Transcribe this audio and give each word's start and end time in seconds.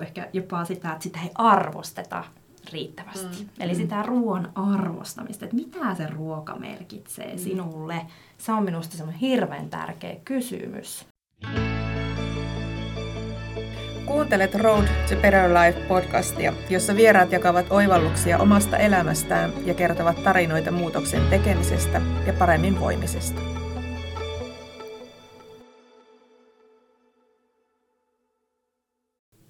ehkä 0.00 0.28
jopa 0.32 0.64
sitä, 0.64 0.92
että 0.92 1.02
sitä 1.02 1.18
ei 1.22 1.30
arvosteta 1.34 2.24
riittävästi. 2.72 3.42
Mm. 3.42 3.48
Eli 3.60 3.74
sitä 3.74 4.02
ruoan 4.02 4.52
arvostamista, 4.54 5.44
että 5.44 5.56
mitä 5.56 5.94
se 5.94 6.06
ruoka 6.06 6.56
merkitsee 6.56 7.32
mm. 7.32 7.38
sinulle. 7.38 8.06
Se 8.38 8.52
on 8.52 8.64
minusta 8.64 8.96
semmoinen 8.96 9.20
hirveän 9.20 9.70
tärkeä 9.70 10.16
kysymys. 10.24 11.06
Kuuntelet 14.06 14.54
Road 14.54 14.86
to 15.08 15.16
Better 15.16 15.50
Life 15.50 15.80
podcastia, 15.88 16.52
jossa 16.70 16.96
vieraat 16.96 17.32
jakavat 17.32 17.66
oivalluksia 17.70 18.38
omasta 18.38 18.76
elämästään 18.76 19.52
ja 19.64 19.74
kertovat 19.74 20.24
tarinoita 20.24 20.72
muutoksen 20.72 21.22
tekemisestä 21.30 22.02
ja 22.26 22.32
paremmin 22.32 22.80
voimisesta. 22.80 23.55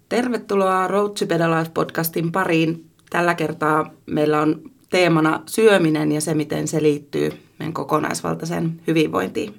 Tervetuloa 0.08 0.86
Road 0.86 1.10
to 1.10 1.26
Better 1.26 1.50
Life 1.50 1.70
podcastin 1.74 2.32
pariin. 2.32 2.84
Tällä 3.10 3.34
kertaa 3.34 3.90
meillä 4.06 4.40
on 4.40 4.70
teemana 4.90 5.42
syöminen 5.46 6.12
ja 6.12 6.20
se, 6.20 6.34
miten 6.34 6.68
se 6.68 6.82
liittyy 6.82 7.32
meidän 7.58 7.72
kokonaisvaltaisen 7.72 8.80
hyvinvointiin. 8.86 9.54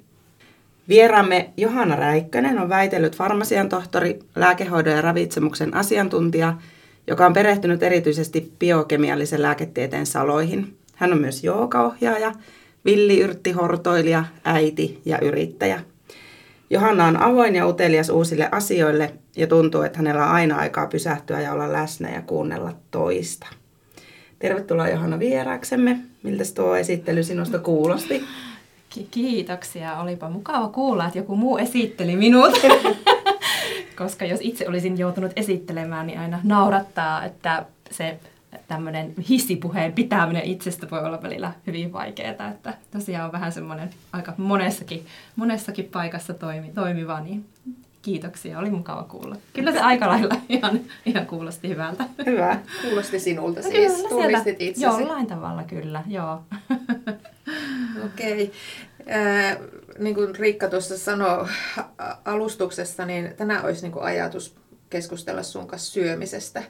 Vieraamme 0.88 1.50
Johanna 1.56 1.96
Räikkönen 1.96 2.58
on 2.58 2.68
väitellyt 2.68 3.16
farmasian 3.16 3.68
tohtori, 3.68 4.18
lääkehoidon 4.36 4.92
ja 4.92 5.02
ravitsemuksen 5.02 5.74
asiantuntija, 5.74 6.54
joka 7.06 7.26
on 7.26 7.32
perehtynyt 7.32 7.82
erityisesti 7.82 8.52
biokemiallisen 8.58 9.42
lääketieteen 9.42 10.06
saloihin. 10.06 10.76
Hän 10.94 11.12
on 11.12 11.20
myös 11.20 11.44
joogaohjaaja, 11.44 12.32
villiyrttihortoilija, 12.84 14.24
äiti 14.44 15.00
ja 15.04 15.18
yrittäjä. 15.20 15.80
Johanna 16.70 17.06
on 17.06 17.22
avoin 17.22 17.54
ja 17.54 17.66
utelias 17.66 18.10
uusille 18.10 18.48
asioille 18.52 19.14
ja 19.36 19.46
tuntuu, 19.46 19.82
että 19.82 19.98
hänellä 19.98 20.24
on 20.24 20.30
aina 20.30 20.56
aikaa 20.56 20.86
pysähtyä 20.86 21.40
ja 21.40 21.52
olla 21.52 21.72
läsnä 21.72 22.10
ja 22.10 22.22
kuunnella 22.22 22.72
toista. 22.90 23.46
Tervetuloa 24.38 24.88
Johanna 24.88 25.18
vieraaksemme. 25.18 25.98
Miltä 26.22 26.44
tuo 26.54 26.76
esittely 26.76 27.22
sinusta 27.22 27.58
kuulosti? 27.58 28.24
Kiitoksia. 29.10 29.96
Olipa 30.00 30.30
mukava 30.30 30.68
kuulla, 30.68 31.06
että 31.06 31.18
joku 31.18 31.36
muu 31.36 31.58
esitteli 31.58 32.16
minut. 32.16 32.52
Koska 33.98 34.24
jos 34.24 34.40
itse 34.42 34.68
olisin 34.68 34.98
joutunut 34.98 35.32
esittelemään, 35.36 36.06
niin 36.06 36.18
aina 36.18 36.40
naurattaa, 36.42 37.24
että 37.24 37.64
se 37.90 38.18
tämmöinen 38.68 39.14
hissipuheen 39.28 39.92
pitäminen 39.92 40.42
itsestä 40.42 40.90
voi 40.90 41.04
olla 41.04 41.22
välillä 41.22 41.52
hyvin 41.66 41.92
vaikeaa. 41.92 42.48
Että 42.48 42.74
tosiaan 42.90 43.26
on 43.26 43.32
vähän 43.32 43.52
semmoinen 43.52 43.90
aika 44.12 44.34
monessakin, 44.36 45.06
monessakin 45.36 45.84
paikassa 45.84 46.34
toimi, 46.34 46.70
toimiva, 46.74 47.20
niin 47.20 47.46
kiitoksia. 48.02 48.58
Oli 48.58 48.70
mukava 48.70 49.02
kuulla. 49.02 49.36
Kyllä 49.52 49.72
se 49.72 49.80
aika 49.80 50.08
lailla 50.08 50.34
ihan, 50.48 50.80
ihan 51.06 51.26
kuulosti 51.26 51.68
hyvältä. 51.68 52.04
Hyvä. 52.26 52.58
Kuulosti 52.82 53.20
sinulta 53.20 53.60
no 53.60 53.68
siis. 53.68 53.92
Kyllä, 53.92 54.08
Tunnistit 54.08 54.56
itsesi. 54.62 54.86
Jollain 54.86 55.26
tavalla 55.26 55.62
kyllä, 55.64 56.02
joo. 56.06 56.42
Okei. 58.06 58.44
Okay. 58.44 58.50
Äh, 59.10 59.58
niin 59.98 60.14
kuin 60.14 60.36
Riikka 60.36 60.68
tuossa 60.68 60.98
sanoi 60.98 61.46
alustuksessa, 62.24 63.04
niin 63.06 63.34
tänään 63.36 63.64
olisi 63.64 63.82
niin 63.82 63.92
kuin 63.92 64.04
ajatus 64.04 64.56
keskustella 64.90 65.42
sun 65.42 65.66
kanssa 65.66 65.92
syömisestä. 65.92 66.62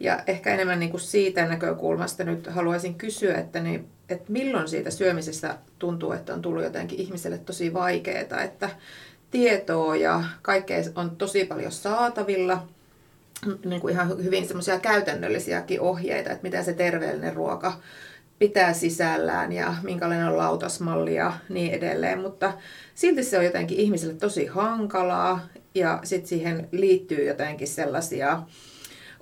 Ja 0.00 0.22
ehkä 0.26 0.54
enemmän 0.54 0.80
niin 0.80 0.90
kuin 0.90 1.00
siitä 1.00 1.46
näkökulmasta 1.46 2.24
nyt 2.24 2.46
haluaisin 2.46 2.94
kysyä, 2.94 3.34
että, 3.34 3.60
niin, 3.60 3.88
että 4.08 4.32
milloin 4.32 4.68
siitä 4.68 4.90
syömisestä 4.90 5.58
tuntuu, 5.78 6.12
että 6.12 6.34
on 6.34 6.42
tullut 6.42 6.62
jotenkin 6.62 7.00
ihmiselle 7.00 7.38
tosi 7.38 7.74
vaikeaa, 7.74 8.42
että 8.42 8.70
tietoa 9.30 9.96
ja 9.96 10.24
kaikkea 10.42 10.82
on 10.94 11.16
tosi 11.16 11.44
paljon 11.44 11.72
saatavilla, 11.72 12.66
niin 13.64 13.80
kuin 13.80 13.92
ihan 13.92 14.24
hyvin 14.24 14.46
semmoisia 14.46 14.78
käytännöllisiäkin 14.78 15.80
ohjeita, 15.80 16.30
että 16.30 16.42
mitä 16.42 16.62
se 16.62 16.72
terveellinen 16.72 17.34
ruoka 17.34 17.80
pitää 18.38 18.72
sisällään 18.72 19.52
ja 19.52 19.74
minkälainen 19.82 20.28
on 20.28 20.36
lautasmalli 20.36 21.14
ja 21.14 21.32
niin 21.48 21.72
edelleen, 21.72 22.20
mutta 22.20 22.52
silti 22.94 23.24
se 23.24 23.38
on 23.38 23.44
jotenkin 23.44 23.78
ihmiselle 23.78 24.14
tosi 24.14 24.46
hankalaa 24.46 25.40
ja 25.74 26.00
sitten 26.04 26.28
siihen 26.28 26.68
liittyy 26.72 27.24
jotenkin 27.24 27.68
sellaisia 27.68 28.42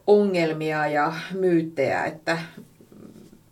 ongelmia 0.07 0.87
ja 0.87 1.13
myyttejä, 1.35 2.05
että 2.05 2.39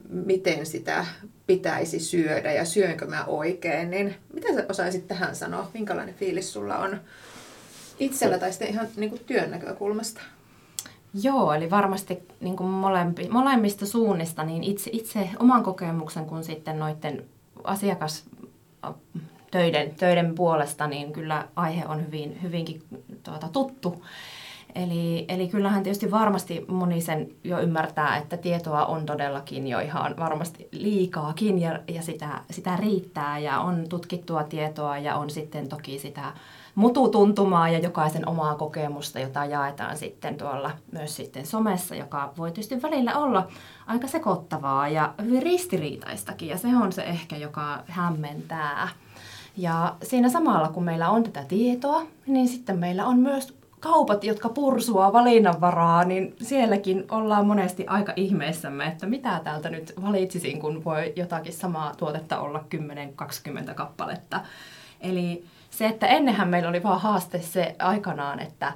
miten 0.09 0.67
sitä 0.67 1.07
pitäisi 1.47 2.01
syödä 2.01 2.53
ja 2.53 2.65
syönkö 2.65 3.07
mä 3.07 3.25
oikein, 3.25 3.91
niin 3.91 4.15
mitä 4.33 4.55
sä 4.55 4.67
osaisit 4.69 5.09
tähän 5.09 5.37
sanoa? 5.37 5.71
Minkälainen 5.75 6.15
fiilis 6.15 6.53
sulla 6.53 6.79
on 6.79 7.01
itsellä 7.99 8.39
tai 8.39 8.53
sitten 8.53 8.69
ihan 8.69 8.89
niin 8.97 9.11
kuin 9.11 9.23
työn 9.27 9.51
näkökulmasta? 9.51 10.21
Joo, 11.23 11.53
eli 11.53 11.71
varmasti 11.71 12.19
niin 12.41 12.57
kuin 12.57 12.71
molempi, 12.71 13.29
molemmista 13.29 13.87
suunnista 13.87 14.45
niin 14.45 14.65
itse, 14.65 14.91
itse 14.93 15.31
oman 15.39 15.63
kokemuksen 15.63 16.27
kuin 16.27 16.45
sitten 16.45 16.79
noiden 16.79 17.25
asiakastöiden 17.65 19.95
töiden 19.99 20.35
puolesta, 20.35 20.87
niin 20.87 21.13
kyllä 21.13 21.49
aihe 21.57 21.87
on 21.87 22.07
hyvin, 22.07 22.43
hyvinkin 22.43 22.83
tuota, 23.23 23.49
tuttu. 23.49 24.05
Eli, 24.75 25.25
eli 25.29 25.49
kyllähän 25.49 25.83
tietysti 25.83 26.11
varmasti 26.11 26.65
moni 26.69 27.01
sen 27.01 27.29
jo 27.45 27.61
ymmärtää, 27.61 28.17
että 28.17 28.37
tietoa 28.37 28.87
on 28.87 29.07
todellakin 29.07 29.69
jo 29.69 29.79
ihan 29.79 30.15
varmasti 30.19 30.69
liikaakin 30.73 31.61
ja, 31.61 31.79
ja 31.89 32.03
sitä, 32.03 32.41
sitä 32.51 32.77
riittää 32.77 33.39
ja 33.39 33.61
on 33.61 33.85
tutkittua 33.89 34.43
tietoa 34.43 34.99
ja 34.99 35.17
on 35.17 35.31
sitten 35.31 35.69
toki 35.69 35.99
sitä 35.99 36.33
mututuntumaa 36.75 37.69
ja 37.69 37.79
jokaisen 37.79 38.29
omaa 38.29 38.55
kokemusta, 38.55 39.19
jota 39.19 39.45
jaetaan 39.45 39.97
sitten 39.97 40.37
tuolla 40.37 40.71
myös 40.93 41.17
sitten 41.17 41.47
somessa, 41.47 41.95
joka 41.95 42.33
voi 42.39 42.51
tietysti 42.51 42.83
välillä 42.83 43.19
olla 43.19 43.49
aika 43.87 44.07
sekoittavaa 44.07 44.89
ja 44.89 45.15
hyvin 45.23 45.43
ristiriitaistakin 45.43 46.49
ja 46.49 46.59
se 46.59 46.69
on 46.83 46.93
se 46.93 47.03
ehkä, 47.03 47.37
joka 47.37 47.83
hämmentää. 47.87 48.89
Ja 49.57 49.97
siinä 50.03 50.29
samalla, 50.29 50.69
kun 50.69 50.85
meillä 50.85 51.11
on 51.11 51.23
tätä 51.23 51.45
tietoa, 51.45 52.03
niin 52.27 52.49
sitten 52.49 52.79
meillä 52.79 53.07
on 53.07 53.19
myös 53.19 53.60
kaupat, 53.81 54.25
jotka 54.25 54.49
pursua 54.49 55.13
valinnanvaraa, 55.13 56.05
niin 56.05 56.37
sielläkin 56.43 57.05
ollaan 57.11 57.47
monesti 57.47 57.87
aika 57.87 58.13
ihmeissämme, 58.17 58.87
että 58.87 59.07
mitä 59.07 59.41
täältä 59.45 59.71
nyt 59.71 59.93
valitsisin, 60.03 60.61
kun 60.61 60.85
voi 60.85 61.13
jotakin 61.17 61.53
samaa 61.53 61.95
tuotetta 61.97 62.41
olla 62.41 62.65
10-20 63.71 63.75
kappaletta. 63.75 64.41
Eli 65.01 65.45
se, 65.71 65.87
että 65.87 66.07
ennenhän 66.07 66.49
meillä 66.49 66.69
oli 66.69 66.83
vaan 66.83 67.01
haaste 67.01 67.41
se 67.41 67.77
aikanaan, 67.79 68.41
että 68.41 68.73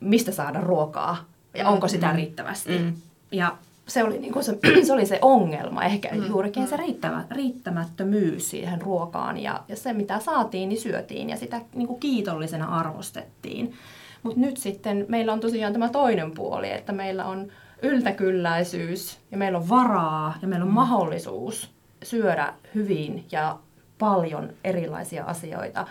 mistä 0.00 0.32
saada 0.32 0.60
ruokaa 0.60 1.24
ja 1.54 1.68
onko 1.68 1.88
sitä 1.88 2.06
mm. 2.06 2.16
riittävästi. 2.16 2.78
Mm. 2.78 2.94
Ja 3.32 3.56
se 3.88 4.04
oli, 4.04 4.18
niin 4.18 4.32
kuin 4.32 4.44
se, 4.44 4.58
se 4.86 4.92
oli 4.92 5.06
se 5.06 5.18
ongelma, 5.22 5.84
ehkä 5.84 6.08
mm. 6.12 6.26
juurikin 6.26 6.68
se 6.68 6.76
riittävä, 6.76 7.24
riittämättömyys 7.30 8.50
siihen 8.50 8.82
ruokaan. 8.82 9.38
Ja, 9.38 9.62
ja 9.68 9.76
se, 9.76 9.92
mitä 9.92 10.20
saatiin, 10.20 10.68
niin 10.68 10.80
syötiin 10.80 11.30
ja 11.30 11.36
sitä 11.36 11.60
niin 11.74 11.86
kuin 11.86 12.00
kiitollisena 12.00 12.78
arvostettiin. 12.78 13.74
Mutta 14.22 14.40
nyt 14.40 14.56
sitten 14.56 15.06
meillä 15.08 15.32
on 15.32 15.40
tosiaan 15.40 15.72
tämä 15.72 15.88
toinen 15.88 16.30
puoli, 16.30 16.70
että 16.70 16.92
meillä 16.92 17.24
on 17.24 17.52
yltäkylläisyys 17.82 19.18
ja 19.30 19.38
meillä 19.38 19.58
on 19.58 19.68
varaa 19.68 20.34
ja 20.42 20.48
meillä 20.48 20.64
on 20.64 20.70
mm. 20.70 20.74
mahdollisuus 20.74 21.70
syödä 22.02 22.54
hyvin 22.74 23.26
ja 23.32 23.58
paljon 23.98 24.52
erilaisia 24.64 25.24
asioita. 25.24 25.86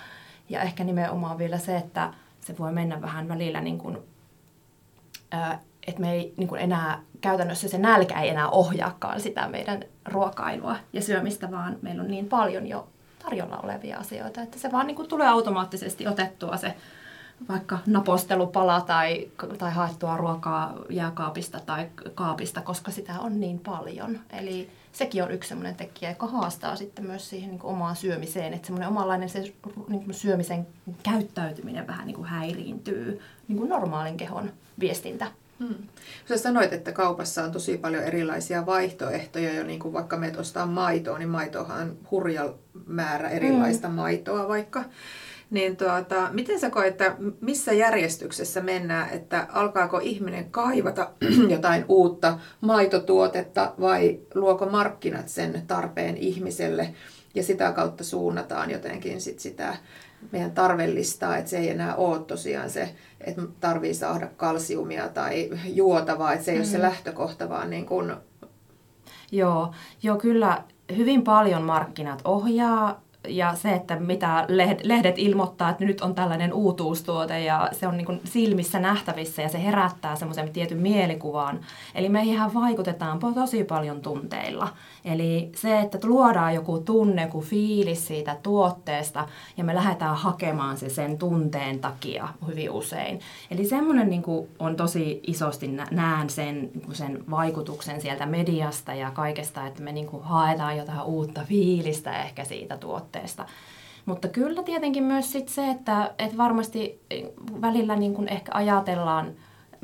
Ja 0.50 0.62
ehkä 0.62 0.84
nimenomaan 0.84 1.38
vielä 1.38 1.58
se, 1.58 1.78
että 1.78 2.14
se 2.42 2.58
voi 2.58 2.72
mennä 2.72 3.02
vähän 3.02 3.28
välillä 3.28 3.62
niin 3.62 3.78
kuin, 3.78 3.98
että 5.88 6.02
me 6.02 6.12
ei 6.12 6.34
niin 6.38 6.48
kuin 6.48 6.62
enää, 6.62 7.02
käytännössä 7.22 7.68
se 7.68 7.78
nälkä 7.78 8.22
ei 8.22 8.30
enää 8.30 8.50
ohjaakaan 8.50 9.22
sitä 9.22 9.48
meidän 9.48 9.84
ruokailua 10.06 10.76
ja 10.94 11.02
syömistä, 11.02 11.52
vaan 11.52 11.78
meillä 11.82 12.02
on 12.04 12.12
niin 12.12 12.30
paljon 12.30 12.68
jo 12.68 12.88
tarjolla 13.24 13.58
olevia 13.58 13.98
asioita, 13.98 14.42
että 14.42 14.60
se 14.60 14.72
vaan 14.72 14.88
niin 14.88 14.96
kuin 14.96 15.08
tulee 15.08 15.28
automaattisesti 15.28 16.08
otettua 16.08 16.58
se 16.58 16.76
vaikka 17.50 17.80
napostelupala 17.86 18.82
tai, 18.82 19.30
tai 19.58 19.72
haettua 19.72 20.18
ruokaa 20.18 20.76
jääkaapista 20.90 21.60
tai 21.60 21.88
kaapista, 22.16 22.62
koska 22.62 22.92
sitä 22.92 23.20
on 23.20 23.40
niin 23.40 23.60
paljon. 23.60 24.20
Eli 24.30 24.70
sekin 24.92 25.24
on 25.24 25.32
yksi 25.32 25.50
sellainen 25.50 25.76
tekijä, 25.76 26.10
joka 26.10 26.28
haastaa 26.28 26.76
sitten 26.76 27.06
myös 27.06 27.30
siihen 27.30 27.50
niin 27.50 27.60
omaan 27.64 27.96
syömiseen, 27.96 28.54
että 28.54 28.66
semmoinen 28.66 28.90
omanlainen 28.90 29.30
se 29.30 29.40
niin 29.88 30.04
kuin 30.04 30.14
syömisen 30.14 30.68
käyttäytyminen 31.04 31.88
vähän 31.88 32.08
niin 32.08 32.16
kuin 32.16 32.28
häiriintyy 32.28 33.22
niin 33.48 33.58
kuin 33.58 33.70
normaalin 33.70 34.18
kehon 34.18 34.52
viestintä. 34.80 35.28
Hmm. 35.60 35.76
Sä 36.30 36.38
sanoit, 36.38 36.74
että 36.74 36.92
kaupassa 36.92 37.44
on 37.44 37.52
tosi 37.52 37.78
paljon 37.78 38.04
erilaisia 38.04 38.66
vaihtoehtoja, 38.66 39.54
jo 39.54 39.64
niin 39.64 39.80
kuin 39.80 39.94
vaikka 39.94 40.18
me 40.18 40.34
ostaa 40.38 40.66
maitoa, 40.66 41.18
niin 41.18 41.30
maitohan 41.30 41.82
on 41.82 41.98
hurja 42.12 42.54
määrä 42.86 43.30
erilaista 43.30 43.88
hmm. 43.88 43.96
maitoa 43.96 44.48
vaikka. 44.48 44.84
Niin 45.50 45.78
tuota, 45.78 46.30
miten 46.32 46.60
sä 46.60 46.70
koet, 46.70 46.88
että 46.88 47.16
missä 47.42 47.74
järjestyksessä 47.74 48.62
mennään, 48.62 49.10
että 49.10 49.48
alkaako 49.52 50.00
ihminen 50.00 50.52
kaivata 50.52 51.10
jotain 51.50 51.86
uutta 51.90 52.40
maitotuotetta 52.62 53.74
vai 53.80 54.20
luoko 54.36 54.66
markkinat 54.66 55.30
sen 55.30 55.64
tarpeen 55.68 56.18
ihmiselle 56.18 56.94
ja 57.36 57.44
sitä 57.44 57.72
kautta 57.72 58.04
suunnataan 58.04 58.72
jotenkin 58.72 59.22
sit 59.22 59.40
sitä 59.40 59.76
meidän 60.32 60.52
tarvellistaa, 60.52 61.38
että 61.38 61.50
se 61.50 61.58
ei 61.58 61.70
enää 61.70 61.96
ole 61.96 62.20
tosiaan 62.20 62.70
se, 62.70 62.96
että 63.22 63.42
tarvii 63.60 63.94
saada 63.94 64.28
kalsiumia 64.38 65.10
tai 65.10 65.50
juotavaa, 65.66 66.34
että 66.34 66.46
se 66.46 66.52
ei 66.52 66.58
mm. 66.58 66.62
ole 66.62 66.70
se 66.70 66.82
lähtökohta, 66.82 67.50
vaan 67.50 67.70
niin 67.70 67.86
kuin... 67.86 68.14
Joo, 69.32 69.74
joo, 70.04 70.18
kyllä 70.18 70.64
hyvin 70.98 71.24
paljon 71.24 71.62
markkinat 71.62 72.22
ohjaa 72.26 73.02
ja 73.28 73.56
se, 73.56 73.74
että 73.74 73.96
mitä 73.96 74.46
lehdet 74.84 75.20
ilmoittaa, 75.20 75.70
että 75.70 75.86
nyt 75.86 76.02
on 76.02 76.16
tällainen 76.16 76.54
uutuustuote 76.54 77.40
ja 77.40 77.70
se 77.72 77.88
on 77.88 77.98
niin 77.98 78.06
kuin 78.06 78.22
silmissä 78.24 78.80
nähtävissä 78.80 79.42
ja 79.42 79.50
se 79.50 79.64
herättää 79.64 80.16
semmoisen 80.16 80.50
tietyn 80.50 80.78
mielikuvaan. 80.78 81.60
Eli 81.96 82.10
meihin 82.10 82.40
vaikutetaan 82.54 83.20
tosi 83.20 83.64
paljon 83.64 84.02
tunteilla. 84.02 84.68
Eli 85.06 85.52
se, 85.56 85.80
että 85.80 85.98
luodaan 86.04 86.56
joku 86.56 86.80
tunne, 86.80 87.22
joku 87.22 87.42
fiilis 87.42 88.08
siitä 88.08 88.38
tuotteesta 88.44 89.28
ja 89.58 89.64
me 89.64 89.76
lähdetään 89.76 90.16
hakemaan 90.16 90.78
se 90.78 90.90
sen 90.90 91.18
tunteen 91.18 91.80
takia 91.80 92.28
hyvin 92.48 92.72
usein. 92.72 93.20
Eli 93.52 93.66
semmoinen 93.66 94.10
niin 94.10 94.24
kuin 94.24 94.48
on 94.60 94.76
tosi 94.76 95.20
isosti, 95.28 95.68
näen 95.92 96.30
sen, 96.30 96.62
niin 96.74 96.96
sen 96.96 97.24
vaikutuksen 97.30 98.02
sieltä 98.02 98.26
mediasta 98.26 98.94
ja 98.94 99.12
kaikesta, 99.12 99.68
että 99.68 99.84
me 99.84 99.92
niin 99.92 100.08
kuin 100.08 100.24
haetaan 100.24 100.78
jotain 100.78 101.02
uutta 101.02 101.42
fiilistä 101.44 102.24
ehkä 102.24 102.44
siitä 102.44 102.78
tuotteesta. 102.78 103.15
Mutta 104.06 104.28
kyllä 104.28 104.64
tietenkin 104.64 105.04
myös 105.04 105.32
sit 105.32 105.50
se, 105.50 105.70
että, 105.70 106.14
että 106.20 106.38
varmasti 106.38 107.02
välillä 107.62 107.96
niin 107.96 108.14
kuin 108.14 108.28
ehkä 108.28 108.52
ajatellaan 108.54 109.32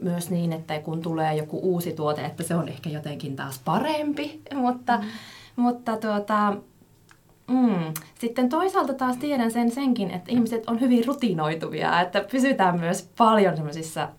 myös 0.01 0.29
niin, 0.29 0.53
että 0.53 0.79
kun 0.79 1.01
tulee 1.01 1.35
joku 1.35 1.59
uusi 1.63 1.93
tuote, 1.93 2.25
että 2.25 2.43
se 2.43 2.55
on 2.55 2.67
ehkä 2.67 2.89
jotenkin 2.89 3.35
taas 3.35 3.61
parempi, 3.65 4.41
mutta, 4.63 4.97
mm. 4.97 5.03
mutta 5.55 5.97
tuota, 5.97 6.53
Mm. 7.47 7.93
Sitten 8.19 8.49
toisaalta 8.49 8.93
taas 8.93 9.17
tiedän 9.17 9.51
sen 9.51 9.71
senkin, 9.71 10.11
että 10.11 10.31
ihmiset 10.31 10.69
on 10.69 10.81
hyvin 10.81 11.05
rutinoituvia, 11.05 12.01
että 12.01 12.25
pysytään 12.31 12.79
myös 12.79 13.09
paljon 13.17 13.55
semmoisissa 13.55 14.09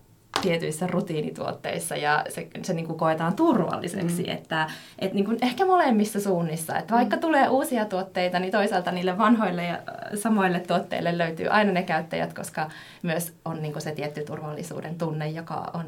tietyissä 0.43 0.87
rutiinituotteissa 0.87 1.95
ja 1.95 2.25
se, 2.29 2.47
se 2.61 2.73
niin 2.73 2.85
kuin 2.85 2.97
koetaan 2.97 3.35
turvalliseksi. 3.35 4.23
Mm. 4.23 4.29
Että, 4.29 4.67
et 4.99 5.13
niin 5.13 5.25
kuin 5.25 5.37
ehkä 5.41 5.65
molemmissa 5.65 6.21
suunnissa. 6.21 6.77
Että 6.77 6.95
vaikka 6.95 7.15
mm. 7.15 7.19
tulee 7.19 7.49
uusia 7.49 7.85
tuotteita, 7.85 8.39
niin 8.39 8.51
toisaalta 8.51 8.91
niille 8.91 9.17
vanhoille 9.17 9.65
ja 9.65 9.79
samoille 10.15 10.59
tuotteille 10.59 11.17
löytyy 11.17 11.47
aina 11.47 11.71
ne 11.71 11.83
käyttäjät, 11.83 12.33
koska 12.33 12.69
myös 13.01 13.33
on 13.45 13.61
niin 13.61 13.73
kuin 13.73 13.83
se 13.83 13.91
tietty 13.91 14.23
turvallisuuden 14.23 14.97
tunne, 14.97 15.29
joka 15.29 15.71
on 15.73 15.85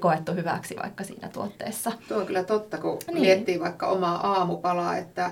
koettu 0.00 0.32
hyväksi 0.32 0.76
vaikka 0.82 1.04
siinä 1.04 1.28
tuotteessa. 1.28 1.92
Tuo 2.08 2.16
on 2.16 2.26
kyllä 2.26 2.44
totta, 2.44 2.78
kun 2.78 2.98
niin. 3.06 3.20
miettii 3.20 3.60
vaikka 3.60 3.86
omaa 3.86 4.32
aamupalaa, 4.32 4.96
että 4.96 5.30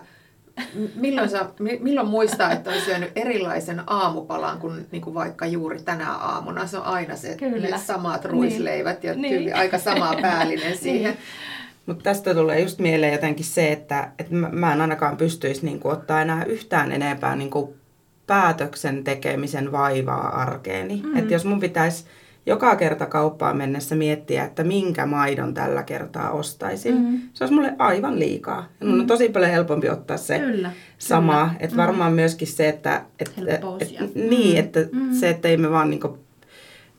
milloin, 0.94 1.30
sä, 1.30 1.46
milloin 1.80 2.08
muistaa, 2.08 2.52
että 2.52 2.70
on 2.70 2.80
syönyt 2.80 3.12
erilaisen 3.16 3.82
aamupalan 3.86 4.58
kuin, 4.58 4.86
niin 4.92 5.02
kuin 5.02 5.14
vaikka 5.14 5.46
juuri 5.46 5.82
tänä 5.82 6.12
aamuna? 6.12 6.66
Se 6.66 6.78
on 6.78 6.84
aina 6.84 7.16
se 7.16 7.36
ne 7.70 7.78
samat 7.78 8.24
ruisleivät 8.24 9.02
niin. 9.02 9.08
ja 9.08 9.16
niin. 9.16 9.34
tyyli 9.34 9.52
aika 9.52 9.78
sama 9.78 10.16
päällinen 10.22 10.66
niin. 10.66 10.78
siihen. 10.82 11.12
Niin. 11.12 11.22
Mutta 11.86 12.02
tästä 12.04 12.34
tulee 12.34 12.60
just 12.60 12.78
mieleen 12.78 13.12
jotenkin 13.12 13.46
se, 13.46 13.72
että, 13.72 14.10
että 14.18 14.34
mä 14.34 14.72
en 14.72 14.80
ainakaan 14.80 15.16
pystyisi 15.16 15.64
niin 15.64 15.80
kuin, 15.80 15.92
ottaa 15.92 16.22
enää 16.22 16.44
yhtään 16.44 16.92
enempää 16.92 17.36
niin 17.36 17.50
kuin, 17.50 17.74
päätöksen 18.26 19.04
tekemisen 19.04 19.72
vaivaa 19.72 20.40
arkeeni. 20.40 21.02
Mm. 21.02 21.16
Että 21.16 21.32
jos 21.32 21.44
mun 21.44 21.60
pitäisi 21.60 22.04
joka 22.46 22.76
kerta 22.76 23.06
kauppaan 23.06 23.56
mennessä 23.56 23.94
miettiä, 23.94 24.44
että 24.44 24.64
minkä 24.64 25.06
maidon 25.06 25.54
tällä 25.54 25.82
kertaa 25.82 26.30
ostaisin. 26.30 26.94
Mm. 26.94 27.20
Se 27.34 27.44
olisi 27.44 27.54
mulle 27.54 27.74
aivan 27.78 28.18
liikaa. 28.18 28.68
Ja 28.80 28.86
mun 28.86 28.94
on 28.94 29.00
mm. 29.00 29.06
tosi 29.06 29.28
paljon 29.28 29.50
helpompi 29.50 29.88
ottaa 29.88 30.16
se 30.16 30.38
kyllä, 30.38 30.70
sama. 30.98 31.32
Kyllä. 31.32 31.54
Että 31.60 31.76
mm. 31.76 31.80
varmaan 31.82 32.12
myöskin 32.12 32.48
se, 32.48 32.68
että... 32.68 33.02
Et, 33.18 33.32
et, 33.46 34.14
niin, 34.14 34.58
että 34.58 34.80
mm. 34.92 35.12
se, 35.12 35.28
että 35.28 35.48
ei 35.48 35.56
me 35.56 35.70
vaan 35.70 35.90
niinku, 35.90 36.18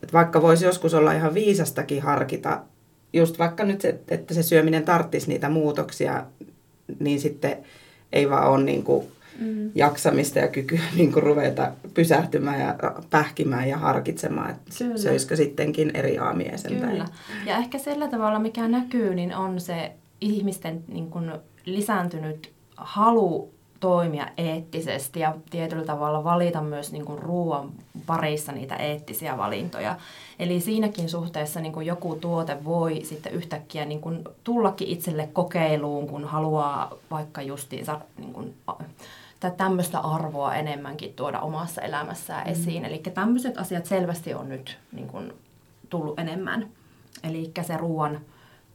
että 0.03 0.13
vaikka 0.13 0.41
voisi 0.41 0.65
joskus 0.65 0.93
olla 0.93 1.13
ihan 1.13 1.33
viisastakin 1.33 2.01
harkita, 2.01 2.61
just 3.13 3.39
vaikka 3.39 3.63
nyt 3.63 3.81
se, 3.81 3.99
että 4.07 4.33
se 4.33 4.43
syöminen 4.43 4.83
tarttisi 4.83 5.29
niitä 5.29 5.49
muutoksia, 5.49 6.23
niin 6.99 7.19
sitten 7.19 7.57
ei 8.13 8.29
vaan 8.29 8.49
ole 8.49 8.63
niinku 8.63 9.07
mm. 9.39 9.71
jaksamista 9.75 10.39
ja 10.39 10.47
kykyä 10.47 10.79
niin 10.97 11.13
kuin 11.13 11.23
ruveta 11.23 11.71
pysähtymään 11.93 12.59
ja 12.59 12.75
pähkimään 13.09 13.69
ja 13.69 13.77
harkitsemaan, 13.77 14.49
että 14.49 14.71
Kyllä. 14.77 14.97
söisikö 14.97 15.35
sittenkin 15.35 15.91
eri 15.93 16.17
aamiaisen. 16.17 16.79
Kyllä. 16.79 17.05
Ja 17.45 17.57
ehkä 17.57 17.77
sillä 17.77 18.07
tavalla, 18.07 18.39
mikä 18.39 18.67
näkyy, 18.67 19.15
niin 19.15 19.35
on 19.35 19.59
se 19.59 19.91
ihmisten 20.21 20.83
niin 20.87 21.09
kuin 21.09 21.31
lisääntynyt 21.65 22.51
halu 22.77 23.55
toimia 23.79 24.27
eettisesti 24.37 25.19
ja 25.19 25.35
tietyllä 25.49 25.85
tavalla 25.85 26.23
valita 26.23 26.61
myös 26.61 26.91
niin 26.91 27.05
kuin 27.05 27.19
ruoan 27.19 27.71
parissa 28.05 28.51
niitä 28.51 28.75
eettisiä 28.75 29.37
valintoja. 29.37 29.95
Eli 30.39 30.61
siinäkin 30.61 31.09
suhteessa 31.09 31.59
niin 31.59 31.73
kuin 31.73 31.85
joku 31.85 32.15
tuote 32.15 32.63
voi 32.63 33.01
sitten 33.03 33.33
yhtäkkiä 33.33 33.85
niin 33.85 34.01
kuin 34.01 34.23
tullakin 34.43 34.87
itselle 34.87 35.29
kokeiluun, 35.33 36.07
kun 36.07 36.25
haluaa 36.25 36.93
vaikka 37.11 37.41
justiinsa 37.41 38.01
niin 38.17 38.33
kuin 38.33 38.53
tämmöistä 39.57 39.99
arvoa 39.99 40.55
enemmänkin 40.55 41.13
tuoda 41.13 41.39
omassa 41.39 41.81
elämässään 41.81 42.47
mm. 42.47 42.51
esiin. 42.51 42.85
Eli 42.85 42.97
tämmöiset 42.97 43.57
asiat 43.57 43.85
selvästi 43.85 44.33
on 44.33 44.49
nyt 44.49 44.77
niin 44.91 45.07
kuin, 45.07 45.33
tullut 45.89 46.19
enemmän. 46.19 46.69
Eli 47.23 47.51
se 47.61 47.77
ruoan 47.77 48.21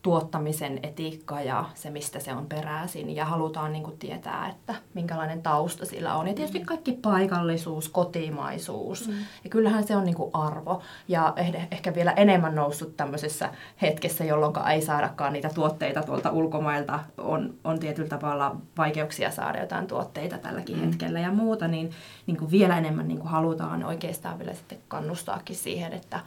tuottamisen 0.03 0.81
etiikka 0.83 1.41
ja 1.41 1.65
se, 1.75 1.91
mistä 1.91 2.21
se 2.21 2.33
on 2.33 2.47
peräisin. 2.47 3.17
Ja 3.17 3.25
halutaan 3.25 3.73
niin 3.73 3.83
kuin, 3.83 3.99
tietää, 3.99 4.49
että 4.49 4.75
minkälainen 4.95 5.43
tausta 5.43 5.87
sillä 5.87 6.15
on. 6.15 6.29
Ja 6.29 6.35
tietysti 6.35 6.59
mm. 6.59 6.65
kaikki 6.65 6.93
paikallisuus, 6.93 7.89
kotimaisuus. 7.89 9.09
Mm. 9.09 9.15
Ja 9.45 9.51
kyllähän 9.51 9.87
se 9.87 9.97
on 9.97 10.05
niin 10.05 10.15
kuin, 10.15 10.31
arvo. 10.33 10.83
Ja 11.09 11.35
ehkä 11.71 11.95
vielä 11.95 12.13
enemmän 12.13 12.55
noussut 12.55 12.97
tämmöisessä 12.97 13.51
hetkessä, 13.83 14.25
jolloin 14.25 14.69
ei 14.73 14.83
saadakaan 14.83 15.33
niitä 15.33 15.51
tuotteita 15.55 16.03
tuolta 16.03 16.31
ulkomailta. 16.31 17.01
On, 17.19 17.55
on 17.65 17.79
tietyllä 17.79 18.09
tavalla 18.09 18.57
vaikeuksia 18.79 19.31
saada 19.31 19.61
jotain 19.61 19.87
tuotteita 19.87 20.39
tälläkin 20.39 20.77
mm. 20.77 20.85
hetkellä 20.85 21.21
ja 21.21 21.33
muuta. 21.33 21.69
Niin, 21.69 21.91
niin 22.27 22.37
kuin 22.37 22.51
vielä 22.51 22.79
enemmän 22.79 23.09
niin 23.09 23.19
kuin 23.19 23.31
halutaan 23.31 23.85
oikeastaan 23.85 24.39
vielä 24.39 24.55
sitten 24.55 24.79
kannustaakin 24.89 25.57
siihen, 25.57 25.93
että, 25.93 26.21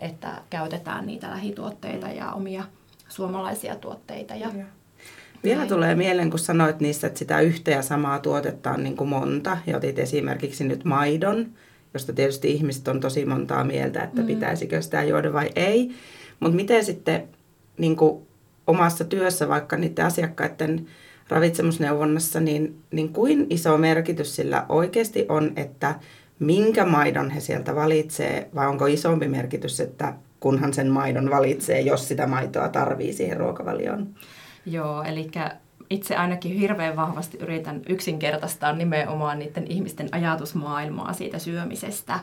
että 0.00 0.42
käytetään 0.50 1.06
niitä 1.06 1.30
lähituotteita 1.30 2.08
ja 2.08 2.32
omia 2.32 2.64
suomalaisia 3.08 3.76
tuotteita. 3.76 4.34
Ja. 4.34 4.48
Vielä 5.44 5.66
tulee 5.66 5.94
mieleen, 5.94 6.30
kun 6.30 6.38
sanoit 6.38 6.80
niistä, 6.80 7.06
että 7.06 7.18
sitä 7.18 7.40
yhtä 7.40 7.70
ja 7.70 7.82
samaa 7.82 8.18
tuotetta 8.18 8.70
on 8.70 8.82
niin 8.82 8.96
kuin 8.96 9.08
monta. 9.08 9.58
Ja 9.66 9.76
otit 9.76 9.98
esimerkiksi 9.98 10.64
nyt 10.64 10.84
maidon, 10.84 11.46
josta 11.94 12.12
tietysti 12.12 12.50
ihmiset 12.50 12.88
on 12.88 13.00
tosi 13.00 13.24
montaa 13.24 13.64
mieltä, 13.64 14.02
että 14.02 14.20
mm. 14.20 14.26
pitäisikö 14.26 14.82
sitä 14.82 15.04
juoda 15.04 15.32
vai 15.32 15.50
ei. 15.56 15.94
Mutta 16.40 16.56
miten 16.56 16.84
sitten 16.84 17.28
niin 17.78 17.96
kuin 17.96 18.26
omassa 18.66 19.04
työssä, 19.04 19.48
vaikka 19.48 19.76
niiden 19.76 20.06
asiakkaiden 20.06 20.86
ravitsemusneuvonnassa, 21.28 22.40
niin, 22.40 22.82
niin 22.90 23.12
kuin 23.12 23.46
iso 23.50 23.78
merkitys 23.78 24.36
sillä 24.36 24.66
oikeasti 24.68 25.26
on, 25.28 25.52
että 25.56 25.94
minkä 26.38 26.84
maidon 26.84 27.30
he 27.30 27.40
sieltä 27.40 27.74
valitsee, 27.74 28.48
vai 28.54 28.66
onko 28.66 28.86
isompi 28.86 29.28
merkitys, 29.28 29.80
että 29.80 30.14
kunhan 30.40 30.74
sen 30.74 30.90
maidon 30.90 31.30
valitsee, 31.30 31.80
jos 31.80 32.08
sitä 32.08 32.26
maitoa 32.26 32.68
tarvii 32.68 33.12
siihen 33.12 33.36
ruokavalioon. 33.36 34.14
Joo, 34.66 35.02
eli 35.02 35.30
itse 35.90 36.16
ainakin 36.16 36.52
hirveän 36.52 36.96
vahvasti 36.96 37.38
yritän 37.38 37.82
yksinkertaistaa 37.88 38.72
nimenomaan 38.72 39.38
niiden 39.38 39.66
ihmisten 39.66 40.08
ajatusmaailmaa 40.12 41.12
siitä 41.12 41.38
syömisestä. 41.38 42.20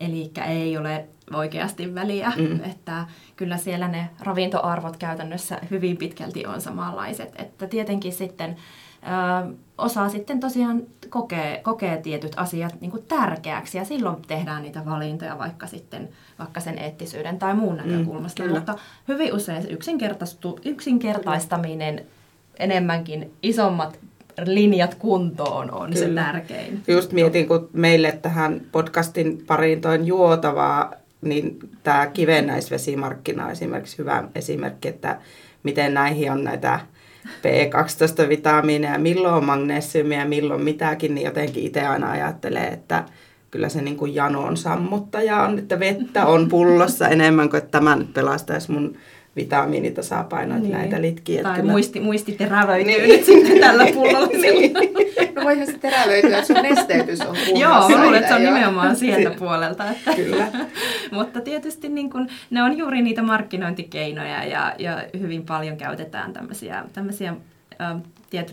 Eli 0.00 0.30
ei 0.46 0.76
ole 0.76 1.04
oikeasti 1.34 1.94
väliä, 1.94 2.32
mm. 2.36 2.64
että 2.70 3.06
kyllä 3.36 3.56
siellä 3.56 3.88
ne 3.88 4.10
ravintoarvot 4.20 4.96
käytännössä 4.96 5.58
hyvin 5.70 5.96
pitkälti 5.96 6.46
on 6.46 6.60
samanlaiset. 6.60 7.32
Että 7.38 7.66
tietenkin 7.66 8.12
sitten 8.12 8.56
ö, 9.02 9.54
osaa 9.78 10.08
sitten 10.08 10.40
tosiaan 10.40 10.82
kokee, 11.08 11.60
kokee 11.62 11.96
tietyt 11.96 12.32
asiat 12.36 12.80
niin 12.80 12.90
kuin 12.90 13.04
tärkeäksi 13.08 13.78
ja 13.78 13.84
silloin 13.84 14.22
tehdään 14.26 14.62
niitä 14.62 14.84
valintoja 14.86 15.38
vaikka 15.38 15.66
sitten 15.66 16.08
vaikka 16.38 16.60
sen 16.60 16.78
eettisyyden 16.78 17.38
tai 17.38 17.54
muun 17.54 17.76
mm, 17.76 17.90
näkökulmasta. 17.90 18.42
Mm, 18.42 18.50
Mutta 18.50 18.74
hyvin 19.08 19.34
usein 19.34 19.62
se 19.62 19.68
yksinkertaistaminen 20.64 22.06
enemmänkin 22.58 23.32
isommat 23.42 23.98
linjat 24.44 24.94
kuntoon 24.94 25.70
on 25.70 25.90
Kyllä. 25.90 26.06
se 26.06 26.14
tärkein. 26.14 26.82
Just 26.88 27.12
mietin, 27.12 27.48
kun 27.48 27.70
meille 27.72 28.18
tähän 28.22 28.60
podcastin 28.72 29.44
pariin 29.46 29.80
toin 29.80 30.06
juotavaa, 30.06 30.92
niin 31.20 31.58
tämä 31.82 32.06
kivennäisvesimarkkina 32.06 33.50
esimerkiksi 33.50 33.98
hyvä 33.98 34.24
esimerkki, 34.34 34.88
että 34.88 35.18
miten 35.62 35.94
näihin 35.94 36.32
on 36.32 36.44
näitä 36.44 36.80
B12-vitamiineja, 37.26 38.98
milloin 38.98 39.44
magnesiumia, 39.44 40.24
milloin 40.24 40.64
mitäkin, 40.64 41.14
niin 41.14 41.24
jotenkin 41.24 41.62
itse 41.62 41.86
aina 41.86 42.10
ajattelee, 42.10 42.66
että 42.66 43.04
kyllä 43.50 43.68
se 43.68 43.82
niin 43.82 43.96
kuin 43.96 44.14
janon 44.14 44.56
sammuttaja 44.56 45.42
on, 45.42 45.58
että 45.58 45.80
vettä 45.80 46.26
on 46.26 46.48
pullossa 46.48 47.08
enemmän 47.08 47.50
kuin 47.50 47.58
että 47.58 47.70
tämä 47.70 47.96
nyt 47.96 48.14
pelastaisi 48.14 48.72
mun 48.72 48.96
vitamiinitasapainoita 49.38 50.62
niin. 50.62 50.72
näitä 50.72 51.02
litkiä. 51.02 51.42
Tai 51.42 51.56
kyllä... 51.56 51.72
muisti, 51.72 52.00
muisti 52.00 52.32
terävöityy 52.32 52.92
niin. 52.92 53.08
nyt 53.08 53.24
sitten 53.24 53.60
tällä 53.60 53.86
pullolla. 53.94 54.26
niin. 54.42 54.72
No 55.34 55.44
voihan 55.44 55.66
se 55.66 55.78
terävöityä, 55.78 56.38
että 56.38 56.54
sun 56.54 56.62
nesteytys 56.62 57.20
on 57.20 57.26
kunnossa. 57.26 57.58
Joo, 57.58 57.88
mä 57.88 58.02
luulen, 58.02 58.14
että 58.14 58.28
se 58.28 58.34
on 58.34 58.42
jo. 58.42 58.54
nimenomaan 58.54 58.96
sieltä 58.96 59.38
puolelta. 59.38 59.90
Että. 59.90 60.14
Kyllä. 60.14 60.46
Mutta 61.18 61.40
tietysti 61.40 61.88
niin 61.88 62.10
kun, 62.10 62.28
ne 62.50 62.62
on 62.62 62.78
juuri 62.78 63.02
niitä 63.02 63.22
markkinointikeinoja 63.22 64.44
ja, 64.44 64.74
ja 64.78 65.04
hyvin 65.20 65.46
paljon 65.46 65.76
käytetään 65.76 66.32
tämmöisiä, 66.32 66.84
tämmöisiä 66.92 67.34
ä, 67.80 67.96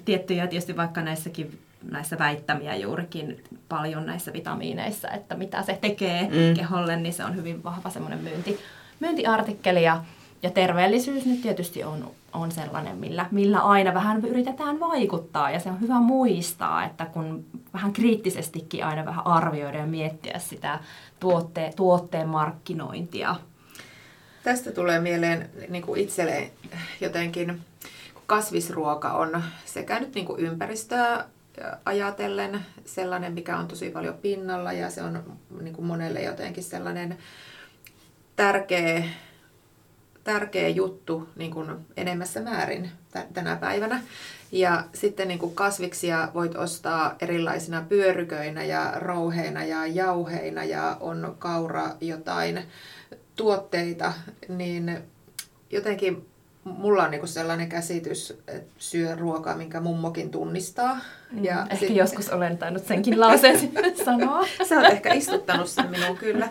tiettyjä 0.06 0.48
tietysti 0.48 0.78
vaikka 0.78 1.02
näissäkin 1.02 1.60
näissä 1.92 2.18
väittämiä 2.20 2.76
juurikin 2.76 3.44
paljon 3.70 4.06
näissä 4.06 4.34
vitamiineissa, 4.34 5.10
että 5.10 5.36
mitä 5.36 5.64
se 5.64 5.78
tekee 5.82 6.22
mm. 6.22 6.56
keholle, 6.56 6.96
niin 6.96 7.14
se 7.14 7.24
on 7.24 7.36
hyvin 7.36 7.64
vahva 7.64 7.90
semmoinen 7.90 8.20
myynti, 8.20 8.60
myyntiartikkeli. 9.00 9.84
Ja, 9.84 10.04
ja 10.46 10.52
terveellisyys 10.52 11.26
nyt 11.26 11.42
tietysti 11.42 11.84
on, 11.84 12.12
on 12.34 12.52
sellainen, 12.52 12.98
millä, 12.98 13.26
millä 13.32 13.60
aina 13.60 13.94
vähän 13.94 14.26
yritetään 14.26 14.80
vaikuttaa. 14.80 15.52
Ja 15.52 15.60
se 15.60 15.70
on 15.70 15.82
hyvä 15.82 16.00
muistaa, 16.00 16.86
että 16.86 17.06
kun 17.06 17.46
vähän 17.74 17.94
kriittisestikin 17.94 18.86
aina 18.86 19.06
vähän 19.06 19.28
arvioida 19.28 19.78
ja 19.78 19.86
miettiä 19.86 20.40
sitä 20.40 20.80
tuotte, 21.20 21.74
tuotteen 21.76 22.28
markkinointia. 22.28 23.36
Tästä 24.44 24.72
tulee 24.72 25.00
mieleen 25.00 25.50
niin 25.70 25.84
kuin 25.84 26.02
itselle 26.02 26.52
jotenkin 27.02 27.62
kasvisruoka 28.26 29.12
on 29.12 29.44
sekä 29.66 30.00
nyt 30.00 30.16
niin 30.16 30.26
kuin 30.26 30.40
ympäristöä 30.40 31.26
ajatellen 31.86 32.66
sellainen, 32.86 33.34
mikä 33.34 33.58
on 33.58 33.68
tosi 33.68 33.90
paljon 33.90 34.18
pinnalla 34.22 34.74
ja 34.74 34.90
se 34.90 35.02
on 35.02 35.38
niin 35.62 35.76
kuin 35.76 35.86
monelle 35.86 36.22
jotenkin 36.22 36.64
sellainen 36.64 37.18
tärkeä, 38.36 39.04
tärkeä 40.26 40.68
juttu 40.70 41.30
niin 41.36 41.52
kuin 41.52 41.70
enemmässä 41.98 42.42
määrin 42.42 42.92
tänä 43.34 43.56
päivänä. 43.56 44.02
Ja 44.52 44.84
sitten 44.94 45.28
niin 45.28 45.40
kuin 45.40 45.56
kasviksia 45.56 46.30
voit 46.34 46.56
ostaa 46.56 47.16
erilaisina 47.20 47.86
pyöryköinä 47.90 48.64
ja 48.64 48.94
rouheina 48.96 49.64
ja 49.64 49.88
jauheina 49.88 50.64
ja 50.64 50.98
on 51.00 51.36
kaura 51.40 51.90
jotain 52.02 52.64
tuotteita, 53.36 54.14
niin 54.48 54.98
jotenkin 55.72 56.26
mulla 56.66 57.04
on 57.04 57.12
niinku 57.12 57.28
sellainen 57.28 57.70
käsitys, 57.70 58.38
että 58.48 58.74
syö 58.78 59.16
ruokaa, 59.16 59.58
minkä 59.58 59.80
mummokin 59.80 60.32
tunnistaa. 60.32 61.00
Mm, 61.32 61.44
ja 61.44 61.62
ehkä 61.62 61.76
sitten... 61.76 61.96
joskus 61.96 62.30
olen 62.30 62.58
tainnut 62.58 62.86
senkin 62.86 63.20
lauseen 63.20 63.60
sanoa. 64.06 64.48
Sä 64.70 64.76
oot 64.76 64.86
ehkä 64.86 65.14
istuttanut 65.14 65.70
sen 65.70 65.90
minuun 65.90 66.18
kyllä. 66.18 66.50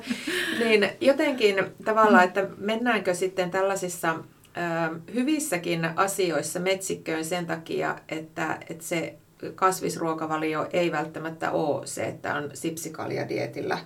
Niin 0.58 0.90
jotenkin 1.00 1.56
tavallaan, 1.84 2.24
että 2.24 2.48
mennäänkö 2.58 3.14
sitten 3.14 3.50
tällaisissa 3.50 4.10
ö, 4.14 5.00
hyvissäkin 5.14 5.90
asioissa 5.96 6.60
metsikköön 6.60 7.24
sen 7.24 7.46
takia, 7.46 7.98
että, 8.08 8.58
että 8.70 8.84
se 8.84 9.14
kasvisruokavalio 9.54 10.68
ei 10.72 10.92
välttämättä 10.92 11.50
ole 11.50 11.86
se, 11.86 12.04
että 12.04 12.34
on 12.34 12.50
sipsikalja 12.54 13.28
dietillä, 13.28 13.78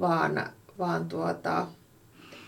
vaan, 0.00 0.50
vaan 0.78 1.08
tuota, 1.08 1.66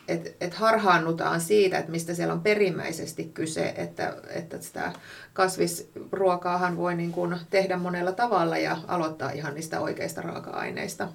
että 0.08 0.30
et 0.40 0.54
harhaannutaan 0.54 1.40
siitä, 1.40 1.78
että 1.78 1.90
mistä 1.90 2.14
siellä 2.14 2.34
on 2.34 2.40
perimmäisesti 2.40 3.24
kyse, 3.34 3.74
että, 3.76 4.14
että 4.28 4.58
sitä 4.60 4.92
kasvisruokaahan 5.32 6.76
voi 6.76 6.94
niin 6.94 7.12
kuin 7.12 7.36
tehdä 7.50 7.76
monella 7.76 8.12
tavalla 8.12 8.58
ja 8.58 8.76
aloittaa 8.88 9.30
ihan 9.30 9.54
niistä 9.54 9.80
oikeista 9.80 10.22
raaka-aineista. 10.22 11.08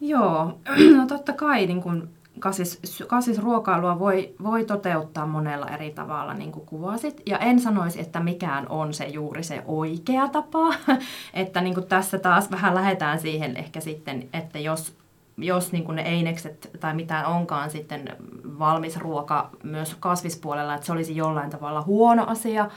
Joo, 0.00 0.58
no 0.96 1.06
totta 1.06 1.32
kai 1.32 1.66
niin 1.66 1.82
kuin 1.82 2.08
kasvis, 2.38 3.04
kasvisruokailua 3.06 3.98
voi, 3.98 4.34
voi 4.42 4.64
toteuttaa 4.64 5.26
monella 5.26 5.68
eri 5.68 5.90
tavalla, 5.90 6.34
niin 6.34 6.52
kuin 6.52 6.66
kuvasit. 6.66 7.22
Ja 7.26 7.38
en 7.38 7.60
sanoisi, 7.60 8.00
että 8.00 8.20
mikään 8.20 8.68
on 8.68 8.94
se 8.94 9.04
juuri 9.04 9.44
se 9.44 9.62
oikea 9.66 10.28
tapa. 10.28 10.74
että 11.34 11.60
niin 11.60 11.74
kuin 11.74 11.86
tässä 11.86 12.18
taas 12.18 12.50
vähän 12.50 12.74
lähdetään 12.74 13.20
siihen 13.20 13.56
ehkä 13.56 13.80
sitten, 13.80 14.28
että 14.32 14.58
jos 14.58 14.94
jos 15.38 15.72
niin 15.72 15.84
kuin 15.84 15.96
ne 15.96 16.02
einekset 16.02 16.70
tai 16.80 16.94
mitään 16.94 17.26
onkaan 17.26 17.70
sitten 17.70 18.16
valmis 18.58 18.96
ruoka 18.96 19.50
myös 19.62 19.94
kasvispuolella, 20.00 20.74
että 20.74 20.86
se 20.86 20.92
olisi 20.92 21.16
jollain 21.16 21.50
tavalla 21.50 21.82
huono 21.82 22.26
asia. 22.26 22.70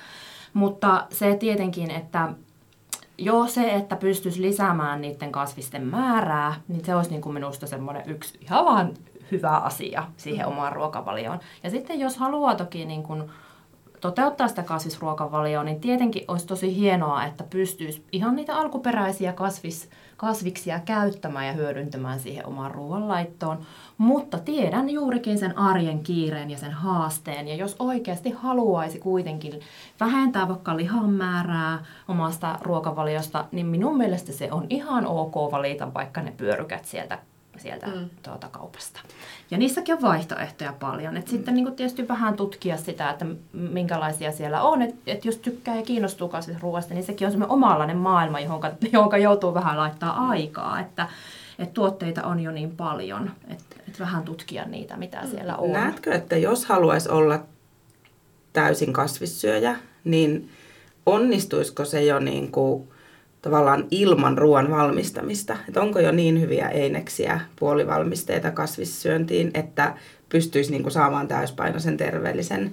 Mutta 0.53 1.07
se 1.11 1.35
tietenkin, 1.35 1.91
että 1.91 2.33
jo 3.17 3.47
se, 3.47 3.73
että 3.73 3.95
pystyisi 3.95 4.41
lisäämään 4.41 5.01
niiden 5.01 5.31
kasvisten 5.31 5.87
määrää, 5.87 6.55
niin 6.67 6.85
se 6.85 6.95
olisi 6.95 7.09
niin 7.09 7.21
kuin 7.21 7.33
minusta 7.33 7.67
semmoinen 7.67 8.09
yksi 8.09 8.39
ihan 8.41 8.65
vaan 8.65 8.93
hyvä 9.31 9.57
asia 9.57 10.03
siihen 10.17 10.47
omaan 10.47 10.73
ruokavalioon. 10.73 11.39
Ja 11.63 11.69
sitten 11.69 11.99
jos 11.99 12.17
haluaa 12.17 12.55
toki 12.55 12.85
niin 12.85 13.03
kuin 13.03 13.23
toteuttaa 14.01 14.47
sitä 14.47 14.63
kasvisruokavalioa, 14.63 15.63
niin 15.63 15.81
tietenkin 15.81 16.25
olisi 16.27 16.47
tosi 16.47 16.75
hienoa, 16.75 17.23
että 17.23 17.43
pystyisi 17.43 18.05
ihan 18.11 18.35
niitä 18.35 18.55
alkuperäisiä 18.55 19.33
kasvis, 19.33 19.89
kasviksia 20.19 20.79
käyttämään 20.79 21.47
ja 21.47 21.53
hyödyntämään 21.53 22.19
siihen 22.19 22.45
omaan 22.45 22.71
ruoanlaittoon. 22.71 23.59
Mutta 23.97 24.39
tiedän 24.39 24.89
juurikin 24.89 25.39
sen 25.39 25.57
arjen 25.57 25.99
kiireen 25.99 26.51
ja 26.51 26.57
sen 26.57 26.71
haasteen. 26.71 27.47
Ja 27.47 27.55
jos 27.55 27.75
oikeasti 27.79 28.29
haluaisi 28.29 28.99
kuitenkin 28.99 29.59
vähentää 29.99 30.47
vaikka 30.47 30.77
lihan 30.77 31.09
määrää 31.09 31.85
omasta 32.07 32.59
ruokavaliosta, 32.61 33.45
niin 33.51 33.65
minun 33.65 33.97
mielestä 33.97 34.31
se 34.31 34.51
on 34.51 34.65
ihan 34.69 35.07
ok 35.07 35.51
valita 35.51 35.93
vaikka 35.93 36.21
ne 36.21 36.33
pyörykät 36.37 36.85
sieltä 36.85 37.19
sieltä 37.59 37.87
mm. 37.87 38.09
tuota, 38.23 38.47
kaupasta. 38.51 38.99
Ja 39.51 39.57
niissäkin 39.57 39.95
on 39.95 40.01
vaihtoehtoja 40.01 40.73
paljon. 40.73 41.17
Et 41.17 41.25
mm. 41.25 41.29
Sitten 41.29 41.53
niin 41.53 41.75
tietysti 41.75 42.07
vähän 42.07 42.33
tutkia 42.33 42.77
sitä, 42.77 43.09
että 43.09 43.25
minkälaisia 43.53 44.31
siellä 44.31 44.61
on. 44.61 44.81
Että 44.81 44.95
et 45.07 45.25
jos 45.25 45.37
tykkää 45.37 45.75
ja 45.75 45.81
kiinnostuu 45.81 46.29
kasvisruoasta, 46.29 46.93
niin 46.93 47.03
sekin 47.03 47.27
on 47.27 47.31
semmoinen 47.31 47.53
omalainen 47.53 47.97
maailma, 47.97 48.39
johon, 48.39 48.61
johon 48.93 49.21
joutuu 49.21 49.53
vähän 49.53 49.77
laittaa 49.77 50.19
mm. 50.19 50.29
aikaa. 50.29 50.79
Että 50.79 51.07
et 51.59 51.73
tuotteita 51.73 52.23
on 52.23 52.39
jo 52.39 52.51
niin 52.51 52.71
paljon, 52.71 53.31
että 53.47 53.75
et 53.87 53.99
vähän 53.99 54.23
tutkia 54.23 54.65
niitä, 54.65 54.97
mitä 54.97 55.21
mm. 55.21 55.29
siellä 55.29 55.55
on. 55.55 55.71
Näetkö, 55.71 56.13
että 56.13 56.37
jos 56.37 56.65
haluaisi 56.65 57.09
olla 57.09 57.39
täysin 58.53 58.93
kasvissyöjä, 58.93 59.75
niin 60.03 60.49
onnistuisiko 61.05 61.85
se 61.85 62.03
jo 62.03 62.19
niin 62.19 62.51
kuin 62.51 62.89
tavallaan 63.41 63.85
ilman 63.91 64.37
ruoan 64.37 64.71
valmistamista. 64.71 65.57
Että 65.67 65.81
onko 65.81 65.99
jo 65.99 66.11
niin 66.11 66.41
hyviä 66.41 66.69
eineksiä, 66.69 67.39
puolivalmisteita 67.55 68.51
kasvissyöntiin, 68.51 69.51
että 69.53 69.95
pystyisi 70.29 70.71
niin 70.71 70.83
kuin 70.83 70.93
saamaan 70.93 71.27
täyspainoisen 71.27 71.97
terveellisen 71.97 72.71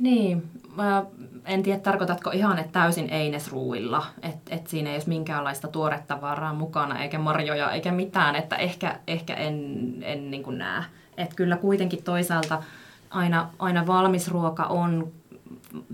niin, 0.00 0.42
mä 0.76 1.04
en 1.44 1.62
tiedä 1.62 1.80
tarkoitatko 1.80 2.30
ihan, 2.30 2.58
että 2.58 2.72
täysin 2.72 3.10
einesruuilla, 3.10 4.06
että 4.22 4.54
et 4.54 4.66
siinä 4.66 4.90
ei 4.90 4.96
ole 4.96 5.04
minkäänlaista 5.06 5.68
tuorettavaraa 5.68 6.54
mukana, 6.54 7.02
eikä 7.02 7.18
marjoja, 7.18 7.70
eikä 7.70 7.92
mitään, 7.92 8.36
että 8.36 8.56
ehkä, 8.56 9.00
ehkä 9.06 9.34
en, 9.34 9.56
en 10.02 10.30
niin 10.30 10.58
näe. 10.58 10.84
Että 11.16 11.36
kyllä 11.36 11.56
kuitenkin 11.56 12.02
toisaalta 12.02 12.62
aina, 13.10 13.48
aina 13.58 13.86
valmis 13.86 14.28
ruoka 14.28 14.64
on 14.64 15.12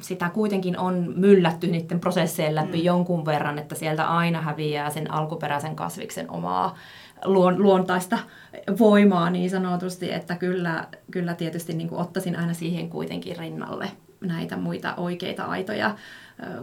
sitä 0.01 0.29
kuitenkin 0.29 0.79
on 0.79 1.13
myllätty 1.17 1.67
niiden 1.67 2.01
prosessien 2.01 2.55
läpi 2.55 2.79
mm. 2.79 2.85
jonkun 2.85 3.25
verran, 3.27 3.59
että 3.59 3.75
sieltä 3.75 4.07
aina 4.09 4.41
häviää 4.41 4.91
sen 4.91 5.11
alkuperäisen 5.11 5.77
kasviksen 5.77 6.31
omaa 6.31 6.77
luon, 7.25 7.63
luontaista 7.63 8.19
voimaa 8.79 9.31
niin 9.31 9.51
sanotusti, 9.51 10.13
että 10.13 10.37
kyllä, 10.37 10.89
kyllä 11.11 11.35
tietysti 11.35 11.73
niin 11.73 11.89
kuin 11.89 12.01
ottaisin 12.01 12.37
aina 12.37 12.55
siihen 12.55 12.91
kuitenkin 12.91 13.37
rinnalle 13.37 13.91
näitä 14.21 14.57
muita 14.57 14.95
oikeita 14.95 15.45
aitoja 15.45 15.97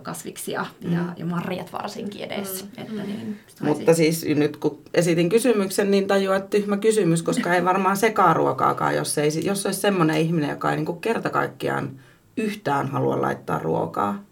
kasviksia 0.03 0.65
mm. 0.84 0.93
ja, 0.93 1.00
ja 1.17 1.25
marjat 1.25 1.74
varsinkin 1.74 2.22
edes. 2.22 2.63
Mm. 2.63 2.84
Että 2.84 2.93
mm. 2.93 3.08
niin, 3.08 3.39
saisi... 3.48 3.63
Mutta 3.63 3.93
siis 3.93 4.25
nyt 4.25 4.58
kun 4.58 4.82
esitin 4.93 5.29
kysymyksen, 5.29 5.91
niin 5.91 6.08
tajuaa, 6.08 6.38
että 6.38 6.50
tyhmä 6.50 6.77
kysymys, 6.77 7.24
koska 7.24 7.53
ei 7.53 7.65
varmaan 7.65 7.98
sekaa 7.98 8.34
ruokaakaan, 8.34 8.96
jos, 8.96 9.17
ei, 9.17 9.29
jos 9.43 9.65
olisi 9.65 9.79
semmoinen 9.79 10.17
ihminen, 10.17 10.50
joka 10.50 10.70
ei 10.70 10.75
niin 10.75 10.86
kuin 10.86 11.01
kerta 11.01 11.29
kaikkiaan 11.29 12.00
yhtään 12.38 12.88
halua 12.88 13.22
laittaa 13.22 13.60
ruokaa, 13.60 14.24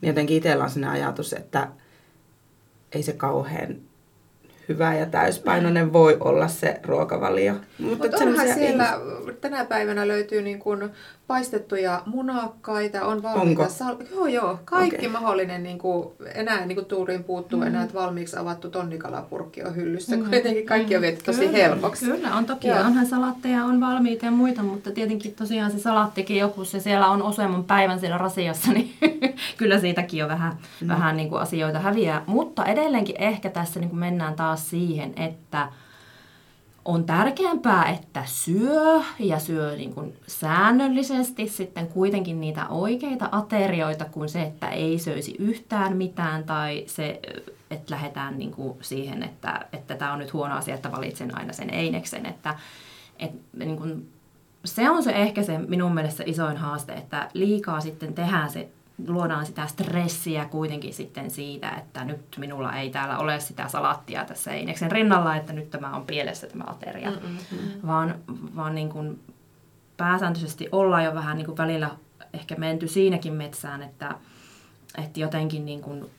niin 0.00 0.08
jotenkin 0.08 0.36
itsellä 0.36 0.64
on 0.64 0.70
sellainen 0.70 1.02
ajatus, 1.02 1.32
että 1.32 1.68
ei 2.92 3.02
se 3.02 3.12
kauhean 3.12 3.76
hyvä 4.68 4.94
ja 4.94 5.06
täyspainoinen 5.06 5.92
voi 5.92 6.16
olla 6.20 6.48
se 6.48 6.80
ruokavalio. 6.84 7.54
Mutta 7.78 8.08
Mut 8.08 8.14
onhan 8.14 8.54
siellä, 8.54 8.98
ihmis... 8.98 9.36
tänä 9.40 9.64
päivänä 9.64 10.08
löytyy 10.08 10.42
niin 10.42 10.58
kuin 10.58 10.90
paistettuja 11.26 12.02
munakkaita, 12.06 13.04
on 13.04 13.22
valmiita 13.22 13.68
sal... 13.68 13.96
Joo, 14.10 14.26
joo, 14.26 14.58
kaikki 14.64 14.96
okay. 14.96 15.08
mahdollinen, 15.08 15.62
niin 15.62 15.78
kuin, 15.78 16.08
enää 16.34 16.66
niin 16.66 16.76
kuin 16.76 16.86
tuuriin 16.86 17.24
puuttuu 17.24 17.60
mm. 17.60 17.66
enää, 17.66 17.82
että 17.82 17.94
valmiiksi 17.94 18.36
avattu 18.36 18.70
tonnikalapurkki 18.70 19.62
on 19.62 19.76
hyllyssä, 19.76 20.16
mm. 20.16 20.28
kuitenkin 20.28 20.66
kaikki 20.66 20.96
on 20.96 21.02
viety 21.02 21.22
tosi 21.22 21.38
kyllä, 21.38 21.58
helpoksi. 21.58 22.04
Kyllä, 22.04 22.34
on 22.34 22.46
toki, 22.46 22.68
joo. 22.68 22.78
onhan 22.78 23.06
salatteja, 23.06 23.64
on 23.64 23.80
valmiita 23.80 24.24
ja 24.24 24.30
muita, 24.30 24.62
mutta 24.62 24.90
tietenkin 24.90 25.34
tosiaan 25.34 25.70
se 25.70 25.78
salattikin 25.78 26.36
joku, 26.36 26.64
se 26.64 26.80
siellä 26.80 27.08
on 27.08 27.22
useamman 27.22 27.64
päivän 27.64 28.00
siellä 28.00 28.18
rasiassa, 28.18 28.72
niin 28.72 28.94
kyllä 29.56 29.80
siitäkin 29.80 30.20
jo 30.20 30.28
vähän, 30.28 30.52
mm. 30.80 30.88
vähän 30.88 31.16
niin 31.16 31.28
kuin 31.28 31.42
asioita 31.42 31.78
häviää. 31.78 32.22
Mutta 32.26 32.64
edelleenkin 32.64 33.16
ehkä 33.18 33.50
tässä 33.50 33.80
niin 33.80 33.90
kuin 33.90 34.00
mennään 34.00 34.34
taas 34.34 34.70
siihen, 34.70 35.12
että 35.16 35.68
on 36.86 37.04
tärkeämpää, 37.04 37.84
että 37.88 38.22
syö 38.26 39.00
ja 39.18 39.38
syö 39.38 39.76
niin 39.76 39.94
kuin 39.94 40.14
säännöllisesti 40.26 41.48
sitten 41.48 41.86
kuitenkin 41.86 42.40
niitä 42.40 42.68
oikeita 42.68 43.28
aterioita 43.32 44.04
kuin 44.04 44.28
se, 44.28 44.42
että 44.42 44.68
ei 44.68 44.98
söisi 44.98 45.36
yhtään 45.38 45.96
mitään 45.96 46.44
tai 46.44 46.84
se, 46.86 47.20
että 47.70 47.94
lähdetään 47.94 48.38
niin 48.38 48.50
kuin 48.50 48.78
siihen, 48.80 49.22
että, 49.22 49.66
että 49.72 49.94
tämä 49.94 50.12
on 50.12 50.18
nyt 50.18 50.32
huono 50.32 50.56
asia, 50.56 50.74
että 50.74 50.92
valitsen 50.92 51.38
aina 51.38 51.52
sen 51.52 51.74
eineksen. 51.74 52.26
Että, 52.26 52.54
että 53.18 53.38
niin 53.56 53.76
kuin, 53.76 54.08
se 54.64 54.90
on 54.90 55.02
se 55.02 55.10
ehkä 55.10 55.42
se 55.42 55.58
minun 55.58 55.94
mielestä 55.94 56.22
isoin 56.26 56.56
haaste, 56.56 56.92
että 56.92 57.30
liikaa 57.34 57.80
sitten 57.80 58.14
tehdään 58.14 58.50
se 58.50 58.68
luodaan 59.08 59.46
sitä 59.46 59.66
stressiä 59.66 60.44
kuitenkin 60.44 60.94
sitten 60.94 61.30
siitä, 61.30 61.70
että 61.70 62.04
nyt 62.04 62.20
minulla 62.38 62.76
ei 62.76 62.90
täällä 62.90 63.18
ole 63.18 63.40
sitä 63.40 63.68
salattia 63.68 64.24
tässä 64.24 64.52
eineksen 64.52 64.92
rinnalla, 64.92 65.36
että 65.36 65.52
nyt 65.52 65.70
tämä 65.70 65.96
on 65.96 66.06
pielessä 66.06 66.46
tämä 66.46 66.64
ateria. 66.66 67.10
Mm-hmm. 67.10 67.86
Vaan, 67.86 68.14
vaan 68.56 68.74
niin 68.74 68.88
kuin 68.88 69.20
pääsääntöisesti 69.96 70.68
ollaan 70.72 71.04
jo 71.04 71.14
vähän 71.14 71.36
niin 71.36 71.46
kuin 71.46 71.58
välillä 71.58 71.90
ehkä 72.32 72.54
menty 72.54 72.88
siinäkin 72.88 73.32
metsään, 73.32 73.82
että, 73.82 74.14
että 74.98 75.20
jotenkin 75.20 75.64
niin 75.64 75.82
kuin 75.82 76.10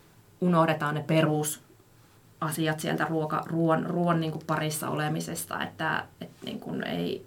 unohdetaan 0.42 0.96
ne 0.96 1.04
perusasiat 1.08 2.80
sieltä 2.80 3.06
ruoka, 3.06 3.44
ruoan, 3.46 3.86
ruoan 3.86 4.20
niin 4.20 4.32
kuin 4.32 4.44
parissa 4.48 4.90
olemisesta, 4.90 5.64
että, 5.64 6.06
että 6.22 6.46
niin 6.46 6.60
kuin 6.60 6.84
ei, 6.84 7.26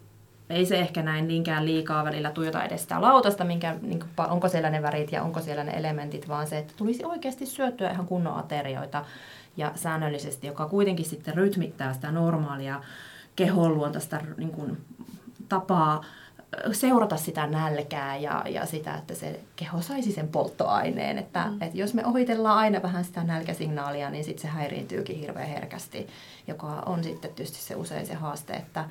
ei 0.51 0.67
se 0.67 0.79
ehkä 0.79 1.03
näin 1.03 1.29
niinkään 1.29 1.65
liikaa 1.65 2.05
välillä 2.05 2.31
tuijota 2.31 2.65
edes 2.65 2.83
sitä 2.83 3.01
lautasta, 3.01 3.45
minkä, 3.45 3.77
niin 3.83 3.99
kuin, 3.99 4.31
onko 4.31 4.49
siellä 4.49 4.71
ne 4.71 4.83
värit 4.83 5.13
ja 5.13 5.23
onko 5.23 5.41
siellä 5.41 5.65
ne 5.65 5.73
elementit, 5.73 6.29
vaan 6.29 6.47
se, 6.47 6.59
että 6.59 6.73
tulisi 6.77 7.05
oikeasti 7.05 7.47
syöttyä 7.47 7.91
ihan 7.91 8.07
kunnon 8.07 8.37
aterioita 8.37 9.05
ja 9.57 9.73
säännöllisesti, 9.75 10.47
joka 10.47 10.67
kuitenkin 10.67 11.07
sitten 11.07 11.35
rytmittää 11.35 11.93
sitä 11.93 12.13
normaalia 12.13 12.81
kehon 13.37 13.75
luontaista 13.75 14.21
niin 14.37 14.51
kuin, 14.51 14.79
tapaa 15.49 16.05
seurata 16.73 17.17
sitä 17.17 17.47
nälkää 17.47 18.17
ja, 18.17 18.45
ja 18.49 18.67
sitä, 18.67 18.95
että 18.95 19.15
se 19.15 19.41
keho 19.57 19.81
saisi 19.81 20.13
sen 20.13 20.29
polttoaineen. 20.29 21.19
Että, 21.19 21.47
mm. 21.47 21.63
että 21.63 21.79
jos 21.79 21.95
me 21.95 22.07
ohitellaan 22.07 22.59
aina 22.59 22.83
vähän 22.83 23.05
sitä 23.05 23.25
nälkäsignaalia, 23.25 24.11
niin 24.11 24.25
sitten 24.25 24.43
se 24.43 24.49
häiriintyykin 24.49 25.17
hirveän 25.17 25.49
herkästi, 25.49 26.07
joka 26.47 26.67
on 26.67 27.05
sitten 27.05 27.35
tietysti 27.35 27.59
se 27.59 27.75
usein 27.75 28.07
se 28.07 28.15
haaste, 28.15 28.53
että, 28.53 28.85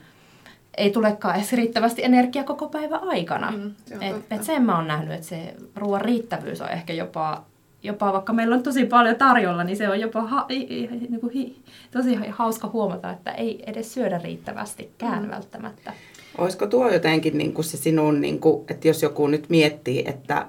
ei 0.77 0.91
tulekaan 0.91 1.35
edes 1.35 1.53
riittävästi 1.53 2.03
energiaa 2.03 2.43
koko 2.43 2.67
päivä 2.67 2.97
aikana. 2.97 3.51
Mm, 3.51 3.71
et, 4.01 4.15
et 4.31 4.43
sen 4.43 4.63
mä 4.63 4.75
oon 4.75 4.87
nähnyt, 4.87 5.13
että 5.13 5.27
se 5.27 5.53
ruoan 5.75 6.01
riittävyys 6.01 6.61
on 6.61 6.69
ehkä 6.69 6.93
jopa, 6.93 7.43
jopa 7.83 8.13
vaikka 8.13 8.33
meillä 8.33 8.55
on 8.55 8.63
tosi 8.63 8.85
paljon 8.85 9.15
tarjolla, 9.15 9.63
niin 9.63 9.77
se 9.77 9.89
on 9.89 9.99
jopa 9.99 10.21
ha, 10.21 10.45
niin 10.49 11.19
kuin 11.19 11.33
hi, 11.33 11.55
tosi 11.91 12.15
hauska 12.29 12.67
huomata, 12.67 13.11
että 13.11 13.31
ei 13.31 13.63
edes 13.67 13.93
syödä 13.93 14.17
riittävästikään 14.23 15.23
mm. 15.23 15.29
välttämättä. 15.29 15.93
Olisiko 16.37 16.67
tuo 16.67 16.89
jotenkin 16.89 17.37
niin 17.37 17.53
kuin 17.53 17.65
se 17.65 17.77
sinun, 17.77 18.21
niin 18.21 18.39
kuin, 18.39 18.65
että 18.69 18.87
jos 18.87 19.03
joku 19.03 19.27
nyt 19.27 19.49
miettii, 19.49 20.03
että 20.07 20.45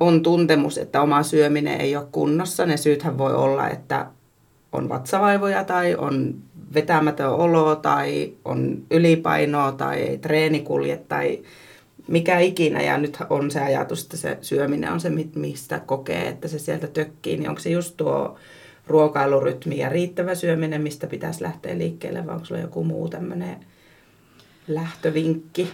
on 0.00 0.22
tuntemus, 0.22 0.78
että 0.78 1.02
oma 1.02 1.22
syöminen 1.22 1.80
ei 1.80 1.96
ole 1.96 2.06
kunnossa, 2.12 2.66
ne 2.66 2.76
syythän 2.76 3.18
voi 3.18 3.34
olla, 3.34 3.68
että 3.68 4.06
on 4.72 4.88
vatsavaivoja 4.88 5.64
tai 5.64 5.94
on 5.94 6.34
vetämätön 6.74 7.30
olo 7.30 7.76
tai 7.76 8.32
on 8.44 8.82
ylipainoa 8.90 9.72
tai 9.72 10.00
ei 10.00 10.18
treeni 10.18 10.60
kulje 10.60 10.96
tai 10.96 11.42
mikä 12.08 12.38
ikinä. 12.38 12.82
Ja 12.82 12.98
nyt 12.98 13.18
on 13.30 13.50
se 13.50 13.60
ajatus, 13.60 14.02
että 14.02 14.16
se 14.16 14.38
syöminen 14.40 14.92
on 14.92 15.00
se, 15.00 15.10
mistä 15.34 15.78
kokee, 15.78 16.28
että 16.28 16.48
se 16.48 16.58
sieltä 16.58 16.86
tökkii. 16.86 17.36
Niin 17.36 17.48
onko 17.48 17.60
se 17.60 17.70
just 17.70 17.96
tuo 17.96 18.36
ruokailurytmi 18.86 19.78
ja 19.78 19.88
riittävä 19.88 20.34
syöminen, 20.34 20.82
mistä 20.82 21.06
pitäisi 21.06 21.42
lähteä 21.42 21.78
liikkeelle, 21.78 22.26
vai 22.26 22.34
onko 22.34 22.46
sulla 22.46 22.60
joku 22.60 22.84
muu 22.84 23.08
tämmöinen 23.08 23.56
lähtövinkki? 24.68 25.70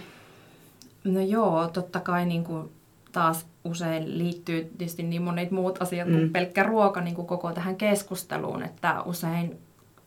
No 1.03 1.21
joo, 1.21 1.67
totta 1.67 1.99
kai 1.99 2.25
niin 2.25 2.43
kuin 2.43 2.69
taas 3.11 3.45
usein 3.63 4.17
liittyy 4.17 4.71
tietysti 4.77 5.03
niin 5.03 5.21
monet 5.21 5.51
muut 5.51 5.81
asiat 5.81 6.07
kuin 6.07 6.23
mm. 6.23 6.29
pelkkä 6.29 6.63
ruoka 6.63 7.01
niin 7.01 7.15
kuin 7.15 7.27
koko 7.27 7.51
tähän 7.51 7.75
keskusteluun, 7.75 8.63
että 8.63 9.01
usein 9.01 9.57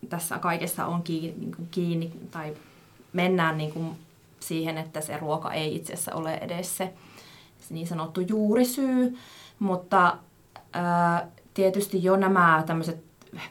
tässä 0.06 0.38
kaikessa 0.38 0.87
on 0.87 1.02
kiinni, 1.02 1.34
niin 1.40 1.68
kiinni 1.70 2.12
tai 2.30 2.54
mennään 3.12 3.58
niin 3.58 3.73
kuin 3.73 3.96
siihen, 4.40 4.78
että 4.78 5.00
se 5.00 5.16
ruoka 5.16 5.52
ei 5.52 5.76
itse 5.76 5.92
asiassa 5.92 6.14
ole 6.14 6.34
edes 6.34 6.76
se, 6.76 6.92
se 7.61 7.75
niin 7.75 7.87
sanottu 7.87 8.20
juurisyy, 8.20 9.18
mutta 9.58 10.16
ää, 10.72 11.28
tietysti 11.55 12.05
jo 12.05 12.16
nämä 12.16 12.62
tämmöiset 12.66 13.05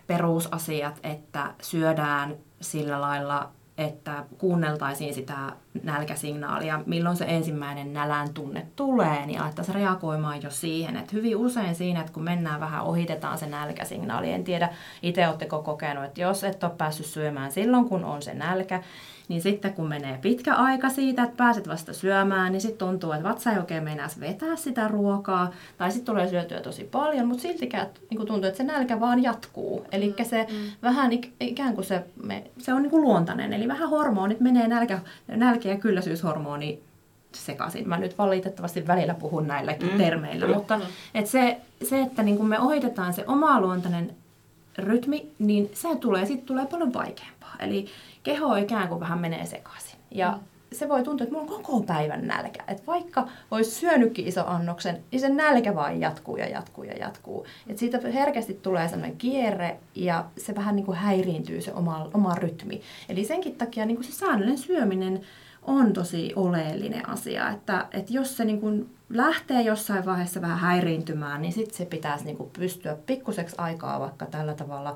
perusasiat, 0.07 0.99
että 1.03 1.53
syödään 1.61 2.35
sillä 2.61 3.01
lailla 3.01 3.49
että 3.77 4.25
kuunneltaisiin 4.37 5.13
sitä 5.13 5.35
nälkäsignaalia, 5.83 6.81
milloin 6.85 7.17
se 7.17 7.25
ensimmäinen 7.27 7.93
nälän 7.93 8.33
tunne 8.33 8.67
tulee, 8.75 9.25
niin 9.25 9.41
alettaisiin 9.41 9.75
reagoimaan 9.75 10.43
jo 10.43 10.51
siihen. 10.51 10.97
Että 10.97 11.11
hyvin 11.13 11.35
usein 11.35 11.75
siinä, 11.75 11.99
että 11.99 12.13
kun 12.13 12.23
mennään 12.23 12.59
vähän, 12.59 12.83
ohitetaan 12.83 13.37
se 13.37 13.45
nälkäsignaali. 13.45 14.31
En 14.31 14.43
tiedä, 14.43 14.69
itse 15.01 15.27
oletteko 15.27 15.63
kokenut, 15.63 16.03
että 16.03 16.21
jos 16.21 16.43
et 16.43 16.63
ole 16.63 16.71
päässyt 16.77 17.05
syömään 17.05 17.51
silloin, 17.51 17.89
kun 17.89 18.05
on 18.05 18.21
se 18.21 18.33
nälkä, 18.33 18.83
niin 19.27 19.41
sitten 19.41 19.73
kun 19.73 19.87
menee 19.87 20.17
pitkä 20.21 20.55
aika 20.55 20.89
siitä, 20.89 21.23
että 21.23 21.37
pääset 21.37 21.67
vasta 21.67 21.93
syömään, 21.93 22.51
niin 22.51 22.61
sitten 22.61 22.87
tuntuu, 22.87 23.11
että 23.11 23.29
vatsa 23.29 23.51
ei 23.51 23.57
oikein 23.57 23.83
meinaa 23.83 24.07
vetää 24.19 24.55
sitä 24.55 24.87
ruokaa, 24.87 25.51
tai 25.77 25.91
sitten 25.91 26.05
tulee 26.05 26.27
syötyä 26.29 26.59
tosi 26.59 26.83
paljon, 26.83 27.27
mutta 27.27 27.41
siltikään 27.41 27.87
niin 28.09 28.27
tuntuu, 28.27 28.43
että 28.43 28.57
se 28.57 28.63
nälkä 28.63 28.99
vaan 28.99 29.23
jatkuu. 29.23 29.85
Eli 29.91 30.15
mm. 30.19 30.25
se 30.25 30.47
mm. 30.49 30.55
vähän 30.83 31.11
ikään 31.39 31.75
kuin 31.75 31.85
se, 31.85 32.03
me, 32.23 32.43
se 32.57 32.73
on 32.73 32.81
niin 32.81 32.91
kuin 32.91 33.01
luontainen, 33.01 33.53
eli 33.53 33.67
vähän 33.67 33.89
hormonit 33.89 34.39
menee 34.39 34.67
nälkä, 34.67 34.99
nälkä 35.27 35.69
ja 35.69 35.77
kylläisyyshormoni 35.77 36.79
sekaisin. 37.31 37.89
Mä 37.89 37.97
nyt 37.97 38.17
valitettavasti 38.17 38.87
välillä 38.87 39.13
puhun 39.13 39.47
näilläkin 39.47 39.91
mm. 39.91 39.97
termeillä, 39.97 40.47
mutta 40.47 40.77
mm. 40.77 40.83
et 41.13 41.27
se, 41.27 41.57
se, 41.83 42.01
että 42.01 42.23
niin 42.23 42.37
kun 42.37 42.47
me 42.47 42.59
ohitetaan 42.59 43.13
se 43.13 43.23
oma 43.27 43.61
luontainen 43.61 44.15
rytmi, 44.77 45.31
niin 45.39 45.69
se 45.73 45.95
tulee, 45.95 46.25
sitten 46.25 46.47
tulee 46.47 46.65
paljon 46.65 46.93
vaikeampaa. 46.93 47.55
Eli 47.59 47.85
keho 48.23 48.55
ikään 48.55 48.87
kuin 48.87 48.99
vähän 48.99 49.19
menee 49.19 49.45
sekaisin. 49.45 49.99
Ja 50.11 50.31
mm. 50.31 50.39
se 50.71 50.89
voi 50.89 51.03
tuntua, 51.03 51.23
että 51.23 51.35
mulla 51.35 51.51
on 51.51 51.63
koko 51.63 51.81
päivän 51.81 52.27
nälkä. 52.27 52.63
Että 52.67 52.87
vaikka 52.87 53.27
olisi 53.51 53.71
syönytkin 53.71 54.27
iso 54.27 54.47
annoksen, 54.47 55.03
niin 55.11 55.19
se 55.19 55.29
nälkä 55.29 55.75
vain 55.75 56.01
jatkuu 56.01 56.37
ja 56.37 56.49
jatkuu 56.49 56.83
ja 56.83 56.97
jatkuu. 56.97 57.45
Että 57.67 57.79
siitä 57.79 57.99
herkästi 58.13 58.53
tulee 58.53 58.87
sellainen 58.87 59.17
kierre 59.17 59.77
ja 59.95 60.25
se 60.37 60.55
vähän 60.55 60.75
niin 60.75 60.85
kuin 60.85 60.97
häiriintyy 60.97 61.61
se 61.61 61.73
oma, 61.73 62.09
oma 62.13 62.35
rytmi. 62.35 62.81
Eli 63.09 63.25
senkin 63.25 63.55
takia 63.55 63.85
niin 63.85 63.97
kuin 63.97 64.05
se 64.05 64.11
säännöllinen 64.11 64.57
syöminen 64.57 65.21
on 65.67 65.93
tosi 65.93 66.33
oleellinen 66.35 67.09
asia. 67.09 67.49
Että, 67.49 67.85
että 67.91 68.13
jos 68.13 68.37
se 68.37 68.45
niin 68.45 68.61
kuin 68.61 68.89
lähtee 69.09 69.61
jossain 69.61 70.05
vaiheessa 70.05 70.41
vähän 70.41 70.59
häiriintymään, 70.59 71.41
niin 71.41 71.53
sitten 71.53 71.77
se 71.77 71.85
pitäisi 71.85 72.25
niin 72.25 72.37
kuin 72.37 72.49
pystyä 72.49 72.97
pikkuseksi 73.05 73.55
aikaa 73.57 73.99
vaikka 73.99 74.25
tällä 74.25 74.53
tavalla 74.53 74.95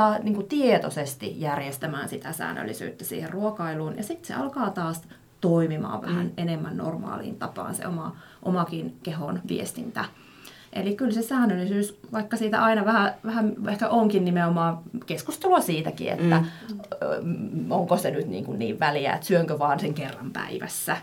ta, 0.00 0.18
niin 0.22 0.34
kuin 0.34 0.48
tietoisesti 0.48 1.40
järjestämään 1.40 2.08
sitä 2.08 2.32
säännöllisyyttä 2.32 3.04
siihen 3.04 3.30
ruokailuun. 3.30 3.96
Ja 3.96 4.02
sitten 4.02 4.26
se 4.26 4.34
alkaa 4.34 4.70
taas 4.70 5.02
toimimaan 5.40 6.02
vähän 6.02 6.26
mm. 6.26 6.32
enemmän 6.36 6.76
normaaliin 6.76 7.36
tapaan 7.36 7.74
se 7.74 7.86
oma, 7.86 8.16
omakin 8.42 8.96
kehon 9.02 9.40
viestintä. 9.48 10.04
Eli 10.72 10.94
kyllä 10.96 11.12
se 11.12 11.22
säännöllisyys, 11.22 11.98
vaikka 12.12 12.36
siitä 12.36 12.64
aina 12.64 12.84
vähän, 12.84 13.14
vähän 13.24 13.54
ehkä 13.68 13.88
onkin 13.88 14.24
nimenomaan 14.24 14.78
keskustelua 15.06 15.60
siitäkin, 15.60 16.08
että 16.08 16.44
mm. 17.22 17.72
onko 17.72 17.96
se 17.96 18.10
nyt 18.10 18.26
niin, 18.26 18.44
kuin 18.44 18.58
niin 18.58 18.80
väliä, 18.80 19.14
että 19.14 19.26
syönkö 19.26 19.58
vaan 19.58 19.80
sen 19.80 19.94
kerran 19.94 20.30
päivässä. 20.30 20.96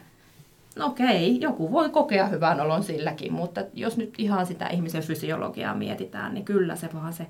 No 0.75 0.85
okei, 0.85 1.41
joku 1.41 1.71
voi 1.71 1.89
kokea 1.89 2.27
hyvän 2.27 2.61
olon 2.61 2.83
silläkin, 2.83 3.33
mutta 3.33 3.61
jos 3.73 3.97
nyt 3.97 4.13
ihan 4.17 4.45
sitä 4.45 4.67
ihmisen 4.67 5.03
fysiologiaa 5.03 5.75
mietitään, 5.75 6.33
niin 6.33 6.45
kyllä 6.45 6.75
se 6.75 6.89
vaan 6.93 7.13
se 7.13 7.27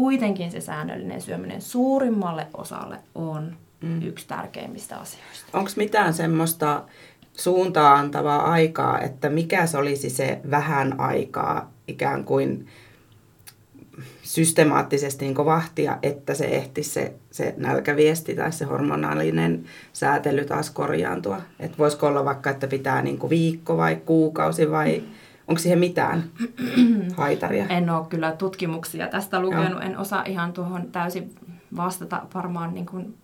kuitenkin 0.00 0.50
se 0.50 0.60
säännöllinen 0.60 1.20
syöminen 1.20 1.62
suurimmalle 1.62 2.46
osalle 2.54 2.98
on 3.14 3.56
mm. 3.80 4.02
yksi 4.02 4.28
tärkeimmistä 4.28 4.96
asioista. 4.96 5.58
Onko 5.58 5.70
mitään 5.76 6.14
semmoista 6.14 6.82
suuntaa 7.32 7.94
antavaa 7.94 8.50
aikaa, 8.50 9.00
että 9.00 9.28
mikä 9.28 9.66
se 9.66 9.78
olisi 9.78 10.10
se 10.10 10.40
vähän 10.50 11.00
aikaa 11.00 11.72
ikään 11.88 12.24
kuin 12.24 12.66
systemaattisesti 14.22 15.24
niin 15.24 15.36
vahtia, 15.36 15.98
että 16.02 16.34
se 16.34 16.44
ehti 16.44 16.82
se, 16.82 17.12
se 17.30 17.54
nälkäviesti 17.56 18.34
tai 18.34 18.52
se 18.52 18.64
hormonaalinen 18.64 19.64
säätely 19.92 20.44
taas 20.44 20.70
korjaantua. 20.70 21.40
Että 21.58 21.78
voisiko 21.78 22.06
olla 22.06 22.24
vaikka, 22.24 22.50
että 22.50 22.66
pitää 22.66 23.02
niin 23.02 23.30
viikko 23.30 23.76
vai 23.76 23.96
kuukausi 23.96 24.70
vai 24.70 25.02
onko 25.50 25.60
siihen 25.60 25.78
mitään 25.78 26.24
haitaria? 27.16 27.66
En 27.66 27.90
ole 27.90 28.06
kyllä 28.06 28.32
tutkimuksia 28.32 29.08
tästä 29.08 29.40
lukenut, 29.40 29.70
Joo. 29.70 29.80
en 29.80 29.98
osaa 29.98 30.24
ihan 30.26 30.52
tuohon 30.52 30.86
täysin 30.92 31.34
vastata 31.76 32.22
varmaan 32.34 32.74
niin 32.74 32.86
kuin 32.86 33.14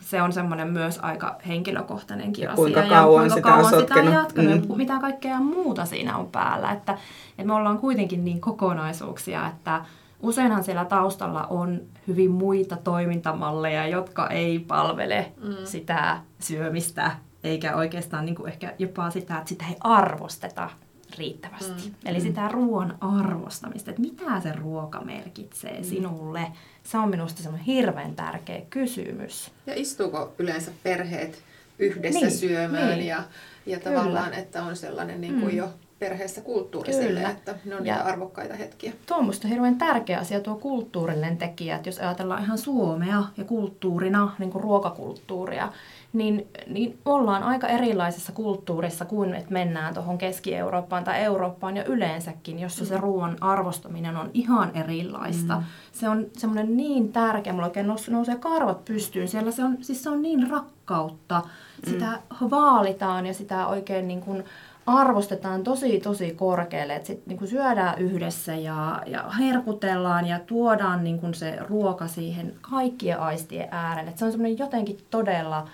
se 0.00 0.22
on 0.22 0.32
semmoinen 0.32 0.68
myös 0.68 0.98
aika 1.02 1.36
henkilökohtainenkin 1.46 2.42
ja 2.42 2.50
asia. 2.50 2.62
Kuinka 2.62 2.82
kauan, 2.82 3.24
ja 3.24 3.30
kuinka 3.30 3.50
kauan 3.50 3.64
sitä, 3.64 3.80
sitä 3.80 3.94
on 3.94 4.12
jatkanut 4.12 4.68
mm. 4.68 4.76
mitä 4.76 4.98
kaikkea 5.00 5.40
muuta 5.40 5.84
siinä 5.84 6.16
on 6.16 6.26
päällä. 6.26 6.72
Että, 6.72 6.92
että 7.30 7.44
me 7.44 7.52
ollaan 7.52 7.78
kuitenkin 7.78 8.24
niin 8.24 8.40
kokonaisuuksia, 8.40 9.46
että 9.48 9.84
useinhan 10.20 10.64
siellä 10.64 10.84
taustalla 10.84 11.46
on 11.46 11.80
hyvin 12.08 12.30
muita 12.30 12.76
toimintamalleja, 12.76 13.86
jotka 13.86 14.26
ei 14.26 14.58
palvele 14.58 15.32
mm. 15.42 15.54
sitä 15.64 16.18
syömistä, 16.38 17.10
eikä 17.44 17.76
oikeastaan 17.76 18.24
niin 18.24 18.34
kuin 18.34 18.48
ehkä 18.48 18.74
jopa 18.78 19.10
sitä, 19.10 19.38
että 19.38 19.48
sitä 19.48 19.64
ei 19.68 19.76
arvosteta 19.80 20.70
riittävästi. 21.18 21.88
Mm. 21.88 21.94
Eli 22.04 22.18
mm. 22.18 22.22
sitä 22.24 22.48
ruoan 22.48 22.98
arvostamista, 23.00 23.90
että 23.90 24.02
mitä 24.02 24.40
se 24.40 24.52
ruoka 24.52 25.00
merkitsee 25.00 25.78
mm. 25.78 25.84
sinulle. 25.84 26.46
Se 26.84 26.98
on 26.98 27.08
minusta 27.08 27.42
semmoinen 27.42 27.66
hirveän 27.66 28.14
tärkeä 28.14 28.60
kysymys. 28.70 29.50
Ja 29.66 29.74
istuuko 29.76 30.34
yleensä 30.38 30.70
perheet 30.82 31.42
yhdessä 31.78 32.20
niin, 32.20 32.30
syömään 32.30 32.98
niin. 32.98 33.06
ja, 33.06 33.22
ja 33.66 33.80
tavallaan, 33.80 34.34
että 34.34 34.62
on 34.62 34.76
sellainen 34.76 35.20
niin 35.20 35.40
kuin 35.40 35.52
mm. 35.52 35.58
jo 35.58 35.68
perheessä 36.00 36.40
kulttuuri 36.40 36.92
Kyllä. 36.92 37.06
sille, 37.06 37.22
että 37.22 37.54
ne 37.64 37.76
on 37.76 37.86
ja 37.86 37.94
niitä 37.94 38.08
arvokkaita 38.08 38.54
hetkiä. 38.54 38.92
Tuo 39.06 39.16
on 39.16 39.22
minusta 39.22 39.48
hirveän 39.48 39.78
tärkeä 39.78 40.18
asia, 40.18 40.40
tuo 40.40 40.54
kulttuurillinen 40.56 41.36
tekijä, 41.36 41.76
että 41.76 41.88
jos 41.88 41.98
ajatellaan 41.98 42.42
ihan 42.42 42.58
Suomea 42.58 43.24
ja 43.36 43.44
kulttuurina, 43.44 44.34
niin 44.38 44.50
kuin 44.50 44.62
ruokakulttuuria, 44.62 45.72
niin, 46.12 46.46
niin 46.66 46.98
ollaan 47.04 47.42
aika 47.42 47.66
erilaisessa 47.66 48.32
kulttuurissa 48.32 49.04
kuin 49.04 49.34
että 49.34 49.52
mennään 49.52 49.94
tuohon 49.94 50.18
Keski-Eurooppaan 50.18 51.04
tai 51.04 51.22
Eurooppaan 51.22 51.76
ja 51.76 51.84
yleensäkin, 51.84 52.58
jossa 52.58 52.84
se 52.84 52.94
mm. 52.94 53.00
ruoan 53.00 53.36
arvostaminen 53.40 54.16
on 54.16 54.30
ihan 54.34 54.70
erilaista. 54.74 55.56
Mm. 55.56 55.64
Se 55.92 56.08
on 56.08 56.26
semmoinen 56.36 56.76
niin 56.76 57.12
tärkeä, 57.12 57.52
mulla 57.52 57.66
oikein 57.66 57.86
nousee 58.10 58.36
karvat 58.36 58.84
pystyyn, 58.84 59.28
siellä 59.28 59.50
se 59.50 59.64
on, 59.64 59.78
siis 59.80 60.02
se 60.02 60.10
on 60.10 60.22
niin 60.22 60.50
rakkautta, 60.50 61.42
sitä 61.84 62.06
mm. 62.40 62.50
vaalitaan 62.50 63.26
ja 63.26 63.34
sitä 63.34 63.66
oikein 63.66 64.08
niin 64.08 64.20
kuin, 64.20 64.44
arvostetaan 64.86 65.64
tosi 65.64 66.00
tosi 66.00 66.30
korkealle, 66.30 66.94
että 66.94 67.06
sit 67.06 67.26
niinku 67.26 67.46
syödään 67.46 67.98
yhdessä 67.98 68.54
ja, 68.54 69.02
ja 69.06 69.30
herkutellaan 69.30 70.26
ja 70.26 70.38
tuodaan 70.38 71.04
niinku 71.04 71.26
se 71.32 71.58
ruoka 71.68 72.06
siihen 72.06 72.54
kaikkien 72.60 73.20
aistien 73.20 73.68
äärelle. 73.70 74.10
Et 74.10 74.18
se 74.18 74.24
on 74.24 74.32
semmoinen 74.32 74.58
jotenkin 74.58 74.98
todella 75.10 75.66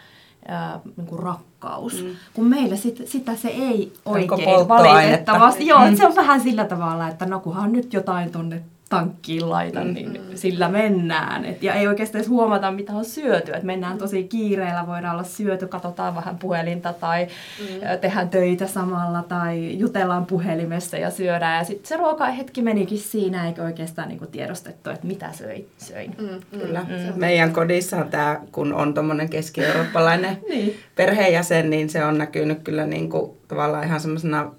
ää, 0.49 0.81
niinku 0.97 1.17
rakkaus, 1.17 2.03
mm. 2.03 2.11
kun 2.35 2.45
meillä 2.45 2.77
sit, 2.77 3.03
sitä 3.05 3.37
se 3.37 3.49
ei 3.49 3.93
oikein 4.05 4.69
valitettavasti. 4.69 5.67
Joo, 5.67 5.91
mm. 5.91 5.97
se 5.97 6.07
on 6.07 6.17
vähän 6.17 6.41
sillä 6.41 6.65
tavalla, 6.65 7.09
että 7.09 7.27
no 7.27 7.41
kunhan 7.41 7.73
nyt 7.73 7.93
jotain 7.93 8.33
tonne 8.33 8.63
tankkiin 8.89 9.51
laitan, 9.51 9.95
niin 9.95 10.13
mm-hmm. 10.13 10.37
sillä 10.37 10.69
mennään. 10.69 11.45
Et, 11.45 11.63
ja 11.63 11.75
ei 11.75 11.87
oikeastaan 11.87 12.21
edes 12.21 12.31
huomata, 12.31 12.71
mitä 12.71 12.93
on 12.93 13.05
syöty. 13.05 13.53
Et 13.55 13.63
mennään 13.63 13.99
tosi 13.99 14.25
kiireellä, 14.25 14.87
voidaan 14.87 15.15
olla 15.15 15.25
syöty, 15.25 15.67
katsotaan 15.67 16.15
vähän 16.15 16.39
puhelinta 16.39 16.93
tai 16.93 17.27
mm. 17.61 17.99
tehdään 18.01 18.29
töitä 18.29 18.67
samalla 18.67 19.23
tai 19.23 19.79
jutellaan 19.79 20.27
puhelimessa 20.27 20.97
ja 20.97 21.11
syödään. 21.11 21.59
Ja 21.59 21.65
sitten 21.65 21.87
se 21.87 21.97
ruokahetki 21.97 22.63
menikin 22.63 22.99
siinä, 22.99 23.47
eikä 23.47 23.63
oikeastaan 23.63 24.09
niinku 24.09 24.27
tiedostettu, 24.27 24.91
että 24.91 25.07
mitä 25.07 25.33
söi, 25.33 25.67
söin. 25.79 26.15
Mm, 26.19 26.29
mm, 26.29 26.61
Kyllä. 26.61 26.81
Mm. 26.81 27.21
Meidän 27.21 27.53
kodissa 27.53 27.97
on 27.97 28.09
tämä, 28.09 28.41
kun 28.53 28.73
on 28.73 28.95
tuommoinen 28.95 29.29
keski-eurooppalainen 29.29 30.39
niin. 30.49 30.77
perheenjäsen, 30.95 31.71
niin 31.71 31.91
se 31.91 32.05
on 32.05 32.19
näkynyt 32.19 32.63
kyllä 32.63 32.87
niinku, 32.87 33.37
tavallaan 33.49 33.85
ihan 33.85 34.01
semmoisena, 34.01 34.53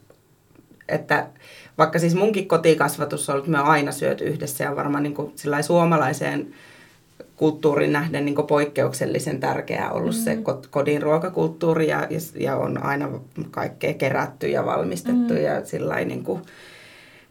että 0.90 1.28
vaikka 1.78 2.00
siis 2.00 2.16
munkin 2.16 2.48
kotikasvatus 2.48 3.30
on 3.30 3.34
ollut, 3.34 3.48
me 3.48 3.60
on 3.60 3.66
aina 3.66 3.92
syöty 3.92 4.24
yhdessä 4.24 4.64
ja 4.64 4.76
varmaan 4.76 5.04
niin 5.04 5.16
kuin 5.16 5.34
suomalaiseen 5.62 6.54
kulttuurin 7.36 7.94
nähden 7.94 8.26
niin 8.26 8.48
poikkeuksellisen 8.48 9.40
tärkeää 9.40 9.92
ollut 9.92 10.16
mm. 10.16 10.22
se 10.22 10.38
kodin 10.70 11.02
ruokakulttuuri 11.02 11.88
ja, 11.88 12.08
ja 12.40 12.56
on 12.56 12.84
aina 12.84 13.10
kaikkea 13.52 13.94
kerätty 13.94 14.48
ja 14.48 14.66
valmistettu 14.66 15.34
mm. 15.34 15.42
ja 15.42 15.66
sillä 15.66 15.96
niin 15.96 16.24
kuin, 16.24 16.42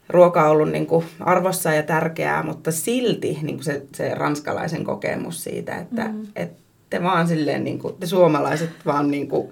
ruoka 0.09 0.43
on 0.43 0.51
ollut 0.51 0.71
niin 0.71 0.87
kuin 0.87 1.05
arvossa 1.19 1.73
ja 1.73 1.83
tärkeää, 1.83 2.43
mutta 2.43 2.71
silti 2.71 3.39
niin 3.41 3.55
kuin 3.55 3.63
se, 3.63 3.81
se 3.95 4.15
ranskalaisen 4.15 4.83
kokemus 4.83 5.43
siitä, 5.43 5.75
että 5.75 6.03
mm. 6.03 6.27
et 6.35 6.51
te 6.89 7.03
vaan 7.03 7.27
silleen, 7.27 7.63
niin 7.63 7.79
kuin, 7.79 7.95
te 7.99 8.05
suomalaiset 8.07 8.69
vaan 8.85 9.11
niin 9.11 9.27
kuin, 9.27 9.49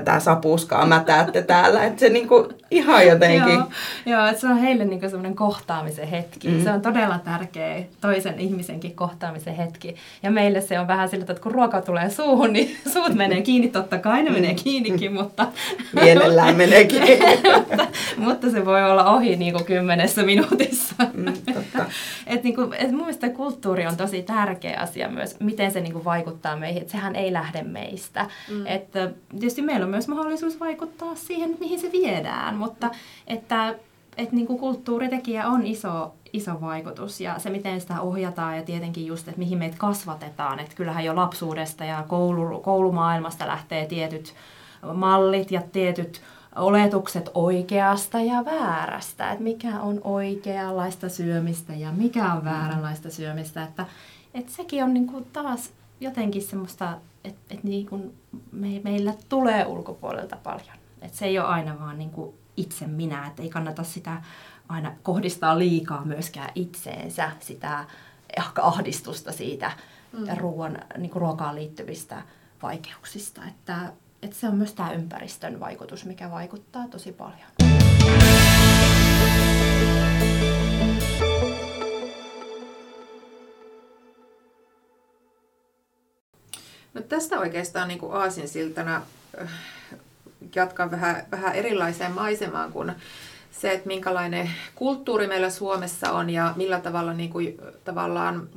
tätä 0.00 0.20
sapuskaa 0.20 0.86
mätäätte 0.86 1.42
täällä. 1.42 1.84
Että 1.84 2.00
se 2.00 2.08
niinku 2.08 2.48
ihan 2.70 3.06
jotenkin... 3.06 3.54
joo, 3.54 3.70
joo, 4.06 4.26
että 4.26 4.40
se 4.40 4.46
on 4.46 4.58
heille 4.58 4.84
niinku 4.84 5.08
semmoinen 5.08 5.36
kohtaamisen 5.36 6.08
hetki. 6.08 6.48
Mm. 6.48 6.64
Se 6.64 6.70
on 6.70 6.82
todella 6.82 7.18
tärkeä 7.18 7.84
toisen 8.00 8.38
ihmisenkin 8.38 8.96
kohtaamisen 8.96 9.54
hetki. 9.54 9.96
Ja 10.22 10.30
meille 10.30 10.60
se 10.60 10.80
on 10.80 10.86
vähän 10.86 11.08
sillä, 11.08 11.26
että 11.28 11.42
kun 11.42 11.52
ruoka 11.52 11.82
tulee 11.82 12.10
suuhun, 12.10 12.52
niin 12.52 12.76
suut 12.92 13.14
menee 13.14 13.42
kiinni. 13.42 13.68
Totta 13.68 13.98
kai 13.98 14.22
ne 14.22 14.30
mm. 14.30 14.34
menee 14.34 14.54
kiinnikin, 14.54 15.12
mutta... 15.12 15.46
Mielellään 15.92 16.56
menee 16.62 16.84
kiinni. 16.84 17.18
mutta, 17.58 17.86
mutta, 18.16 18.50
se 18.50 18.64
voi 18.64 18.90
olla 18.90 19.10
ohi 19.10 19.36
niinku 19.36 19.64
kymmenessä 19.64 20.22
minuutissa. 20.22 20.94
Mm, 21.14 21.32
totta. 21.54 21.84
et 22.26 22.42
niinku, 22.42 22.62
et 22.78 22.90
mun 22.90 23.00
mielestä 23.00 23.28
kulttuuri 23.28 23.86
on 23.86 23.96
tosi 23.96 24.22
tärkeä 24.22 24.80
asia 24.80 25.08
myös, 25.08 25.40
miten 25.40 25.70
se 25.70 25.80
niinku 25.80 26.04
vaikuttaa 26.04 26.56
meihin. 26.56 26.82
Et 26.82 26.88
sehän 26.88 27.16
ei 27.16 27.32
lähde 27.32 27.62
meistä. 27.62 28.26
Mm. 28.50 28.66
Että 28.66 29.10
tietysti 29.30 29.62
meillä 29.62 29.85
on 29.86 29.90
myös 29.90 30.08
mahdollisuus 30.08 30.60
vaikuttaa 30.60 31.14
siihen, 31.14 31.56
mihin 31.60 31.80
se 31.80 31.92
viedään, 31.92 32.56
mutta 32.56 32.90
että, 33.26 33.74
että 34.16 34.34
niin 34.34 34.46
kuin 34.46 34.58
kulttuuritekijä 34.58 35.48
on 35.48 35.66
iso, 35.66 36.14
iso 36.32 36.60
vaikutus 36.60 37.20
ja 37.20 37.38
se, 37.38 37.50
miten 37.50 37.80
sitä 37.80 38.00
ohjataan 38.00 38.56
ja 38.56 38.62
tietenkin 38.62 39.06
just, 39.06 39.28
että 39.28 39.38
mihin 39.38 39.58
meitä 39.58 39.76
kasvatetaan. 39.78 40.60
Että 40.60 40.76
kyllähän 40.76 41.04
jo 41.04 41.16
lapsuudesta 41.16 41.84
ja 41.84 42.04
koulu, 42.08 42.60
koulumaailmasta 42.60 43.46
lähtee 43.46 43.86
tietyt 43.86 44.34
mallit 44.94 45.50
ja 45.50 45.62
tietyt 45.72 46.22
oletukset 46.56 47.30
oikeasta 47.34 48.20
ja 48.20 48.44
väärästä, 48.44 49.30
että 49.30 49.44
mikä 49.44 49.80
on 49.80 50.00
oikeanlaista 50.04 51.08
syömistä 51.08 51.74
ja 51.74 51.92
mikä 51.92 52.32
on 52.32 52.44
vääränlaista 52.44 53.10
syömistä, 53.10 53.62
että, 53.62 53.86
että 54.34 54.52
sekin 54.52 54.84
on 54.84 54.94
niin 54.94 55.06
kuin 55.06 55.26
taas 55.32 55.70
jotenkin 56.00 56.42
semmoista, 56.42 56.98
että, 57.26 57.54
että 57.54 57.66
niin 57.68 57.86
kuin 57.86 58.14
me, 58.52 58.80
meillä 58.84 59.14
tulee 59.28 59.66
ulkopuolelta 59.66 60.36
paljon. 60.36 60.76
Että 61.02 61.18
se 61.18 61.26
ei 61.26 61.38
ole 61.38 61.48
aina 61.48 61.80
vaan 61.80 61.98
niin 61.98 62.10
kuin 62.10 62.34
itse 62.56 62.86
minä, 62.86 63.26
että 63.26 63.42
ei 63.42 63.48
kannata 63.48 63.84
sitä 63.84 64.22
aina 64.68 64.92
kohdistaa 65.02 65.58
liikaa 65.58 66.04
myöskään 66.04 66.50
itseensä, 66.54 67.30
sitä 67.40 67.84
ehkä 68.36 68.62
ahdistusta 68.62 69.32
siitä 69.32 69.72
mm. 70.12 70.36
ruoan, 70.36 70.78
niin 70.98 71.10
kuin 71.10 71.20
ruokaan 71.20 71.54
liittyvistä 71.54 72.22
vaikeuksista. 72.62 73.40
Että, 73.48 73.92
että 74.22 74.36
se 74.36 74.48
on 74.48 74.56
myös 74.56 74.74
tämä 74.74 74.92
ympäristön 74.92 75.60
vaikutus, 75.60 76.04
mikä 76.04 76.30
vaikuttaa 76.30 76.88
tosi 76.88 77.12
paljon. 77.12 77.55
No 86.96 87.02
tästä 87.02 87.38
oikeastaan 87.38 87.88
niin 87.88 87.98
kuin 87.98 88.12
aasinsiltana 88.12 89.02
äh, 89.40 89.50
jatkan 90.54 90.90
vähän, 90.90 91.26
vähän 91.30 91.54
erilaiseen 91.54 92.12
maisemaan 92.12 92.72
kuin 92.72 92.92
se, 93.50 93.72
että 93.72 93.86
minkälainen 93.86 94.50
kulttuuri 94.74 95.26
meillä 95.26 95.50
Suomessa 95.50 96.12
on 96.12 96.30
ja 96.30 96.52
millä 96.56 96.80
tavalla 96.80 97.12
niin 97.12 97.30
kuin, 97.30 97.58
tavallaan, 97.84 98.48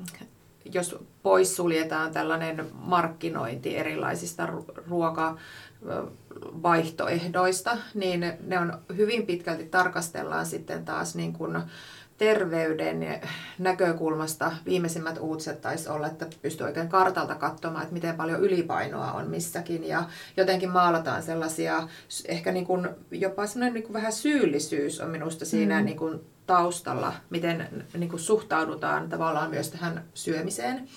jos 0.73 0.95
poissuljetaan 1.23 2.11
tällainen 2.11 2.65
markkinointi 2.73 3.77
erilaisista 3.77 4.47
ruokavaihtoehdoista, 4.87 7.77
niin 7.93 8.33
ne 8.47 8.59
on 8.59 8.79
hyvin 8.97 9.25
pitkälti 9.25 9.65
tarkastellaan 9.65 10.45
sitten 10.45 10.85
taas 10.85 11.15
niin 11.15 11.33
kuin 11.33 11.57
terveyden 12.19 13.21
näkökulmasta 13.59 14.51
viimeisimmät 14.65 15.17
uutiset 15.19 15.61
taisi 15.61 15.89
olla, 15.89 16.07
että 16.07 16.27
pystyy 16.41 16.65
oikein 16.65 16.89
kartalta 16.89 17.35
katsomaan, 17.35 17.83
että 17.83 17.93
miten 17.93 18.15
paljon 18.15 18.41
ylipainoa 18.41 19.11
on 19.11 19.29
missäkin 19.29 19.87
ja 19.87 20.03
jotenkin 20.37 20.69
maalataan 20.69 21.23
sellaisia, 21.23 21.87
ehkä 22.27 22.51
niin 22.51 22.65
kuin, 22.65 22.87
jopa 23.11 23.47
sellainen 23.47 23.73
niin 23.73 23.83
kuin 23.83 23.93
vähän 23.93 24.13
syyllisyys 24.13 25.01
on 25.01 25.09
minusta 25.09 25.45
siinä 25.45 25.79
mm. 25.79 25.85
niin 25.85 25.97
kuin 25.97 26.19
taustalla, 26.47 27.13
miten 27.29 27.85
niin 27.97 28.09
kuin 28.09 28.19
suhtaudutaan 28.19 29.09
tavallaan 29.09 29.49
myös 29.49 29.69
tähän 29.69 30.03
syömiseen. 30.13 30.87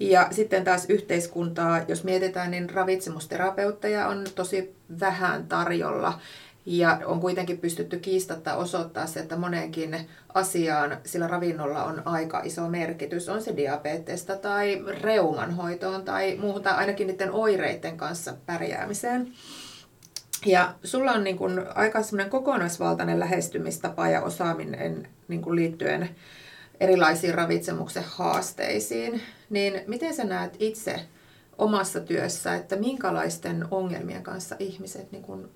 Ja 0.00 0.28
sitten 0.30 0.64
taas 0.64 0.86
yhteiskuntaa, 0.88 1.80
jos 1.88 2.04
mietitään, 2.04 2.50
niin 2.50 2.70
ravitsemusterapeutteja 2.70 4.08
on 4.08 4.24
tosi 4.34 4.76
vähän 5.00 5.46
tarjolla. 5.46 6.20
Ja 6.66 7.00
on 7.04 7.20
kuitenkin 7.20 7.58
pystytty 7.58 7.98
kiistatta 7.98 8.54
osoittaa 8.54 9.06
se, 9.06 9.20
että 9.20 9.36
moneenkin 9.36 9.96
asiaan 10.34 10.98
sillä 11.04 11.28
ravinnolla 11.28 11.84
on 11.84 12.02
aika 12.04 12.40
iso 12.44 12.68
merkitys. 12.68 13.28
On 13.28 13.42
se 13.42 13.56
diabetesta 13.56 14.36
tai 14.36 14.84
reumanhoitoon 15.00 16.04
tai 16.04 16.36
muuhun 16.36 16.62
tai 16.62 16.74
ainakin 16.74 17.06
niiden 17.06 17.32
oireiden 17.32 17.96
kanssa 17.96 18.34
pärjäämiseen. 18.46 19.32
Ja 20.46 20.74
sulla 20.84 21.12
on 21.12 21.24
niin 21.24 21.38
kuin 21.38 21.64
aika 21.74 21.98
kokonaisvaltainen 22.30 23.20
lähestymistapa 23.20 24.08
ja 24.08 24.22
osaaminen 24.22 25.08
niin 25.28 25.42
kuin 25.42 25.56
liittyen 25.56 26.08
erilaisiin 26.80 27.34
ravitsemuksen 27.34 28.04
haasteisiin. 28.06 29.22
Niin 29.50 29.80
miten 29.86 30.14
sä 30.14 30.24
näet 30.24 30.56
itse 30.58 31.00
omassa 31.58 32.00
työssä, 32.00 32.54
että 32.54 32.76
minkälaisten 32.76 33.64
ongelmien 33.70 34.22
kanssa 34.22 34.56
ihmiset 34.58 35.12
niin 35.12 35.22
kuin 35.22 35.48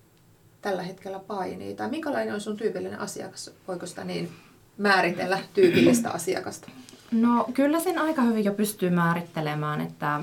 tällä 0.62 0.82
hetkellä 0.82 1.18
painii? 1.18 1.74
Tai 1.74 1.90
minkälainen 1.90 2.34
on 2.34 2.40
sun 2.40 2.56
tyypillinen 2.56 3.00
asiakas, 3.00 3.50
voiko 3.68 3.86
sitä 3.86 4.04
niin 4.04 4.30
määritellä 4.78 5.38
tyypillistä 5.54 6.10
asiakasta? 6.10 6.68
No 7.10 7.48
kyllä 7.54 7.80
sen 7.80 7.98
aika 7.98 8.22
hyvin 8.22 8.44
jo 8.44 8.52
pystyy 8.52 8.90
määrittelemään, 8.90 9.80
että 9.80 10.20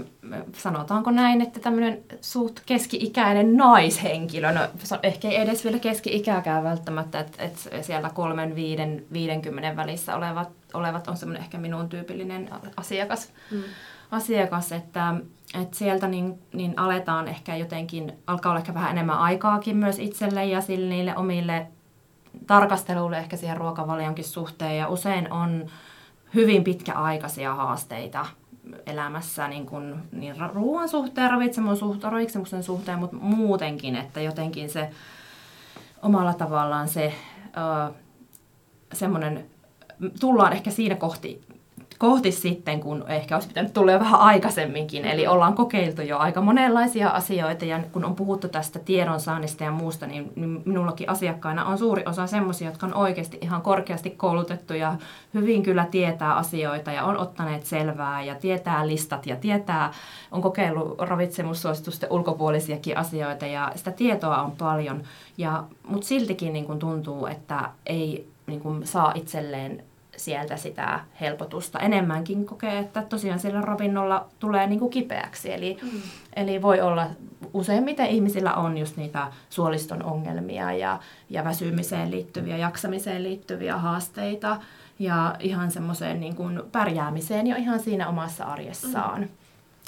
sanotaanko 0.54 1.12
näin, 1.12 1.42
että 1.42 1.60
tämmöinen 1.60 2.04
suht 2.22 2.60
keski-ikäinen 2.66 3.58
naishenkilö, 3.58 4.52
no 4.52 4.62
ehkä 5.04 5.30
ei 5.30 5.36
edes 5.36 5.64
vielä 5.64 5.80
keski-ikäkään 5.80 6.64
välttämättä, 6.64 7.20
että, 7.20 7.44
että 7.44 7.82
siellä 7.82 8.10
kolmen, 8.10 8.56
viiden, 8.56 9.06
viidenkymmenen 9.14 9.76
välissä 9.76 10.16
olevat, 10.16 10.50
olevat 10.74 11.08
on 11.08 11.18
semmoinen 11.18 11.44
ehkä 11.44 11.58
minun 11.58 11.90
tyypillinen 11.90 12.50
asiakas, 12.78 13.30
mm. 13.52 13.64
Asiakas 14.12 14.72
että, 14.72 15.14
että 15.62 15.78
sieltä 15.78 16.08
niin, 16.08 16.40
niin 16.54 16.80
aletaan 16.80 17.28
ehkä 17.28 17.56
jotenkin, 17.56 18.14
alkaa 18.28 18.50
olla 18.52 18.60
ehkä 18.60 18.74
vähän 18.74 18.92
enemmän 18.92 19.20
aikaakin 19.20 19.78
myös 19.78 20.00
itselle 20.00 20.46
ja 20.46 20.62
sille 20.62 20.90
niille 20.90 21.16
omille 21.16 21.68
tarkasteluille 22.48 23.18
ehkä 23.18 23.38
siihen 23.38 23.58
ruokavalionkin 23.58 24.26
suhteen. 24.26 24.78
Ja 24.78 24.88
usein 24.88 25.32
on 25.32 25.66
hyvin 26.34 26.64
pitkäaikaisia 26.64 27.56
haasteita 27.56 28.26
elämässä 28.86 29.48
niin, 29.48 29.66
kuin, 29.66 29.96
niin 30.12 30.36
ruoan 30.54 30.90
suhteen, 30.90 31.32
ravitsemuksen 32.04 32.64
suhteen, 32.64 33.00
mutta 33.00 33.18
muutenkin, 33.20 33.96
että 33.96 34.22
jotenkin 34.22 34.70
se 34.70 34.90
omalla 36.02 36.34
tavallaan 36.34 36.88
se 36.88 37.14
semmoinen, 38.94 39.46
tullaan 40.20 40.54
ehkä 40.54 40.72
siinä 40.72 40.96
kohti 40.96 41.47
kohti 41.98 42.32
sitten, 42.32 42.80
kun 42.80 43.06
ehkä 43.08 43.36
olisi 43.36 43.48
pitänyt 43.48 43.74
tulla 43.74 43.92
jo 43.92 44.00
vähän 44.00 44.20
aikaisemminkin. 44.20 45.06
Eli 45.06 45.28
ollaan 45.28 45.54
kokeiltu 45.54 46.02
jo 46.02 46.18
aika 46.18 46.42
monenlaisia 46.42 47.10
asioita 47.10 47.66
ja 47.66 47.80
kun 47.92 48.06
on 48.06 48.16
puhuttu 48.16 48.48
tästä 48.48 48.80
tiedonsaannista 48.80 49.64
ja 49.64 49.72
muusta, 49.72 50.08
niin, 50.08 50.32
minullakin 50.66 51.10
asiakkaina 51.10 51.66
on 51.66 51.78
suuri 51.78 52.04
osa 52.06 52.28
semmoisia, 52.28 52.68
jotka 52.68 52.86
on 52.86 52.94
oikeasti 52.94 53.38
ihan 53.42 53.62
korkeasti 53.62 54.10
koulutettu 54.10 54.74
ja 54.74 54.96
hyvin 55.34 55.64
kyllä 55.64 55.86
tietää 55.92 56.36
asioita 56.36 56.92
ja 56.92 57.04
on 57.04 57.18
ottaneet 57.18 57.66
selvää 57.66 58.24
ja 58.24 58.36
tietää 58.36 58.88
listat 58.88 59.26
ja 59.26 59.36
tietää, 59.36 59.94
on 60.32 60.42
kokeillut 60.42 61.00
ravitsemussuositusten 61.00 62.12
ulkopuolisiakin 62.12 62.98
asioita 62.98 63.46
ja 63.46 63.72
sitä 63.76 63.92
tietoa 63.92 64.42
on 64.42 64.52
paljon. 64.52 65.04
Ja, 65.38 65.64
mutta 65.88 66.08
siltikin 66.08 66.54
niin 66.54 66.66
kun 66.66 66.80
tuntuu, 66.80 67.26
että 67.26 67.70
ei 67.86 68.28
niin 68.48 68.60
kun 68.60 68.82
saa 68.86 69.12
itselleen 69.16 69.84
sieltä 70.18 70.58
sitä 70.58 71.00
helpotusta. 71.22 71.80
Enemmänkin 71.80 72.46
kokee, 72.46 72.80
että 72.80 73.02
tosiaan 73.02 73.40
sillä 73.40 73.62
ravinnolla 73.62 74.28
tulee 74.40 74.68
niin 74.68 74.80
kuin 74.80 74.92
kipeäksi. 74.92 75.54
Eli, 75.54 75.78
mm. 75.82 76.02
eli 76.36 76.62
voi 76.62 76.82
olla, 76.82 77.08
useimmiten 77.54 78.06
ihmisillä 78.08 78.54
on 78.54 78.78
just 78.78 78.98
niitä 78.98 79.28
suoliston 79.50 80.04
ongelmia 80.04 80.72
ja, 80.72 81.00
ja 81.30 81.44
väsymiseen 81.44 82.12
liittyviä, 82.12 82.58
jaksamiseen 82.58 83.24
liittyviä 83.24 83.78
haasteita 83.78 84.58
ja 85.00 85.36
ihan 85.40 85.72
semmoiseen 85.72 86.20
niin 86.20 86.36
kuin 86.36 86.62
pärjäämiseen 86.72 87.48
jo 87.48 87.56
ihan 87.56 87.80
siinä 87.80 88.08
omassa 88.08 88.44
arjessaan. 88.44 89.22
Mm. 89.22 89.30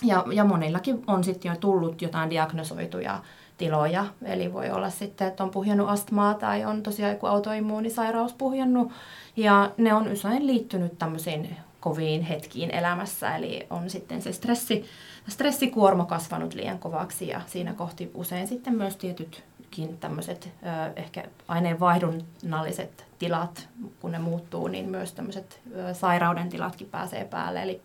Ja, 0.03 0.25
ja 0.31 0.43
monillakin 0.43 1.03
on 1.07 1.23
sitten 1.23 1.49
jo 1.49 1.55
tullut 1.55 2.01
jotain 2.01 2.29
diagnosoituja 2.29 3.21
tiloja, 3.59 4.05
eli 4.25 4.53
voi 4.53 4.69
olla 4.71 4.89
sitten, 4.89 5.27
että 5.27 5.43
on 5.43 5.49
puhjennut 5.49 5.89
astmaa 5.89 6.33
tai 6.33 6.65
on 6.65 6.83
tosiaan 6.83 7.11
joku 7.11 7.25
autoimmuunisairaus 7.25 8.33
puhjennut. 8.33 8.91
Ja 9.35 9.71
ne 9.77 9.93
on 9.93 10.11
usein 10.11 10.47
liittynyt 10.47 10.99
tämmöisiin 10.99 11.57
koviin 11.79 12.21
hetkiin 12.21 12.71
elämässä, 12.71 13.35
eli 13.35 13.67
on 13.69 13.89
sitten 13.89 14.21
se 14.21 14.33
stressi, 14.33 14.85
stressikuorma 15.27 16.05
kasvanut 16.05 16.53
liian 16.53 16.79
kovaksi. 16.79 17.27
Ja 17.27 17.41
siinä 17.47 17.73
kohti 17.73 18.11
usein 18.13 18.47
sitten 18.47 18.75
myös 18.75 18.95
tietytkin 18.95 19.97
tämmöiset 19.99 20.49
ehkä 20.95 21.23
aineenvaihdunnalliset 21.47 23.05
tilat, 23.19 23.67
kun 23.99 24.11
ne 24.11 24.19
muuttuu, 24.19 24.67
niin 24.67 24.89
myös 24.89 25.13
tämmöiset 25.13 25.59
sairauden 25.93 26.49
tilatkin 26.49 26.87
pääsee 26.87 27.25
päälle. 27.25 27.63
Eli 27.63 27.81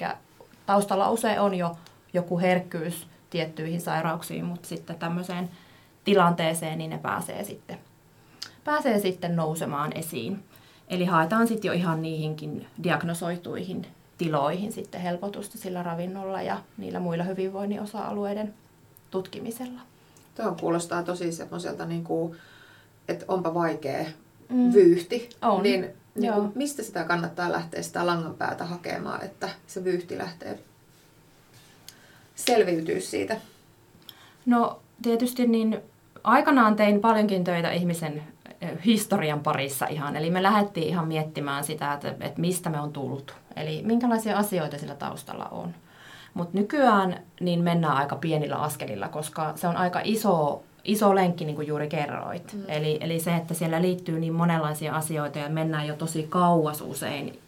taustalla 0.67 1.11
usein 1.11 1.41
on 1.41 1.55
jo 1.55 1.77
joku 2.13 2.39
herkkyys 2.39 3.07
tiettyihin 3.31 3.81
sairauksiin, 3.81 4.45
mutta 4.45 4.69
sitten 4.69 4.97
tämmöiseen 4.97 5.51
tilanteeseen 6.05 6.79
niin 6.79 6.91
ne 6.91 6.99
pääsee 6.99 7.45
sitten, 7.45 7.79
pääsee 8.65 9.01
sitten 9.01 9.37
nousemaan 9.37 9.93
esiin. 9.97 10.45
Eli 10.89 11.05
haetaan 11.05 11.49
sitten 11.49 11.69
jo 11.69 11.73
ihan 11.73 12.03
niihinkin 12.03 12.67
diagnosoituihin 12.83 13.87
tiloihin 14.19 14.73
sitten 14.73 15.01
helpotusta 15.01 15.59
sillä 15.59 15.83
ravinnolla 15.83 16.43
ja 16.43 16.61
niillä 16.77 17.01
muilla 17.01 17.25
hyvinvoinnin 17.25 17.81
osa-alueiden 17.81 18.55
tutkimisella. 19.11 19.81
Tuo 20.35 20.57
kuulostaa 20.61 21.03
tosi 21.03 21.33
semmoiselta, 21.33 21.87
niin 21.87 22.05
kuin, 22.05 22.37
että 23.09 23.25
onpa 23.29 23.55
vaikea 23.55 24.05
mm. 24.49 24.73
vyyhti. 24.73 25.29
On. 25.43 25.63
Niin, 25.63 25.89
niin 26.15 26.33
kuin, 26.33 26.53
mistä 26.55 26.83
sitä 26.83 27.05
kannattaa 27.05 27.53
lähteä 27.53 27.83
sitä 27.83 28.07
langan 28.07 28.35
päätä 28.35 28.65
hakemaan, 28.65 29.25
että 29.25 29.49
se 29.67 29.85
vyyhti 29.85 30.19
lähtee 30.19 30.59
selviytyä 32.35 33.01
siitä? 33.01 33.37
No 34.47 34.81
tietysti 35.03 35.47
niin 35.47 35.81
aikanaan 36.25 36.77
tein 36.77 37.01
paljonkin 37.01 37.45
töitä 37.45 37.71
ihmisen 37.71 38.23
historian 38.85 39.41
parissa 39.41 39.87
ihan. 39.87 40.17
Eli 40.17 40.31
me 40.31 40.43
lähdettiin 40.43 40.89
ihan 40.89 41.09
miettimään 41.09 41.65
sitä, 41.65 41.93
että, 41.93 42.09
että 42.09 42.41
mistä 42.41 42.71
me 42.71 42.81
on 42.81 42.93
tullut. 42.93 43.35
Eli 43.57 43.83
minkälaisia 43.85 44.39
asioita 44.39 44.79
sillä 44.79 44.95
taustalla 44.95 45.45
on. 45.45 45.75
Mutta 46.35 46.59
nykyään 46.59 47.23
niin 47.41 47.63
mennään 47.63 47.97
aika 47.97 48.17
pienillä 48.17 48.57
askelilla, 48.57 49.09
koska 49.09 49.53
se 49.57 49.69
on 49.69 49.77
aika 49.77 50.01
iso, 50.05 50.63
iso 50.85 51.15
lenkki, 51.15 51.45
niin 51.45 51.57
kuin 51.57 51.69
juuri 51.69 51.89
kerroit. 51.89 52.53
Mm. 52.53 52.63
Eli, 52.69 52.99
eli 53.01 53.21
se, 53.21 53.37
että 53.37 53.55
siellä 53.55 53.83
liittyy 53.83 54.21
niin 54.21 54.33
monenlaisia 54.33 54.95
asioita 54.95 55.39
ja 55.39 55.49
mennään 55.49 55.87
jo 55.87 55.95
tosi 55.95 56.27
kauas 56.29 56.81
usein, 56.81 57.39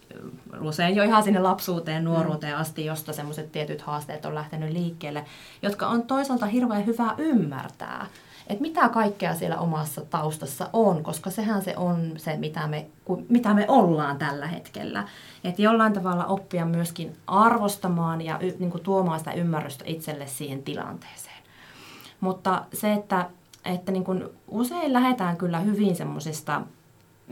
usein 0.61 0.97
jo 0.97 1.03
ihan 1.03 1.23
sinne 1.23 1.41
lapsuuteen, 1.41 2.05
nuoruuteen 2.05 2.57
asti, 2.57 2.85
josta 2.85 3.13
semmoiset 3.13 3.53
tietyt 3.53 3.83
haasteet 3.83 4.25
on 4.25 4.35
lähtenyt 4.35 4.73
liikkeelle, 4.73 5.25
jotka 5.63 5.87
on 5.87 6.03
toisaalta 6.03 6.47
hirveän 6.47 6.87
hyvä 6.87 7.15
ymmärtää 7.19 8.07
että 8.47 8.63
mitä 8.63 8.89
kaikkea 8.89 9.35
siellä 9.35 9.59
omassa 9.59 10.01
taustassa 10.01 10.71
on, 10.73 11.03
koska 11.03 11.31
sehän 11.31 11.63
se 11.63 11.77
on 11.77 12.13
se, 12.17 12.37
mitä 12.37 12.67
me, 12.67 12.87
mitä 13.29 13.55
me 13.55 13.65
ollaan 13.69 14.19
tällä 14.19 14.47
hetkellä. 14.47 15.09
Että 15.45 15.63
jollain 15.63 15.93
tavalla 15.93 16.27
oppia 16.27 16.65
myöskin 16.65 17.17
arvostamaan 17.27 18.23
ja 18.23 18.39
y, 18.41 18.53
niin 18.59 18.71
kuin 18.71 18.83
tuomaan 18.83 19.19
sitä 19.19 19.33
ymmärrystä 19.33 19.85
itselle 19.87 20.27
siihen 20.27 20.63
tilanteeseen. 20.63 21.43
Mutta 22.21 22.65
se, 22.73 22.93
että, 22.93 23.27
että 23.65 23.93
niin 23.93 24.05
kuin 24.05 24.25
usein 24.49 24.93
lähdetään 24.93 25.37
kyllä 25.37 25.59
hyvin 25.61 25.97
semmoisista 25.97 26.63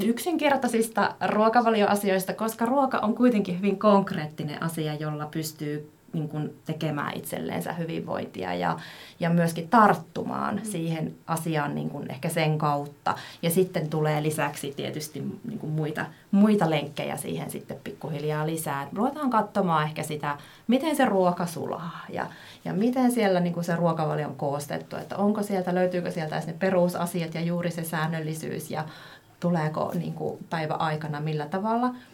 yksinkertaisista 0.05 1.15
ruokavalioasioista, 1.29 2.35
koska 2.35 2.67
ruoka 2.67 2.99
on 2.99 3.15
kuitenkin 3.15 3.57
hyvin 3.57 3.79
konkreettinen 3.79 4.63
asia, 4.63 4.95
jolla 4.95 5.27
pystyy 5.27 5.94
niin 6.15 6.29
kuin 6.29 6.57
tekemään 6.65 7.17
itselleensä 7.17 7.73
hyvinvointia 7.73 8.55
ja, 8.55 8.79
ja 9.21 9.31
myöskin 9.31 9.69
tarttumaan 9.69 10.55
mm. 10.55 10.65
siihen 10.65 11.15
asiaan 11.27 11.75
niin 11.75 11.91
kuin 11.91 12.11
ehkä 12.11 12.29
sen 12.29 12.59
kautta. 12.59 13.15
Ja 13.43 13.51
sitten 13.51 13.89
tulee 13.89 14.23
lisäksi 14.23 14.73
tietysti 14.77 15.23
niin 15.49 15.59
kuin 15.59 15.73
muita, 15.73 16.07
muita 16.31 16.71
lenkkejä 16.71 17.17
siihen 17.17 17.51
sitten 17.51 17.81
pikkuhiljaa 17.85 18.47
lisää. 18.47 18.83
Et 18.83 18.93
ruvetaan 18.93 19.31
katsomaan 19.31 19.85
ehkä 19.85 20.03
sitä, 20.03 20.39
miten 20.67 20.97
se 20.97 21.05
ruoka 21.05 21.47
sulaa 21.47 22.01
ja, 22.09 22.27
ja 22.65 22.73
miten 22.73 23.13
siellä 23.13 23.41
niin 23.41 23.55
kuin 23.55 23.65
se 23.65 23.77
ruokavalio 23.77 24.29
on 24.29 24.37
koostettu. 24.37 24.97
Että 24.97 25.17
onko 25.17 25.43
sieltä, 25.43 25.75
löytyykö 25.75 26.11
sieltä 26.11 26.43
ne 26.47 26.55
perusasiat 26.59 27.35
ja 27.35 27.41
juuri 27.41 27.71
se 27.71 27.85
säännöllisyys 27.85 28.71
ja 28.71 28.85
tuleeko 29.41 29.93
niin 29.95 30.15
kuin 30.15 30.39
päivä 30.51 30.75
aikana 30.75 31.21
millä 31.21 31.47
tavalla– 31.47 31.95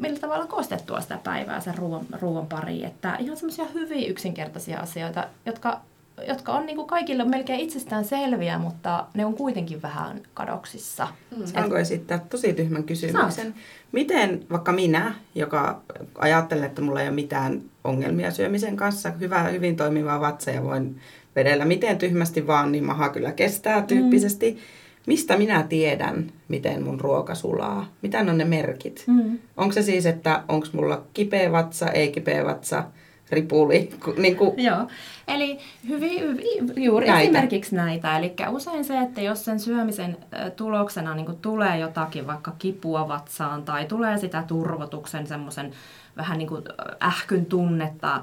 millä 0.00 0.18
tavalla 0.18 0.46
koostettua 0.46 1.00
sitä 1.00 1.18
päivää 1.24 1.60
sen 1.60 1.78
ruoan, 1.78 2.06
ruoan 2.20 2.46
pariin. 2.46 2.84
Että 2.84 3.16
ihan 3.16 3.36
semmoisia 3.36 3.64
hyvin 3.74 4.10
yksinkertaisia 4.10 4.80
asioita, 4.80 5.26
jotka, 5.46 5.80
jotka 6.28 6.52
on 6.52 6.66
niin 6.66 6.76
kuin 6.76 6.86
kaikille 6.86 7.24
melkein 7.24 7.60
itsestään 7.60 8.04
selviä, 8.04 8.58
mutta 8.58 9.06
ne 9.14 9.26
on 9.26 9.34
kuitenkin 9.34 9.82
vähän 9.82 10.20
kadoksissa. 10.34 11.08
Mm. 11.36 11.46
Saanko 11.46 11.76
esittää 11.76 12.18
tosi 12.30 12.52
tyhmän 12.52 12.84
kysymyksen? 12.84 13.44
Saat. 13.44 13.56
Miten 13.92 14.46
vaikka 14.50 14.72
minä, 14.72 15.14
joka 15.34 15.80
ajattelen, 16.18 16.64
että 16.64 16.82
mulla 16.82 17.00
ei 17.00 17.08
ole 17.08 17.14
mitään 17.14 17.62
ongelmia 17.84 18.30
syömisen 18.30 18.76
kanssa, 18.76 19.10
hyvä, 19.10 19.42
hyvin 19.42 19.76
toimiva 19.76 20.20
vatsa 20.20 20.50
ja 20.50 20.62
voin 20.62 21.00
vedellä 21.36 21.64
miten 21.64 21.98
tyhmästi 21.98 22.46
vaan, 22.46 22.72
niin 22.72 22.84
maha 22.84 23.08
kyllä 23.08 23.32
kestää 23.32 23.82
tyyppisesti. 23.82 24.50
Mm 24.50 24.83
mistä 25.06 25.36
minä 25.36 25.62
tiedän, 25.62 26.32
miten 26.48 26.82
mun 26.82 27.00
ruoka 27.00 27.34
sulaa? 27.34 27.88
Mitä 28.02 28.18
on 28.18 28.38
ne 28.38 28.44
merkit? 28.44 29.04
Mm. 29.06 29.38
Onko 29.56 29.72
se 29.72 29.82
siis, 29.82 30.06
että 30.06 30.42
onko 30.48 30.66
mulla 30.72 31.02
kipeä 31.14 31.52
vatsa, 31.52 31.90
ei 31.90 32.12
kipeä 32.12 32.44
vatsa, 32.44 32.84
ripuli? 33.30 33.90
Niin 34.16 34.36
kuin... 34.36 34.52
Joo, 34.56 34.86
eli 35.28 35.58
hyvin, 35.88 36.20
hyvin 36.20 36.84
juuri 36.84 37.06
näitä. 37.06 37.22
esimerkiksi 37.22 37.76
näitä. 37.76 38.18
Eli 38.18 38.34
usein 38.50 38.84
se, 38.84 38.98
että 38.98 39.20
jos 39.20 39.44
sen 39.44 39.60
syömisen 39.60 40.16
tuloksena 40.56 41.14
niin 41.14 41.36
tulee 41.42 41.78
jotakin, 41.78 42.26
vaikka 42.26 42.52
kipua 42.58 43.08
vatsaan 43.08 43.62
tai 43.62 43.84
tulee 43.84 44.18
sitä 44.18 44.44
turvotuksen 44.46 45.26
semmoisen 45.26 45.72
vähän 46.16 46.38
niin 46.38 46.48
kuin 46.48 46.64
ähkyn 47.02 47.46
tunnetta 47.46 48.22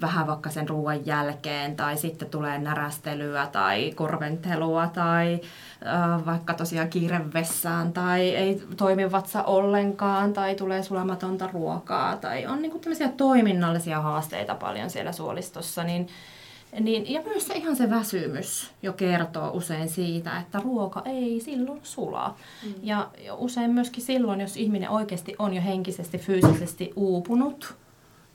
vähän 0.00 0.26
vaikka 0.26 0.50
sen 0.50 0.68
ruoan 0.68 1.06
jälkeen, 1.06 1.76
tai 1.76 1.96
sitten 1.96 2.30
tulee 2.30 2.58
närästelyä 2.58 3.46
tai 3.46 3.92
korventelua, 3.94 4.86
tai 4.86 5.40
vaikka 6.26 6.54
tosiaan 6.54 6.88
kiire 6.88 7.20
vessaan, 7.34 7.92
tai 7.92 8.20
ei 8.20 8.62
toimi 8.76 9.12
vatsa 9.12 9.42
ollenkaan, 9.42 10.32
tai 10.32 10.54
tulee 10.54 10.82
sulamatonta 10.82 11.48
ruokaa, 11.52 12.16
tai 12.16 12.46
on 12.46 12.62
niin 12.62 12.70
kuin 12.70 12.80
tämmöisiä 12.80 13.08
toiminnallisia 13.08 14.00
haasteita 14.00 14.54
paljon 14.54 14.90
siellä 14.90 15.12
suolistossa, 15.12 15.84
niin 15.84 16.08
niin, 16.80 17.12
ja 17.12 17.22
myös 17.22 17.46
se 17.46 17.54
ihan 17.54 17.76
se 17.76 17.90
väsymys 17.90 18.70
jo 18.82 18.92
kertoo 18.92 19.50
usein 19.50 19.88
siitä, 19.88 20.40
että 20.40 20.60
ruoka 20.60 21.02
ei 21.04 21.40
silloin 21.40 21.80
sulaa. 21.82 22.38
Mm. 22.64 22.74
Ja, 22.82 23.10
usein 23.36 23.70
myöskin 23.70 24.04
silloin, 24.04 24.40
jos 24.40 24.56
ihminen 24.56 24.90
oikeasti 24.90 25.34
on 25.38 25.54
jo 25.54 25.62
henkisesti, 25.62 26.18
fyysisesti 26.18 26.92
uupunut, 26.96 27.74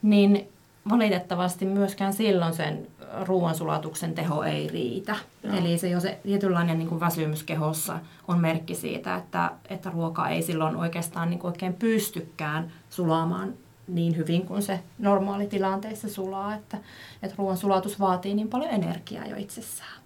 niin 0.01 0.47
valitettavasti 0.89 1.65
myöskään 1.65 2.13
silloin 2.13 2.53
sen 2.53 2.87
ruoansulatuksen 3.25 4.13
teho 4.13 4.43
ei 4.43 4.67
riitä. 4.67 5.15
Joo. 5.43 5.55
Eli 5.55 5.77
se 5.77 5.89
jo 5.89 5.99
se 5.99 6.19
tietynlainen 6.23 6.77
niin 6.77 6.89
kuin 6.89 6.99
väsymys 6.99 7.43
kehossa 7.43 7.99
on 8.27 8.39
merkki 8.39 8.75
siitä, 8.75 9.15
että, 9.15 9.51
että 9.69 9.89
ruoka 9.89 10.29
ei 10.29 10.41
silloin 10.41 10.75
oikeastaan 10.75 11.29
niin 11.29 11.39
kuin 11.39 11.51
oikein 11.51 11.73
pystykään 11.73 12.71
sulamaan 12.89 13.53
niin 13.87 14.17
hyvin 14.17 14.45
kuin 14.45 14.61
se 14.61 14.79
normaalitilanteessa 14.99 16.09
sulaa, 16.09 16.55
että, 16.55 16.77
että 17.23 17.35
ruoan 17.37 17.57
sulatus 17.57 17.99
vaatii 17.99 18.33
niin 18.33 18.49
paljon 18.49 18.71
energiaa 18.71 19.25
jo 19.25 19.35
itsessään. 19.35 20.03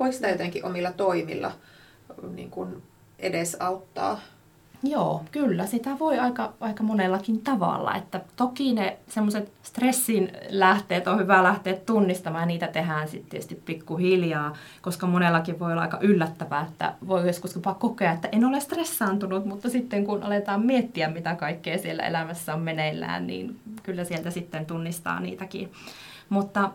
Voiko 0.00 0.12
sitä 0.12 0.28
jotenkin 0.28 0.64
omilla 0.64 0.92
toimilla 0.92 1.52
niin 2.34 2.50
kuin 2.50 2.82
edesauttaa 3.18 4.20
Joo, 4.86 5.22
kyllä. 5.32 5.66
Sitä 5.66 5.98
voi 5.98 6.18
aika, 6.18 6.52
aika 6.60 6.82
monellakin 6.82 7.40
tavalla. 7.40 7.94
Että 7.94 8.20
toki 8.36 8.72
ne 8.72 8.98
semmoiset 9.08 9.52
stressin 9.62 10.32
lähteet 10.48 11.08
on 11.08 11.18
hyvä 11.18 11.42
lähteä 11.42 11.74
tunnistamaan. 11.74 12.48
Niitä 12.48 12.66
tehdään 12.66 13.08
sitten 13.08 13.30
tietysti 13.30 13.54
pikkuhiljaa, 13.54 14.56
koska 14.82 15.06
monellakin 15.06 15.58
voi 15.58 15.72
olla 15.72 15.82
aika 15.82 15.98
yllättävää, 16.00 16.66
että 16.70 16.94
voi 17.08 17.26
joskus 17.26 17.54
jopa 17.54 17.74
kokea, 17.74 18.12
että 18.12 18.28
en 18.32 18.44
ole 18.44 18.60
stressaantunut, 18.60 19.44
mutta 19.44 19.68
sitten 19.68 20.04
kun 20.04 20.22
aletaan 20.22 20.66
miettiä, 20.66 21.08
mitä 21.08 21.34
kaikkea 21.34 21.78
siellä 21.78 22.02
elämässä 22.02 22.54
on 22.54 22.60
meneillään, 22.60 23.26
niin 23.26 23.60
kyllä 23.82 24.04
sieltä 24.04 24.30
sitten 24.30 24.66
tunnistaa 24.66 25.20
niitäkin. 25.20 25.72
Mutta 26.28 26.70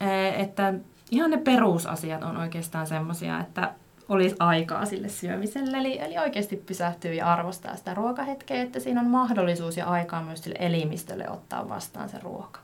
eh, 0.00 0.40
että 0.40 0.74
ihan 1.10 1.30
ne 1.30 1.36
perusasiat 1.36 2.22
on 2.22 2.36
oikeastaan 2.36 2.86
semmoisia, 2.86 3.40
että 3.40 3.74
olisi 4.10 4.36
aikaa 4.38 4.84
sille 4.84 5.08
syömiselle. 5.08 5.76
Eli, 5.76 5.98
eli 6.00 6.18
oikeasti 6.18 6.56
pysähtyy 6.56 7.14
ja 7.14 7.32
arvostaa 7.32 7.76
sitä 7.76 7.94
ruokahetkeä, 7.94 8.62
että 8.62 8.80
siinä 8.80 9.00
on 9.00 9.06
mahdollisuus 9.06 9.76
ja 9.76 9.86
aikaa 9.86 10.22
myös 10.22 10.42
sille 10.42 10.58
elimistölle 10.58 11.30
ottaa 11.30 11.68
vastaan 11.68 12.08
se 12.08 12.18
ruoka. 12.22 12.60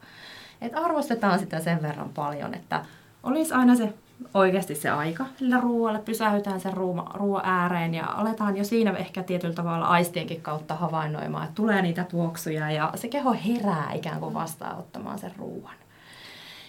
Et 0.61 0.73
arvostetaan 0.77 1.39
sitä 1.39 1.61
sen 1.61 1.83
verran 1.83 2.11
paljon, 2.15 2.55
että 2.55 2.85
olisi 3.23 3.55
aina 3.55 3.75
se 3.75 3.95
oikeasti 4.35 4.75
se 4.75 4.91
aika 4.91 5.27
sillä 5.37 5.61
ruoalle, 5.61 5.99
pysähytään 5.99 6.61
sen 6.61 6.73
ruoan 6.75 7.43
ääreen 7.45 7.95
ja 7.95 8.07
aletaan 8.07 8.57
jo 8.57 8.65
siinä 8.65 8.91
ehkä 8.91 9.23
tietyllä 9.23 9.55
tavalla 9.55 9.87
aistienkin 9.87 10.43
kautta 10.43 10.75
havainnoimaan, 10.75 11.45
että 11.45 11.55
tulee 11.55 11.83
niitä 11.83 12.05
tuoksuja 12.05 12.71
ja 12.71 12.93
se 12.95 13.09
keho 13.09 13.37
herää 13.47 13.93
ikään 13.93 14.21
kuin 14.21 14.35
vastaanottamaan 14.35 15.19
sen 15.19 15.33
ruoan. 15.39 15.75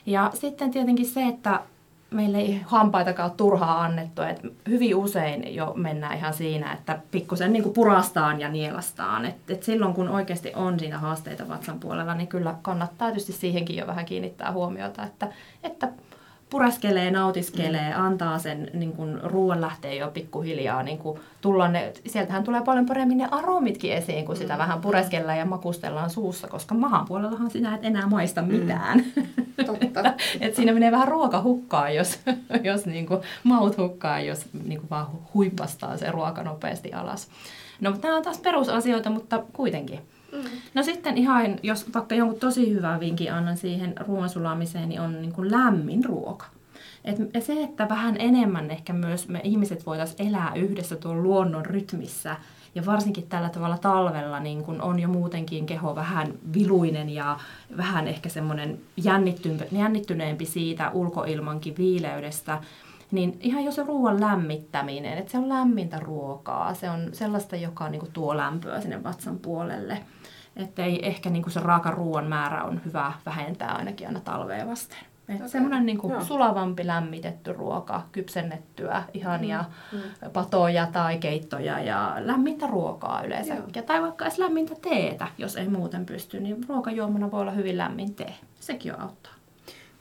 Ja 0.06 0.32
sitten 0.34 0.72
tietenkin 0.72 1.06
se, 1.06 1.28
että 1.28 1.60
meille 2.12 2.38
ei 2.38 2.62
hampaitakaan 2.66 3.32
turhaa 3.32 3.84
annettu. 3.84 4.22
Et 4.22 4.42
hyvin 4.70 4.96
usein 4.96 5.56
jo 5.56 5.74
mennään 5.76 6.18
ihan 6.18 6.34
siinä, 6.34 6.74
että 6.74 7.00
pikkusen 7.12 7.54
niin 7.54 7.74
purastaan 7.74 8.42
ja 8.42 8.50
nielastaan. 8.50 9.26
Et, 9.26 9.36
et 9.50 9.64
silloin 9.64 9.94
kun 9.94 10.10
oikeasti 10.10 10.52
on 10.56 10.80
siinä 10.80 10.98
haasteita 10.98 11.50
vatsan 11.50 11.80
puolella, 11.80 12.16
niin 12.16 12.28
kyllä 12.28 12.56
kannattaa 12.62 13.08
tietysti 13.08 13.34
siihenkin 13.34 13.76
jo 13.76 13.88
vähän 13.88 14.06
kiinnittää 14.06 14.52
huomiota, 14.52 15.04
että, 15.04 15.28
että 15.64 15.90
pureskelee, 16.50 17.12
nautiskelee, 17.12 17.94
mm. 17.94 18.04
antaa 18.04 18.40
sen 18.40 18.70
niin 18.74 18.92
kuin, 18.92 19.22
ruoan 19.24 19.62
lähteä 19.62 19.94
jo 19.94 20.12
pikkuhiljaa 20.14 20.84
niin 20.84 20.98
kuin, 20.98 21.20
tulla 21.42 21.68
ne, 21.68 21.94
sieltähän 22.06 22.44
tulee 22.44 22.62
paljon 22.62 22.86
paremmin 22.86 23.18
ne 23.18 23.28
aromitkin 23.32 23.94
esiin, 23.94 24.26
kun 24.26 24.36
sitä 24.36 24.54
mm. 24.54 24.58
vähän 24.58 24.82
pureskellaan 24.82 25.38
ja 25.38 25.46
makustellaan 25.46 26.10
suussa, 26.10 26.48
koska 26.48 26.76
mahan 26.76 27.06
puolellahan 27.06 27.52
sinä 27.52 27.76
et 27.76 27.86
enää 27.86 28.08
maista 28.08 28.42
mm. 28.42 28.48
mitään. 28.48 29.04
Mm. 29.16 29.66
Totta. 29.66 30.14
et 30.42 30.56
siinä 30.56 30.74
menee 30.74 30.92
vähän 30.92 31.08
ruoka 31.08 31.42
hukkaan, 31.42 31.96
jos, 31.96 32.20
jos 32.64 32.86
niin 32.86 33.06
kuin, 33.06 33.22
maut 33.44 33.78
hukkaan, 33.78 34.26
jos 34.26 34.46
niin 34.66 34.80
kuin, 34.80 34.90
vaan 34.90 35.08
huipastaa 35.34 35.98
se 35.98 36.12
ruoka 36.12 36.44
nopeasti 36.44 36.94
alas. 36.94 37.28
No, 37.82 37.96
nämä 38.04 38.16
on 38.16 38.24
taas 38.24 38.38
perusasioita, 38.40 39.10
mutta 39.10 39.44
kuitenkin. 39.54 40.00
Mm. 40.32 40.50
No 40.74 40.84
sitten 40.84 41.18
ihan, 41.18 41.60
jos 41.64 41.94
vaikka 41.94 42.16
jonkun 42.16 42.40
tosi 42.40 42.74
hyvää 42.74 43.00
vinkin 43.00 43.34
annan 43.34 43.58
siihen 43.58 43.96
ruoan 44.08 44.30
sulamiseen, 44.30 44.90
niin 44.90 45.02
on 45.02 45.22
niin 45.22 45.34
kuin 45.34 45.52
lämmin 45.52 46.06
ruoka. 46.06 46.46
Et 47.06 47.44
se, 47.44 47.64
että 47.64 47.90
vähän 47.90 48.16
enemmän 48.20 48.72
ehkä 48.72 48.94
myös 48.94 49.28
me 49.28 49.42
ihmiset 49.44 49.86
voitaisiin 49.86 50.28
elää 50.28 50.52
yhdessä 50.56 50.96
tuon 50.96 51.24
luonnon 51.24 51.66
rytmissä, 51.66 52.36
ja 52.78 52.86
varsinkin 52.86 53.28
tällä 53.28 53.50
tavalla 53.50 53.78
talvella 53.78 54.40
niin 54.40 54.64
kun 54.64 54.82
on 54.82 55.00
jo 55.00 55.08
muutenkin 55.08 55.66
keho 55.66 55.96
vähän 55.96 56.34
viluinen 56.54 57.10
ja 57.10 57.40
vähän 57.78 58.08
ehkä 58.08 58.30
semmoinen 58.30 58.80
jännittyneempi 59.72 60.46
siitä 60.46 60.92
ulkoilmankin 60.92 61.76
viileydestä, 61.78 62.62
niin 63.12 63.38
ihan 63.42 63.64
jo 63.64 63.72
se 63.72 63.84
ruoan 63.84 64.20
lämmittäminen, 64.20 65.18
että 65.18 65.32
se 65.32 65.38
on 65.38 65.50
lämmintä 65.50 66.00
ruokaa, 66.00 66.74
se 66.74 66.90
on 66.90 67.10
sellaista, 67.14 67.56
joka 67.56 67.90
niin 67.90 68.12
tuo 68.14 68.38
lämpöä 68.38 68.82
sinne 68.82 69.04
vatsan 69.04 69.40
puolelle. 69.40 69.98
Että 70.58 70.86
ei 70.86 71.08
ehkä 71.08 71.30
niin 71.30 71.44
kuin 71.44 71.54
se 71.54 71.60
raaka 71.60 71.92
ruoan 71.92 72.28
määrä 72.28 72.64
on 72.64 72.82
hyvä 72.86 73.14
vähentää 73.26 73.72
ainakin 73.72 74.08
aina 74.08 74.20
talvea 74.20 74.68
vasten. 74.68 75.00
Okay. 75.36 75.48
Semmoinen 75.48 75.86
niin 75.86 75.98
kuin 75.98 76.26
sulavampi 76.26 76.88
lämmitetty 76.88 77.54
ruoka, 77.54 78.02
kypsennettyä, 78.12 79.04
ihania 79.14 79.66
mm. 79.92 79.98
mm. 79.98 80.32
patoja 80.32 80.88
tai 80.94 81.18
keittoja 81.18 81.80
ja 81.80 82.16
lämmintä 82.20 82.68
ruokaa 82.68 83.24
yleensä. 83.24 83.56
Ja, 83.76 83.84
tai 83.84 84.02
vaikka 84.02 84.26
edes 84.26 84.40
lämmintä 84.40 84.76
teetä, 84.82 85.28
jos 85.38 85.56
ei 85.56 85.68
muuten 85.68 86.06
pysty, 86.06 86.40
niin 86.40 86.66
ruokajuomana 86.70 87.32
voi 87.32 87.42
olla 87.42 87.52
hyvin 87.52 87.78
lämmin 87.78 88.16
tee. 88.16 88.34
Sekin 88.60 88.90
jo 88.90 88.96
auttaa. 89.00 89.32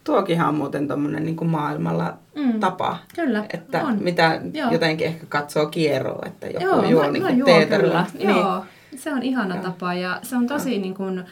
Tuokinhan 0.05 0.49
on 0.49 0.55
muuten 0.55 0.88
tuommoinen 0.88 1.25
niin 1.25 1.47
maailmalla 1.51 2.14
mm. 2.35 2.61
tapa. 2.61 2.99
Kyllä, 3.14 3.45
että 3.51 3.85
on. 3.85 3.99
Mitä 4.01 4.40
Joo. 4.53 4.71
jotenkin 4.71 5.07
ehkä 5.07 5.27
katsoo 5.29 5.66
kierroa, 5.66 6.23
että 6.27 6.47
joku 6.47 6.64
Joo, 6.64 6.85
juo 6.85 7.11
niin 7.11 7.23
kuin 7.23 7.45
teetä. 7.45 7.79
Kyllä. 7.79 8.07
Niin. 8.19 8.31
Joo, 8.31 8.64
se 8.97 9.13
on 9.13 9.23
ihana 9.23 9.55
Joo. 9.55 9.65
tapa 9.65 9.95
ja 9.95 10.21
se 10.23 10.37
on 10.37 10.47
tosi 10.47 10.79
niin 10.79 10.95
kuin, 10.95 11.25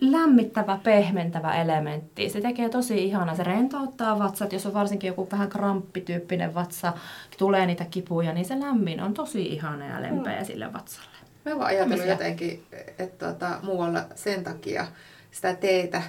lämmittävä, 0.00 0.78
pehmentävä 0.82 1.62
elementti. 1.62 2.30
Se 2.30 2.40
tekee 2.40 2.68
tosi 2.68 3.04
ihana. 3.04 3.34
Se 3.34 3.42
rentouttaa 3.42 4.18
vatsat, 4.18 4.52
jos 4.52 4.66
on 4.66 4.74
varsinkin 4.74 5.08
joku 5.08 5.28
vähän 5.32 5.48
kramppityyppinen 5.48 6.54
vatsa, 6.54 6.92
tulee 7.38 7.66
niitä 7.66 7.84
kipuja, 7.84 8.32
niin 8.32 8.44
se 8.46 8.60
lämmin 8.60 9.00
on 9.00 9.14
tosi 9.14 9.42
ihana 9.42 9.86
ja 9.86 10.02
lempeä 10.02 10.40
mm. 10.40 10.46
sille 10.46 10.72
vatsalle. 10.72 11.10
Mä 11.44 11.52
oon 11.52 11.62
ajatellut 11.62 12.06
jotenkin, 12.06 12.62
että 12.98 13.26
tuota, 13.26 13.58
muualla 13.62 14.04
sen 14.14 14.44
takia 14.44 14.86
sitä 15.30 15.54
teetä 15.54 16.02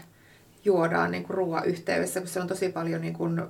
juodaan 0.66 1.12
niin 1.12 1.24
kuin 1.24 1.38
ruoan 1.38 1.66
yhteydessä, 1.66 2.20
kun 2.20 2.30
se 2.30 2.40
on 2.40 2.48
tosi 2.48 2.70
paljon 2.70 3.02
niin 3.02 3.14
kuin 3.14 3.42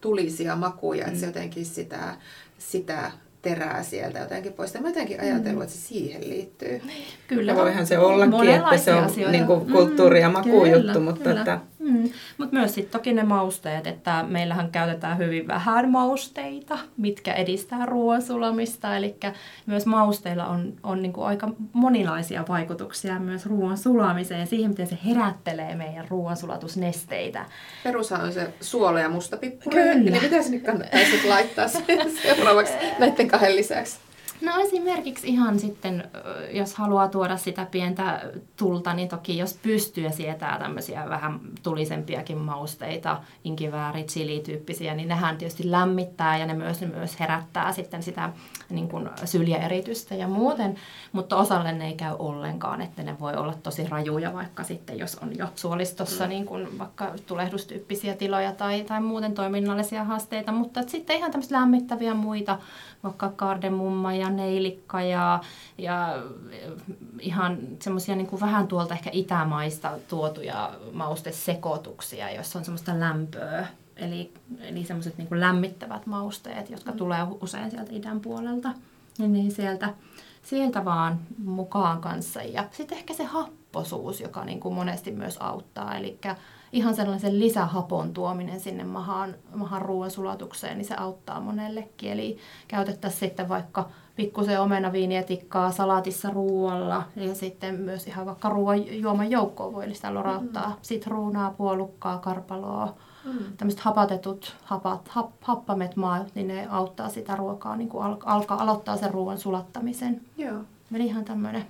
tulisia 0.00 0.56
makuja, 0.56 1.04
mm. 1.04 1.08
että 1.08 1.20
se 1.20 1.26
mm. 1.26 1.30
jotenkin 1.30 1.66
sitä, 1.66 2.16
sitä 2.58 3.10
terää 3.42 3.82
sieltä 3.82 4.18
jotenkin 4.18 4.52
pois. 4.52 4.80
Mä 4.80 4.88
jotenkin 4.88 5.20
ajatellut, 5.20 5.54
mm. 5.54 5.62
että 5.62 5.74
se 5.74 5.80
siihen 5.80 6.28
liittyy. 6.28 6.82
Kyllä. 7.28 7.52
Ja 7.52 7.56
voihan 7.56 7.86
se 7.86 7.98
ollakin, 7.98 8.50
että 8.50 8.78
se 8.78 8.94
on 8.94 9.32
niin 9.32 9.46
kuin 9.46 9.72
kulttuuri- 9.72 10.20
ja 10.20 10.28
makujuttu, 10.28 10.98
mm, 10.98 11.04
mutta 11.04 11.30
että 11.30 11.60
Mm. 11.82 12.10
Mutta 12.38 12.56
myös 12.56 12.74
sitten 12.74 12.92
toki 12.92 13.12
ne 13.12 13.22
mausteet, 13.22 13.86
että 13.86 14.24
meillähän 14.28 14.70
käytetään 14.70 15.18
hyvin 15.18 15.48
vähän 15.48 15.90
mausteita, 15.90 16.78
mitkä 16.96 17.32
edistää 17.32 17.86
ruoan 17.86 18.22
sulamista. 18.22 18.96
Eli 18.96 19.16
myös 19.66 19.86
mausteilla 19.86 20.46
on, 20.46 20.72
on 20.82 21.02
niinku 21.02 21.22
aika 21.22 21.48
moninaisia 21.72 22.44
vaikutuksia 22.48 23.18
myös 23.18 23.46
ruoan 23.46 23.78
sulamiseen, 23.78 24.46
siihen 24.46 24.70
miten 24.70 24.86
se 24.86 24.98
herättelee 25.06 25.74
meidän 25.74 26.06
ruoansulatusnesteitä. 26.08 27.44
Perushan 27.84 28.20
on 28.20 28.32
se 28.32 28.54
suola 28.60 29.00
ja 29.00 29.08
mustapippuri. 29.08 29.76
Kyllä. 29.76 29.92
Eli 29.92 30.20
mitä 30.20 30.42
sinne 30.42 30.58
kannattaisi 30.58 31.28
laittaa 31.28 31.68
seuraavaksi 32.22 32.72
näiden 32.98 33.28
kahden 33.28 33.56
lisäksi? 33.56 33.98
No 34.42 34.52
esimerkiksi 34.60 35.28
ihan 35.28 35.58
sitten, 35.58 36.10
jos 36.50 36.74
haluaa 36.74 37.08
tuoda 37.08 37.36
sitä 37.36 37.66
pientä 37.70 38.32
tulta, 38.56 38.94
niin 38.94 39.08
toki 39.08 39.38
jos 39.38 39.58
pystyy 39.62 40.04
ja 40.04 40.10
sietää 40.10 40.58
tämmöisiä 40.58 41.08
vähän 41.08 41.40
tulisempiakin 41.62 42.38
mausteita, 42.38 43.20
inkivääri, 43.44 44.04
chili-tyyppisiä, 44.04 44.94
niin 44.94 45.08
nehän 45.08 45.38
tietysti 45.38 45.70
lämmittää 45.70 46.38
ja 46.38 46.46
ne 46.46 46.54
myös, 46.54 46.80
ne 46.80 46.86
myös 46.86 47.20
herättää 47.20 47.72
sitten 47.72 48.02
sitä 48.02 48.32
niin 48.72 48.88
kuin 48.88 49.10
syljeeritystä 49.24 50.14
ja 50.14 50.28
muuten, 50.28 50.76
mutta 51.12 51.36
osalle 51.36 51.72
ne 51.72 51.86
ei 51.86 51.94
käy 51.94 52.16
ollenkaan, 52.18 52.80
että 52.80 53.02
ne 53.02 53.18
voi 53.20 53.34
olla 53.34 53.54
tosi 53.62 53.86
rajuja 53.88 54.32
vaikka 54.32 54.64
sitten, 54.64 54.98
jos 54.98 55.14
on 55.14 55.38
jo 55.38 55.46
suolistossa 55.54 56.24
mm. 56.24 56.28
niin 56.28 56.46
kuin 56.46 56.78
vaikka 56.78 57.12
tulehdustyyppisiä 57.26 58.14
tiloja 58.14 58.52
tai, 58.52 58.84
tai 58.84 59.00
muuten 59.00 59.34
toiminnallisia 59.34 60.04
haasteita, 60.04 60.52
mutta 60.52 60.82
sitten 60.86 61.16
ihan 61.16 61.30
tämmöisiä 61.30 61.58
lämmittäviä 61.58 62.14
muita, 62.14 62.58
vaikka 63.02 63.28
kardemumma 63.36 64.14
ja 64.14 64.30
neilikka 64.30 65.02
ja, 65.02 65.40
ja 65.78 66.22
ihan 67.20 67.58
semmoisia 67.80 68.16
niin 68.16 68.40
vähän 68.40 68.68
tuolta 68.68 68.94
ehkä 68.94 69.10
itämaista 69.12 69.90
tuotuja 70.08 70.70
maustesekoituksia, 70.92 72.30
joissa 72.30 72.58
on 72.58 72.64
semmoista 72.64 73.00
lämpöä. 73.00 73.66
Eli, 73.96 74.32
eli 74.60 74.84
semmoiset 74.84 75.18
niin 75.18 75.28
lämmittävät 75.30 76.06
mausteet, 76.06 76.70
jotka 76.70 76.90
mm. 76.90 76.96
tulee 76.96 77.26
usein 77.40 77.70
sieltä 77.70 77.92
idän 77.92 78.20
puolelta. 78.20 78.72
Niin 79.18 79.50
sieltä, 79.50 79.94
sieltä 80.42 80.84
vaan 80.84 81.20
mukaan 81.44 82.00
kanssa. 82.00 82.42
Ja 82.42 82.68
sitten 82.70 82.98
ehkä 82.98 83.14
se 83.14 83.24
happosuus, 83.24 84.20
joka 84.20 84.44
niin 84.44 84.60
kuin 84.60 84.74
monesti 84.74 85.10
myös 85.10 85.36
auttaa. 85.40 85.96
Eli 85.96 86.18
ihan 86.72 86.94
sellaisen 86.94 87.40
lisähapon 87.40 88.12
tuominen 88.12 88.60
sinne 88.60 88.84
mahaan, 88.84 89.34
mahan 89.54 89.82
ruoan 89.82 90.10
sulatukseen, 90.10 90.78
niin 90.78 90.88
se 90.88 90.94
auttaa 90.94 91.40
monellekin. 91.40 92.12
Eli 92.12 92.38
käytettäisiin 92.68 93.20
sitten 93.20 93.48
vaikka 93.48 93.88
pikkusen 94.16 94.60
omenaviinietikkaa 94.60 95.70
salaatissa 95.70 96.30
ruoalla 96.30 97.02
ja 97.16 97.34
sitten 97.34 97.74
myös 97.74 98.06
ihan 98.06 98.26
vaikka 98.26 98.48
ruoan 98.48 99.00
juoman 99.00 99.30
joukkoon 99.30 99.72
voi 99.72 99.88
lisää 99.88 100.14
lorauttaa 100.14 100.68
mm. 100.68 100.76
sitruunaa, 100.82 101.50
puolukkaa, 101.50 102.18
karpaloa. 102.18 102.94
Mm. 103.24 103.38
Tämmöiset 103.56 103.80
hapatetut 103.80 104.56
hapat, 104.64 105.08
hap, 105.08 105.30
happamet 105.40 105.96
maat, 105.96 106.34
niin 106.34 106.48
ne 106.48 106.66
auttaa 106.70 107.08
sitä 107.08 107.36
ruokaa, 107.36 107.76
niin 107.76 107.88
kuin 107.88 108.04
al, 108.04 108.16
alkaa 108.24 108.62
aloittaa 108.62 108.96
sen 108.96 109.10
ruoan 109.10 109.38
sulattamisen. 109.38 110.20
Joo. 110.38 110.58
Eli 110.94 111.06
ihan 111.06 111.24
tämmöinen 111.24 111.64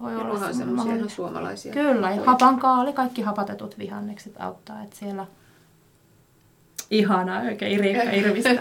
voi 0.00 0.16
olla 0.16 0.30
Onhan 0.30 0.54
semmoisia 0.54 0.94
ihan 0.94 1.10
suomalaisia. 1.10 1.72
Kyllä, 1.72 2.10
ja 2.10 2.22
hapankaali, 2.24 2.92
kaikki 2.92 3.22
hapatetut 3.22 3.78
vihannekset 3.78 4.34
auttaa, 4.38 4.82
että 4.82 4.96
siellä 4.96 5.26
ihanaa 6.90 7.40
oikein 7.40 7.80
Riikka 7.80 8.10
Irvistä. 8.10 8.50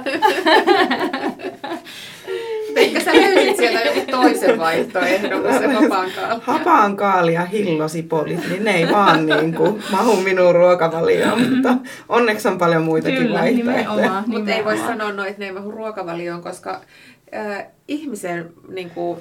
Ehkä 2.75 2.99
sä 2.99 3.11
löysit 3.13 3.57
sieltä 3.57 3.79
joku 3.79 3.99
toisen 4.11 4.59
vaihtoehdon 4.59 5.41
kuin 5.41 5.59
se 5.59 5.67
hapankaali. 5.67 6.41
Hapankaali 6.41 7.33
ja 7.33 7.45
hillosipolit, 7.45 8.49
niin 8.49 8.63
ne 8.63 8.71
ei 8.71 8.91
vaan 8.91 9.25
niin 9.25 9.53
kuin 9.53 9.83
mahu 9.91 10.15
minun 10.15 10.55
ruokavalioon, 10.55 11.49
mutta 11.49 11.77
onneksi 12.09 12.47
on 12.47 12.57
paljon 12.57 12.83
muitakin 12.83 13.17
Kyllä, 13.17 13.39
vaihtoehtoja. 13.39 14.23
Mutta 14.27 14.51
ei 14.51 14.65
voi 14.65 14.77
sanoa 14.77 15.11
noin, 15.11 15.29
että 15.29 15.39
ne 15.39 15.45
ei 15.45 15.51
mahu 15.51 15.71
ruokavalioon, 15.71 16.41
koska 16.41 16.81
äh, 17.35 17.65
ihmisen 17.87 18.53
niin 18.67 18.89
kuin, 18.89 19.19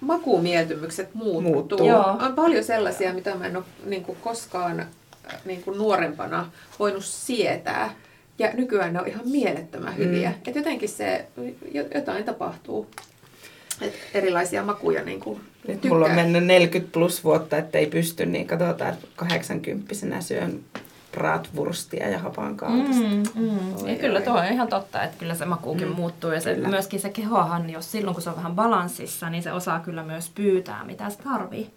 makumieltymykset 0.00 1.14
muuttuu. 1.14 1.42
muuttuu. 1.52 1.88
Joo. 1.88 2.16
On 2.20 2.34
paljon 2.34 2.64
sellaisia, 2.64 3.14
mitä 3.14 3.34
mä 3.34 3.46
en 3.46 3.56
ole 3.56 3.64
niin 3.84 4.04
kuin, 4.04 4.18
koskaan 4.20 4.80
äh, 4.80 4.86
niin 5.44 5.62
kuin, 5.62 5.78
nuorempana 5.78 6.50
voinut 6.78 7.04
sietää. 7.04 7.90
Ja 8.38 8.50
nykyään 8.54 8.92
ne 8.92 9.00
on 9.00 9.08
ihan 9.08 9.28
mielettömän 9.28 9.96
hyviä. 9.96 10.30
Mm. 10.30 10.36
Et 10.46 10.56
jotenkin 10.56 10.88
se, 10.88 11.26
jotain 11.94 12.24
tapahtuu. 12.24 12.86
Et 13.80 13.94
erilaisia 14.14 14.62
makuja 14.62 15.02
niin 15.02 15.20
kuin 15.20 15.40
Nyt 15.68 15.80
tykkää. 15.80 15.90
mulla 15.90 16.06
on 16.06 16.12
mennyt 16.14 16.44
40 16.44 16.92
plus 16.92 17.24
vuotta, 17.24 17.56
että 17.56 17.78
ei 17.78 17.86
pysty, 17.86 18.26
niin 18.26 18.46
katsotaan, 18.46 18.94
että 18.94 19.06
80 19.16 19.94
syön 20.20 20.60
bratwurstia 21.12 22.08
ja 22.08 22.18
hapankaapista. 22.18 23.04
Mm, 23.04 23.22
mm. 23.34 23.88
Ja 23.88 23.94
kyllä 23.94 24.20
tuo 24.20 24.32
on 24.34 24.44
ihan 24.44 24.68
totta, 24.68 25.02
että 25.02 25.18
kyllä 25.18 25.34
se 25.34 25.44
makuukin 25.44 25.88
mm. 25.88 25.94
muuttuu 25.94 26.30
ja 26.30 26.40
se, 26.40 26.54
myöskin 26.54 27.00
se 27.00 27.10
kehohan, 27.10 27.70
jos 27.70 27.92
silloin 27.92 28.14
kun 28.14 28.22
se 28.22 28.30
on 28.30 28.36
vähän 28.36 28.54
balanssissa, 28.54 29.30
niin 29.30 29.42
se 29.42 29.52
osaa 29.52 29.80
kyllä 29.80 30.02
myös 30.02 30.30
pyytää, 30.34 30.84
mitä 30.84 31.10
se 31.10 31.18
tarvii. 31.18 31.70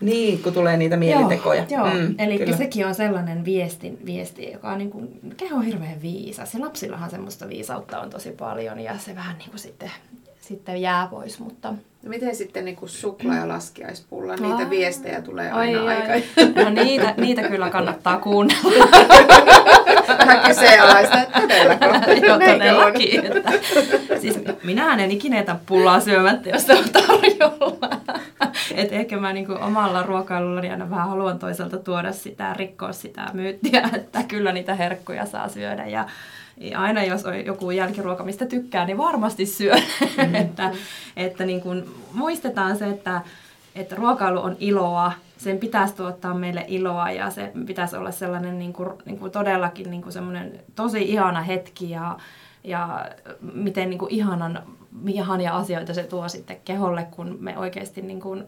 Niin, 0.00 0.42
kun 0.42 0.52
tulee 0.52 0.76
niitä 0.76 0.96
mielitekoja. 0.96 1.64
Joo, 1.70 1.86
joo. 1.86 1.94
Mm, 1.94 2.14
eli 2.18 2.38
kyllä. 2.38 2.56
sekin 2.56 2.86
on 2.86 2.94
sellainen 2.94 3.44
viesti, 3.44 3.98
viesti 4.06 4.52
joka 4.52 4.70
on 4.70 4.78
niin 4.78 4.90
kuin, 4.90 5.20
keho 5.36 5.56
on 5.56 5.62
hirveän 5.62 6.02
viisas. 6.02 6.54
Ja 6.54 6.60
lapsillahan 6.60 7.10
semmoista 7.10 7.48
viisautta 7.48 8.00
on 8.00 8.10
tosi 8.10 8.30
paljon 8.30 8.80
ja 8.80 8.98
se 8.98 9.14
vähän 9.14 9.38
niin 9.38 9.50
kuin 9.50 9.60
sitten, 9.60 9.90
sitten 10.40 10.82
jää 10.82 11.08
pois, 11.10 11.38
mutta 11.38 11.74
No 12.04 12.10
miten 12.10 12.36
sitten 12.36 12.64
niin 12.64 12.76
kuin 12.76 12.88
suklaa 12.88 13.36
ja 13.36 13.48
laskiaispulla? 13.48 14.36
Niitä 14.36 14.56
Aa. 14.56 14.70
viestejä 14.70 15.22
tulee 15.22 15.50
aina 15.50 15.86
ai, 15.86 15.96
aika. 15.96 16.12
No 16.64 16.70
niitä, 16.70 17.14
niitä 17.16 17.42
kyllä 17.42 17.70
kannattaa 17.70 18.18
kuunnella. 18.18 18.84
Vähän 20.18 20.40
kyseenalaista, 20.48 21.22
että 21.22 21.40
todellako? 21.40 21.84
Joo, 22.26 22.38
todellakin. 22.38 23.26
Että, 23.26 23.52
siis 24.20 24.38
minä 24.64 24.94
en 24.94 25.10
ikinä 25.10 25.36
jätä 25.36 25.56
pullaa 25.66 26.00
syömättä, 26.00 26.48
jos 26.48 26.66
se 26.66 26.74
on 26.74 26.84
tarjolla. 26.92 28.00
Et 28.74 28.92
ehkä 28.92 29.16
mä 29.16 29.32
niin 29.32 29.50
omalla 29.50 30.02
ruokailullani 30.02 30.70
aina 30.70 30.90
vähän 30.90 31.08
haluan 31.08 31.38
toisaalta 31.38 31.78
tuoda 31.78 32.12
sitä, 32.12 32.54
rikkoa 32.54 32.92
sitä 32.92 33.30
myyttiä, 33.32 33.90
että 33.96 34.22
kyllä 34.22 34.52
niitä 34.52 34.74
herkkuja 34.74 35.26
saa 35.26 35.48
syödä. 35.48 35.86
Ja, 35.86 36.06
ja 36.56 36.80
aina 36.80 37.04
jos 37.04 37.24
on 37.24 37.46
joku 37.46 37.70
jälkiruoka, 37.70 38.24
mistä 38.24 38.46
tykkää, 38.46 38.84
niin 38.84 38.98
varmasti 38.98 39.46
syö. 39.46 39.74
Mm. 40.16 40.34
että 40.34 40.72
että 41.16 41.44
niin 41.44 41.60
kuin 41.60 41.84
muistetaan 42.12 42.76
se, 42.76 42.86
että, 42.86 43.20
että 43.74 43.96
ruokailu 43.96 44.40
on 44.40 44.56
iloa, 44.60 45.12
sen 45.36 45.58
pitäisi 45.58 45.94
tuottaa 45.94 46.34
meille 46.34 46.64
iloa 46.68 47.10
ja 47.10 47.30
se 47.30 47.52
pitäisi 47.66 47.96
olla 47.96 48.10
sellainen 48.10 48.58
niin 48.58 48.72
kuin, 48.72 48.90
niin 49.04 49.18
kuin 49.18 49.32
todellakin 49.32 49.90
niin 49.90 50.02
kuin 50.02 50.12
semmoinen 50.12 50.60
tosi 50.74 51.02
ihana 51.02 51.42
hetki 51.42 51.90
ja, 51.90 52.16
ja 52.64 53.06
miten 53.54 53.90
niin 53.90 53.98
kuin 53.98 54.14
ihanan, 54.14 54.62
ihania 55.06 55.56
asioita 55.56 55.94
se 55.94 56.02
tuo 56.02 56.28
sitten 56.28 56.56
keholle, 56.64 57.06
kun 57.10 57.36
me 57.40 57.58
oikeasti 57.58 58.02
niin 58.02 58.20
kuin 58.20 58.44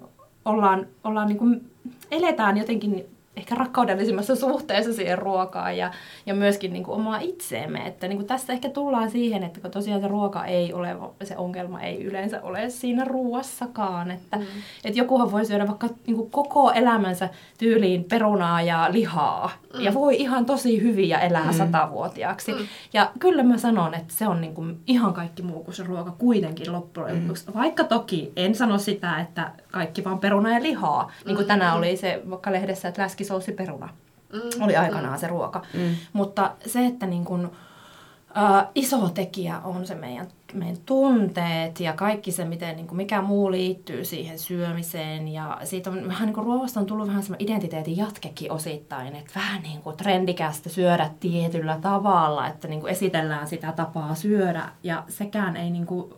ollaan, 0.47 0.87
ollaan 1.05 1.29
niin 1.29 1.39
kuin, 1.39 1.71
eletään 2.11 2.57
jotenkin 2.57 3.05
ehkä 3.37 3.55
rakkaudellisemmassa 3.55 4.37
suhteessa 4.47 4.93
siihen 4.93 5.19
ruokaan 5.19 5.77
ja, 5.77 5.91
ja 6.27 6.35
myöskin 6.35 6.73
niin 6.73 6.85
kuin 6.85 6.97
omaa 7.01 7.19
itseemme. 7.19 7.87
Että 7.87 8.09
niin 8.09 8.19
kuin 8.19 8.27
tästä 8.27 8.53
ehkä 8.53 8.69
tullaan 8.69 9.11
siihen, 9.11 9.43
että 9.43 9.61
kun 9.61 9.71
tosiaan 9.71 10.01
se 10.01 10.09
ruoka 10.09 10.45
ei 10.45 10.73
ole, 10.73 10.97
se 11.25 11.37
ongelma 11.37 11.81
ei 11.81 12.05
yleensä 12.05 12.43
ole 12.43 12.71
siinä 12.71 13.05
ruuassakaan. 13.05 14.11
Että, 14.11 14.37
mm. 14.37 14.45
että 14.85 14.99
jokuhan 14.99 15.33
voi 15.33 15.45
syödä 15.45 15.67
vaikka 15.67 15.89
niin 16.07 16.17
kuin 16.17 16.31
koko 16.31 16.71
elämänsä 16.71 17.29
tyyliin 17.59 18.05
perunaa 18.05 18.63
ja 18.63 18.89
lihaa 18.91 19.51
mm. 19.75 19.81
ja 19.81 19.95
voi 19.95 20.17
ihan 20.17 20.47
tosi 20.47 20.83
hyvin 20.83 21.09
ja 21.09 21.21
elää 21.21 21.53
mm. 21.53 21.59
satavuotiaaksi. 21.59 22.53
Mm. 22.53 22.67
Ja 22.93 23.11
kyllä 23.19 23.43
mä 23.43 23.59
sanon, 23.59 23.95
että 23.95 24.15
se 24.15 24.29
on 24.29 24.41
niin 24.41 24.55
kuin 24.55 24.81
ihan 24.87 25.15
kaikki 25.15 25.43
muu 25.43 25.65
kuin 25.65 25.75
se 25.75 25.83
ruoka 25.83 26.11
kuitenkin 26.19 26.73
loppujen 26.73 27.17
mm. 27.17 27.55
Vaikka 27.55 27.85
toki 27.85 28.33
en 28.37 28.55
sano 28.55 28.79
sitä, 28.79 29.21
että 29.21 29.51
kaikki 29.71 30.05
vaan 30.05 30.19
peruna 30.19 30.55
ja 30.55 30.63
lihaa. 30.63 31.13
Niin 31.25 31.37
kuin 31.37 31.45
mm. 31.45 31.49
tänään 31.49 31.77
oli 31.77 31.97
se 31.97 32.23
vaikka 32.31 32.53
lehdessä, 32.53 32.89
että 32.89 33.03
läski 33.03 33.25
peruna. 33.57 33.89
Mm. 34.33 34.63
Oli 34.63 34.77
aikanaan 34.77 35.19
se 35.19 35.27
ruoka. 35.27 35.63
Mm. 35.75 35.95
Mutta 36.13 36.51
se, 36.67 36.87
että 36.87 37.07
niin 37.07 37.25
kun, 37.25 37.45
uh, 37.45 38.71
iso 38.75 39.09
tekijä 39.09 39.61
on 39.61 39.87
se 39.87 39.95
meidän, 39.95 40.29
meidän 40.55 40.77
tunteet 40.87 41.81
ja 41.81 41.93
kaikki 41.93 42.33
se, 42.33 42.45
miten, 42.45 42.77
niin 42.77 42.87
kuin, 42.87 42.97
mikä 42.97 43.23
muu 43.23 43.51
liittyy 43.51 44.05
siihen 44.05 44.39
syömiseen. 44.39 45.29
Ja 45.29 45.59
siitä 45.65 45.91
on 45.91 46.09
vähän 46.09 46.27
niin 46.27 46.35
kuin 46.35 46.47
ruoasta 46.47 46.81
on 46.81 46.87
tullut 46.87 47.09
vähän 47.09 47.23
semmoinen 47.23 47.49
identiteetin 47.49 47.97
jatkekin 47.97 48.53
osittain, 48.53 49.17
että 49.17 49.33
vähän 49.35 49.63
niin 49.63 49.83
kuin 49.83 49.97
trendikästä 49.97 50.69
syödä 50.69 51.11
tietyllä 51.21 51.79
tavalla, 51.83 52.47
että 52.47 52.69
niin 52.69 52.81
kuin 52.81 52.93
esitellään 52.93 53.47
sitä 53.47 53.73
tapaa 53.73 54.15
syödä 54.15 54.69
ja 54.83 55.05
sekään 55.09 55.57
ei 55.57 55.71
niin 55.71 55.87
kuin 55.87 56.15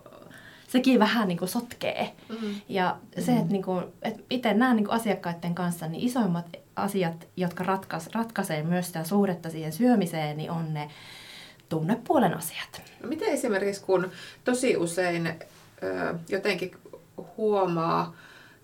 sekin 0.68 0.98
vähän 0.98 1.28
niin 1.28 1.38
kuin 1.38 1.48
sotkee. 1.48 2.12
Mm. 2.28 2.54
Ja 2.68 2.96
se, 3.18 3.32
että, 3.32 3.52
niin 3.52 3.62
kuin, 3.62 3.84
että 4.02 4.22
itse 4.30 4.54
näen 4.54 4.76
niin 4.76 4.84
kuin 4.84 4.94
asiakkaiden 4.94 5.54
kanssa, 5.54 5.88
niin 5.88 6.06
isoimmat 6.06 6.46
asiat, 6.78 7.28
jotka 7.36 7.64
ratkaisee 7.64 8.12
ratkaisee 8.14 8.62
myös 8.62 8.86
sitä 8.86 9.04
suhdetta 9.04 9.50
siihen 9.50 9.72
syömiseen, 9.72 10.36
niin 10.36 10.50
on 10.50 10.74
ne 10.74 10.90
tunnepuolen 11.68 12.36
asiat. 12.36 12.82
No 13.02 13.08
miten 13.08 13.28
esimerkiksi 13.28 13.82
kun 13.82 14.10
tosi 14.44 14.76
usein 14.76 15.26
ö, 15.26 16.14
jotenkin 16.28 16.76
huomaa, 17.36 18.16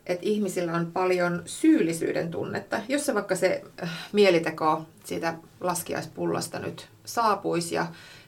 että 0.06 0.26
ihmisillä 0.26 0.72
on 0.72 0.92
paljon 0.92 1.42
syyllisyyden 1.46 2.30
tunnetta. 2.30 2.80
Jos 2.88 3.06
se 3.06 3.14
vaikka 3.14 3.36
se 3.36 3.64
mieliteko 4.12 4.86
siitä 5.04 5.34
laskiaispullasta 5.60 6.58
nyt 6.58 6.88
saapuisi 7.04 7.74
ja 7.74 7.86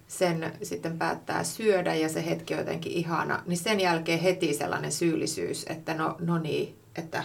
sen 0.09 0.53
sitten 0.62 0.99
päättää 0.99 1.45
syödä 1.45 1.95
ja 1.95 2.09
se 2.09 2.26
hetki 2.26 2.55
on 2.55 2.61
jotenkin 2.61 2.93
ihana, 2.93 3.43
niin 3.47 3.59
sen 3.59 3.80
jälkeen 3.80 4.20
heti 4.20 4.55
sellainen 4.55 4.93
syyllisyys, 4.93 5.66
että 5.68 5.95
no, 5.95 6.16
no 6.20 6.39
niin, 6.39 6.76
että 6.97 7.24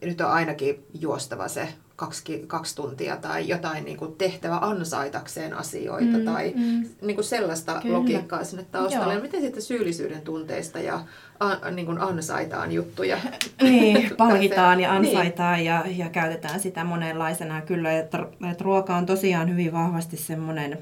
nyt 0.00 0.20
on 0.20 0.30
ainakin 0.30 0.86
juostava 1.00 1.48
se 1.48 1.68
kaksi, 1.98 2.44
kaksi 2.46 2.76
tuntia 2.76 3.16
tai 3.16 3.48
jotain 3.48 3.84
niin 3.84 3.96
kuin 3.96 4.16
tehtävä 4.16 4.58
ansaitakseen 4.60 5.54
asioita 5.54 6.18
mm, 6.18 6.24
tai 6.24 6.52
mm. 6.56 6.84
Niin 7.02 7.14
kuin 7.14 7.24
sellaista 7.24 7.80
Kyllä. 7.82 7.98
logiikkaa 7.98 8.44
sinne 8.44 8.66
taustalle. 8.72 9.14
Joo. 9.14 9.22
Miten 9.22 9.40
sitten 9.40 9.62
syyllisyyden 9.62 10.22
tunteista 10.22 10.78
ja 10.78 11.00
a, 11.40 11.70
niin 11.70 11.86
kuin 11.86 12.00
ansaitaan 12.00 12.72
juttuja? 12.72 13.18
Niin, 13.62 14.16
palkitaan 14.16 14.80
ja 14.80 14.98
niin. 15.00 15.10
ansaitaan 15.10 15.56
niin. 15.56 15.66
ja, 15.66 15.84
ja 15.96 16.08
käytetään 16.08 16.60
sitä 16.60 16.84
monenlaisena. 16.84 17.60
Kyllä, 17.60 17.98
että, 17.98 18.26
että 18.50 18.64
ruoka 18.64 18.96
on 18.96 19.06
tosiaan 19.06 19.50
hyvin 19.50 19.72
vahvasti 19.72 20.16
semmoinen 20.16 20.78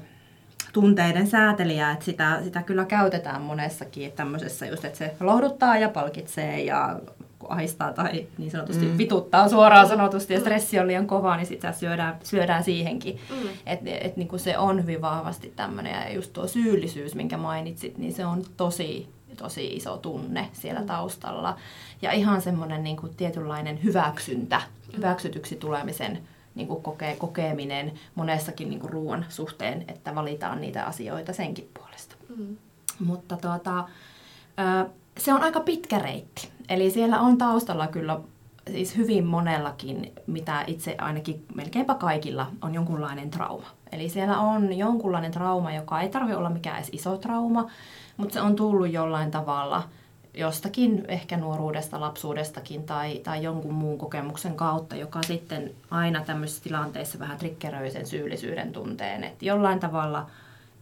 tunteiden 0.73 1.27
säätelijä, 1.27 1.91
että 1.91 2.05
sitä, 2.05 2.39
sitä 2.43 2.63
kyllä 2.63 2.85
käytetään 2.85 3.41
monessakin 3.41 4.11
tämmöisessä 4.11 4.65
just, 4.65 4.85
että 4.85 4.97
se 4.97 5.15
lohduttaa 5.19 5.77
ja 5.77 5.89
palkitsee 5.89 6.63
ja 6.63 6.99
ahistaa 7.49 7.93
tai 7.93 8.27
niin 8.37 8.51
sanotusti 8.51 8.85
mm. 8.85 8.97
vituttaa 8.97 9.49
suoraan 9.49 9.87
sanotusti 9.87 10.33
ja 10.33 10.39
stressi 10.39 10.79
on 10.79 10.87
liian 10.87 11.07
kova, 11.07 11.37
niin 11.37 11.47
sitä 11.47 11.71
syödään, 11.71 12.17
syödään 12.23 12.63
siihenkin. 12.63 13.19
Mm. 13.29 13.49
Että 13.65 13.89
et, 14.01 14.17
niin 14.17 14.39
se 14.39 14.57
on 14.57 14.81
hyvin 14.81 15.01
vahvasti 15.01 15.53
tämmöinen 15.55 15.93
ja 15.93 16.13
just 16.13 16.33
tuo 16.33 16.47
syyllisyys, 16.47 17.15
minkä 17.15 17.37
mainitsit, 17.37 17.97
niin 17.97 18.13
se 18.13 18.25
on 18.25 18.43
tosi 18.57 19.17
tosi 19.37 19.75
iso 19.75 19.97
tunne 19.97 20.49
siellä 20.53 20.81
taustalla. 20.81 21.57
Ja 22.01 22.11
ihan 22.11 22.41
semmoinen 22.41 22.83
niin 22.83 22.97
kuin 22.97 23.15
tietynlainen 23.15 23.83
hyväksyntä, 23.83 24.61
hyväksytyksi 24.97 25.55
tulemisen 25.55 26.19
niin 26.55 26.67
kuin 26.67 26.83
koke, 26.83 27.15
kokeminen 27.19 27.91
monessakin 28.15 28.69
niin 28.69 28.79
kuin 28.79 28.89
ruoan 28.89 29.25
suhteen, 29.29 29.85
että 29.87 30.15
valitaan 30.15 30.61
niitä 30.61 30.85
asioita 30.85 31.33
senkin 31.33 31.69
puolesta. 31.73 32.15
Mm. 32.37 32.57
Mutta 32.99 33.37
tuota, 33.37 33.87
se 35.17 35.33
on 35.33 35.43
aika 35.43 35.59
pitkä 35.59 35.99
reitti. 35.99 36.49
Eli 36.69 36.91
siellä 36.91 37.19
on 37.19 37.37
taustalla 37.37 37.87
kyllä 37.87 38.19
siis 38.71 38.97
hyvin 38.97 39.25
monellakin, 39.25 40.13
mitä 40.27 40.63
itse 40.67 40.95
ainakin 40.97 41.45
melkeinpä 41.55 41.95
kaikilla 41.95 42.47
on 42.61 42.73
jonkunlainen 42.73 43.29
trauma. 43.29 43.67
Eli 43.91 44.09
siellä 44.09 44.39
on 44.39 44.77
jonkunlainen 44.77 45.31
trauma, 45.31 45.73
joka 45.73 46.01
ei 46.01 46.09
tarvitse 46.09 46.37
olla 46.37 46.49
mikään 46.49 46.77
edes 46.77 46.89
iso 46.91 47.17
trauma, 47.17 47.69
mutta 48.17 48.33
se 48.33 48.41
on 48.41 48.55
tullut 48.55 48.91
jollain 48.91 49.31
tavalla 49.31 49.83
jostakin, 50.33 51.05
ehkä 51.07 51.37
nuoruudesta, 51.37 51.99
lapsuudestakin 51.99 52.83
tai, 52.83 53.19
tai 53.19 53.43
jonkun 53.43 53.73
muun 53.73 53.97
kokemuksen 53.97 54.55
kautta, 54.55 54.95
joka 54.95 55.23
sitten 55.23 55.71
aina 55.91 56.23
tämmöisissä 56.25 56.63
tilanteissa 56.63 57.19
vähän 57.19 57.37
triggeröi 57.37 57.91
sen 57.91 58.05
syyllisyyden 58.05 58.73
tunteen, 58.73 59.23
että 59.23 59.45
jollain 59.45 59.79
tavalla 59.79 60.27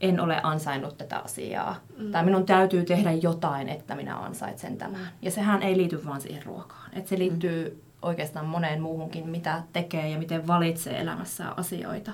en 0.10 0.20
ole 0.20 0.40
ansainnut 0.44 0.98
tätä 0.98 1.18
asiaa. 1.18 1.76
Mm. 1.98 2.12
Tai 2.12 2.26
minun 2.26 2.46
täytyy 2.46 2.84
tehdä 2.84 3.12
jotain, 3.12 3.70
että 3.70 3.96
minä 3.96 4.18
ansaitsen 4.18 4.78
tämän. 4.78 5.08
Ja 5.22 5.32
sehän 5.32 5.64
ei 5.64 5.78
liity 5.78 6.06
vaan 6.06 6.22
siihen 6.22 6.46
ruokaan. 6.46 6.90
Et 6.94 7.08
se 7.08 7.18
liittyy 7.18 7.70
mm. 7.70 7.80
oikeastaan 8.02 8.46
moneen 8.46 8.82
muuhunkin, 8.82 9.30
mitä 9.30 9.64
tekee 9.74 10.10
ja 10.10 10.18
miten 10.18 10.48
valitsee 10.48 11.02
elämässä 11.02 11.50
asioita. 11.58 12.12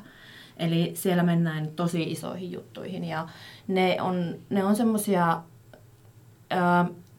Eli 0.57 0.91
siellä 0.95 1.23
mennään 1.23 1.67
tosi 1.67 2.03
isoihin 2.03 2.51
juttuihin 2.51 3.03
ja 3.03 3.27
ne 3.67 4.01
on, 4.01 4.35
ne 4.49 4.63
on 4.63 4.75
semmoisia 4.75 5.41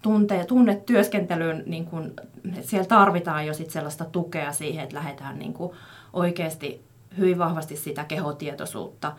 tunte, 0.02 0.44
tunnetyöskentelyyn, 0.44 1.62
niin 1.66 1.86
kun, 1.86 2.14
siellä 2.60 2.86
tarvitaan 2.86 3.46
jo 3.46 3.54
sit 3.54 3.70
sellaista 3.70 4.04
tukea 4.04 4.52
siihen, 4.52 4.82
että 4.82 4.96
lähdetään 4.96 5.38
niin 5.38 5.52
kun 5.52 5.74
oikeasti 6.12 6.84
hyvin 7.18 7.38
vahvasti 7.38 7.76
sitä 7.76 8.04
kehotietoisuutta 8.04 9.12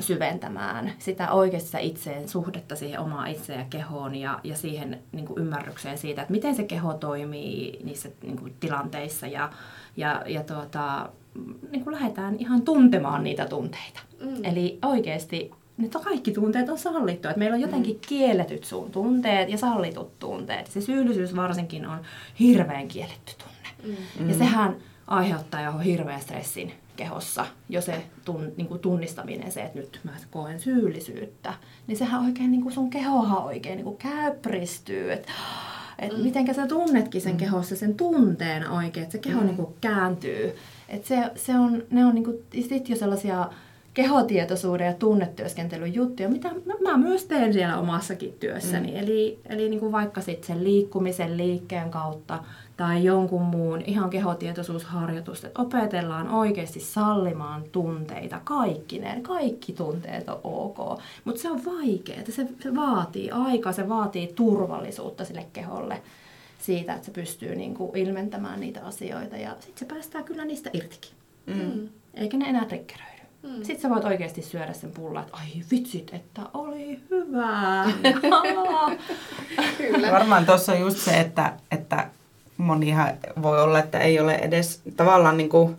syventämään, 0.00 0.92
sitä 0.98 1.32
oikeasta 1.32 1.78
itseen, 1.78 2.28
suhdetta 2.28 2.76
siihen 2.76 3.00
omaan 3.00 3.28
itseen 3.28 3.58
ja 3.58 3.66
kehoon 3.70 4.14
ja, 4.14 4.40
ja 4.44 4.56
siihen 4.56 4.98
niin 5.12 5.26
kuin 5.26 5.38
ymmärrykseen 5.38 5.98
siitä, 5.98 6.22
että 6.22 6.32
miten 6.32 6.54
se 6.54 6.62
keho 6.62 6.94
toimii 6.94 7.80
niissä 7.84 8.08
niin 8.22 8.36
kuin, 8.36 8.54
tilanteissa 8.60 9.26
ja, 9.26 9.50
ja, 9.96 10.22
ja 10.26 10.42
tuota, 10.42 11.08
niin 11.70 11.84
kuin 11.84 11.94
lähdetään 11.94 12.36
ihan 12.38 12.62
tuntemaan 12.62 13.24
niitä 13.24 13.46
tunteita. 13.46 14.00
Mm. 14.20 14.44
Eli 14.44 14.78
oikeasti 14.82 15.50
ne 15.76 15.88
kaikki 15.88 16.32
tunteet 16.32 16.68
on 16.68 16.78
sallittu. 16.78 17.28
Että 17.28 17.38
meillä 17.38 17.54
on 17.54 17.60
jotenkin 17.60 17.94
mm. 17.94 18.00
kielletyt 18.08 18.64
sun 18.64 18.90
tunteet 18.90 19.48
ja 19.48 19.58
sallitut 19.58 20.18
tunteet. 20.18 20.66
Se 20.66 20.80
syyllisyys 20.80 21.36
varsinkin 21.36 21.86
on 21.86 21.98
hirveän 22.40 22.88
kielletty 22.88 23.32
tunne. 23.38 23.96
Mm. 24.20 24.28
Ja 24.28 24.34
sehän 24.34 24.76
aiheuttaa 25.06 25.60
jo 25.60 25.78
hirveän 25.78 26.20
stressin 26.20 26.72
kehossa, 26.96 27.46
jo 27.68 27.80
se 27.80 28.04
tun, 28.24 28.52
niin 28.56 28.66
kuin 28.66 28.80
tunnistaminen, 28.80 29.52
se, 29.52 29.62
että 29.62 29.78
nyt 29.78 30.00
mä 30.04 30.12
koen 30.30 30.60
syyllisyyttä, 30.60 31.54
niin 31.86 31.96
sehän 31.96 32.24
oikein, 32.24 32.50
niin 32.50 32.62
kuin 32.62 32.72
sun 32.72 32.90
kehohan 32.90 33.44
oikein 33.44 33.76
niin 33.76 33.84
kuin 33.84 33.96
käypristyy, 33.96 35.12
että 35.12 35.32
et 35.98 36.16
mm. 36.16 36.22
mitenkä 36.22 36.52
sä 36.52 36.66
tunnetkin 36.66 37.20
sen 37.20 37.32
mm. 37.32 37.38
kehossa 37.38 37.76
sen 37.76 37.94
tunteen 37.94 38.70
oikein, 38.70 39.04
että 39.04 39.12
se 39.12 39.18
keho 39.18 39.40
mm. 39.40 39.46
niin 39.46 39.56
kuin 39.56 39.74
kääntyy. 39.80 40.56
Et 40.88 41.04
se, 41.04 41.30
se 41.36 41.58
on, 41.58 41.82
ne 41.90 42.06
on 42.06 42.14
niin 42.14 42.24
kuin, 42.24 42.36
sit 42.68 42.88
jo 42.88 42.96
sellaisia 42.96 43.50
kehotietoisuuden 43.94 44.86
ja 44.86 44.92
tunnetyöskentelyn 44.92 45.94
juttuja, 45.94 46.28
mitä 46.28 46.50
mä 46.82 46.96
myös 46.96 47.24
teen 47.24 47.52
siellä 47.52 47.78
omassakin 47.78 48.36
työssäni. 48.40 48.90
Mm. 48.90 48.96
Eli, 48.96 49.38
eli 49.48 49.68
niin 49.68 49.80
kuin 49.80 49.92
vaikka 49.92 50.20
sitten 50.20 50.46
sen 50.46 50.64
liikkumisen 50.64 51.36
liikkeen 51.36 51.90
kautta 51.90 52.44
tai 52.76 53.04
jonkun 53.04 53.42
muun 53.42 53.82
ihan 53.86 54.10
kehotietoisuusharjoitusta, 54.10 55.46
että 55.46 55.62
opetellaan 55.62 56.28
oikeasti 56.28 56.80
sallimaan 56.80 57.64
tunteita, 57.72 58.40
kaikki 58.44 58.98
ne, 58.98 59.20
kaikki 59.22 59.72
tunteet 59.72 60.28
on 60.28 60.40
ok, 60.44 61.00
mutta 61.24 61.42
se 61.42 61.50
on 61.50 61.64
vaikeaa, 61.64 62.24
se, 62.28 62.46
se 62.60 62.74
vaatii 62.74 63.30
aikaa, 63.30 63.72
se 63.72 63.88
vaatii 63.88 64.32
turvallisuutta 64.34 65.24
sille 65.24 65.46
keholle 65.52 66.02
siitä, 66.58 66.94
että 66.94 67.06
se 67.06 67.12
pystyy 67.12 67.54
niin 67.56 67.74
kuin 67.74 67.96
ilmentämään 67.96 68.60
niitä 68.60 68.84
asioita 68.84 69.36
ja 69.36 69.50
sitten 69.50 69.88
se 69.88 69.94
päästää 69.94 70.22
kyllä 70.22 70.44
niistä 70.44 70.70
irtikin. 70.72 71.12
Mm. 71.46 71.54
mm. 71.54 71.88
Eikä 72.14 72.36
ne 72.36 72.48
enää 72.48 72.64
triggeröi. 72.64 73.14
Mm. 73.42 73.56
Sitten 73.56 73.80
sä 73.80 73.90
voit 73.90 74.04
oikeasti 74.04 74.42
syödä 74.42 74.72
sen 74.72 74.90
pullon, 74.90 75.22
että 75.22 75.36
ai 75.36 75.48
vitsit, 75.70 76.14
että 76.14 76.42
oli 76.54 77.00
hyvää. 77.10 77.84
Kyllä. 79.78 80.12
Varmaan 80.12 80.46
tuossa 80.46 80.72
on 80.72 80.80
just 80.80 80.98
se, 80.98 81.20
että, 81.20 81.52
että 81.70 82.08
monihan 82.56 83.10
voi 83.42 83.62
olla, 83.62 83.78
että 83.78 83.98
ei 83.98 84.20
ole 84.20 84.34
edes 84.34 84.80
tavallaan 84.96 85.36
niin 85.36 85.48
kuin, 85.48 85.76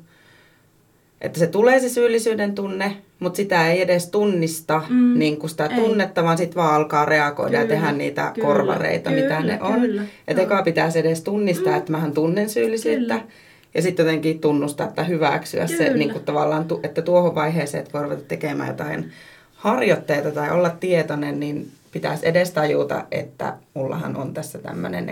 että 1.21 1.39
se 1.39 1.47
tulee 1.47 1.79
se 1.79 1.89
syyllisyyden 1.89 2.55
tunne, 2.55 2.97
mutta 3.19 3.37
sitä 3.37 3.67
ei 3.67 3.81
edes 3.81 4.09
tunnista 4.09 4.81
mm, 4.89 5.19
niin 5.19 5.37
kuin 5.37 5.49
sitä 5.49 5.65
ei. 5.65 5.79
tunnetta, 5.79 6.23
vaan 6.23 6.37
sitten 6.37 6.55
vaan 6.55 6.73
alkaa 6.73 7.05
reagoida 7.05 7.49
kyllä, 7.49 7.61
ja 7.61 7.67
tehdä 7.67 7.91
niitä 7.91 8.31
kyllä, 8.33 8.47
korvareita, 8.47 9.09
kyllä, 9.09 9.23
mitä 9.23 9.39
ne 9.39 9.61
on. 9.61 10.07
Että 10.27 10.41
eka 10.41 10.63
pitäisi 10.63 10.99
edes 10.99 11.21
tunnistaa, 11.21 11.71
mm. 11.73 11.77
että 11.77 11.91
mähän 11.91 12.11
tunnen 12.11 12.49
syyllisyyttä. 12.49 13.13
Kyllä. 13.13 13.31
Ja 13.75 13.81
sitten 13.81 14.05
jotenkin 14.05 14.39
tunnustaa 14.39 14.87
tai 14.87 15.07
hyväksyä 15.07 15.65
kyllä. 15.65 15.77
se 15.77 15.93
niin 15.93 16.11
kuin 16.11 16.23
tavallaan, 16.23 16.65
että 16.83 17.01
tuohon 17.01 17.35
vaiheeseen, 17.35 17.83
että 17.83 17.93
voi 17.93 18.03
ruveta 18.03 18.23
tekemään 18.27 18.69
jotain 18.69 19.11
harjoitteita 19.55 20.31
tai 20.31 20.51
olla 20.51 20.69
tietoinen, 20.69 21.39
niin 21.39 21.71
pitäisi 21.91 22.27
edes 22.27 22.51
tajuta, 22.51 23.05
että 23.11 23.53
mullahan 23.73 24.15
on 24.15 24.33
tässä 24.33 24.59
tämmöinen 24.59 25.09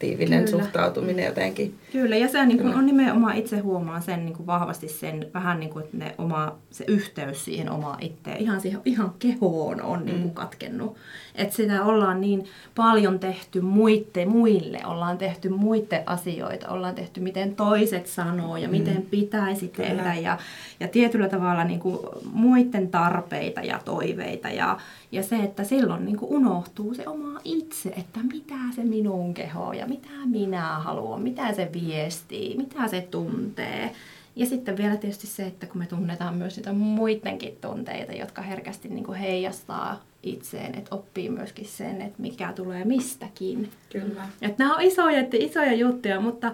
aktiivinen 0.00 0.44
Kyllä. 0.44 0.62
suhtautuminen 0.62 1.24
jotenkin. 1.24 1.74
Kyllä, 1.92 2.16
ja 2.16 2.28
se 2.28 2.46
niin 2.46 2.58
kuin, 2.58 2.74
on 2.74 2.86
nimenomaan 2.86 3.36
itse 3.36 3.58
huomaan 3.58 4.02
sen 4.02 4.24
niin 4.24 4.36
kuin 4.36 4.46
vahvasti 4.46 4.88
sen 4.88 5.26
vähän 5.34 5.60
niin 5.60 5.70
kuin, 5.70 5.84
että 5.84 5.96
ne 5.96 6.14
oma, 6.18 6.58
se 6.70 6.84
yhteys 6.88 7.44
siihen 7.44 7.70
omaan 7.70 8.02
itteen, 8.02 8.36
ihan, 8.36 8.60
siihen, 8.60 8.80
ihan 8.84 9.14
kehoon 9.18 9.82
on 9.82 10.04
niin 10.04 10.18
kuin 10.18 10.30
mm. 10.30 10.34
katkennut. 10.34 10.96
Että 11.34 11.56
sitä 11.56 11.84
ollaan 11.84 12.20
niin 12.20 12.44
paljon 12.74 13.18
tehty 13.18 13.60
muitte, 13.60 14.26
muille, 14.26 14.80
ollaan 14.86 15.18
tehty 15.18 15.48
muiden 15.48 16.02
asioita, 16.06 16.68
ollaan 16.68 16.94
tehty 16.94 17.20
miten 17.20 17.56
toiset 17.56 18.06
sanoo 18.06 18.56
ja 18.56 18.68
mm. 18.68 18.72
miten 18.72 19.02
pitäisi 19.10 19.68
Kyllä. 19.68 19.88
tehdä 19.88 20.14
ja, 20.14 20.38
ja 20.80 20.88
tietyllä 20.88 21.28
tavalla 21.28 21.64
niin 21.64 21.80
kuin 21.80 21.98
muiden 22.32 22.88
tarpeita 22.88 23.60
ja 23.60 23.80
toiveita 23.84 24.48
ja, 24.48 24.78
ja 25.12 25.22
se, 25.22 25.36
että 25.36 25.64
silloin 25.64 26.04
niin 26.04 26.16
kuin 26.16 26.32
unohtuu 26.32 26.94
se 26.94 27.08
oma 27.08 27.40
itse, 27.44 27.88
että 27.88 28.20
mitä 28.32 28.54
se 28.74 28.84
minun 28.84 29.34
keho 29.34 29.72
ja 29.72 29.86
mitä 29.86 30.08
minä 30.24 30.78
haluan, 30.78 31.22
mitä 31.22 31.52
se 31.52 31.70
viestii, 31.72 32.56
mitä 32.56 32.88
se 32.88 33.00
tuntee. 33.10 33.92
Ja 34.36 34.46
sitten 34.46 34.76
vielä 34.76 34.96
tietysti 34.96 35.26
se, 35.26 35.46
että 35.46 35.66
kun 35.66 35.78
me 35.78 35.86
tunnetaan 35.86 36.34
myös 36.34 36.56
niitä 36.56 36.72
muidenkin 36.72 37.56
tunteita, 37.60 38.12
jotka 38.12 38.42
herkästi 38.42 38.88
niin 38.88 39.04
kuin 39.04 39.18
heijastaa 39.18 40.02
itseen, 40.22 40.74
että 40.74 40.94
oppii 40.94 41.30
myöskin 41.30 41.66
sen, 41.66 42.00
että 42.02 42.22
mikä 42.22 42.52
tulee 42.52 42.84
mistäkin. 42.84 43.70
Kyllä. 43.92 44.28
Että 44.42 44.64
nämä 44.64 44.76
on 44.76 44.82
isoja, 44.82 45.20
että 45.20 45.36
isoja 45.40 45.72
juttuja, 45.72 46.20
mutta 46.20 46.52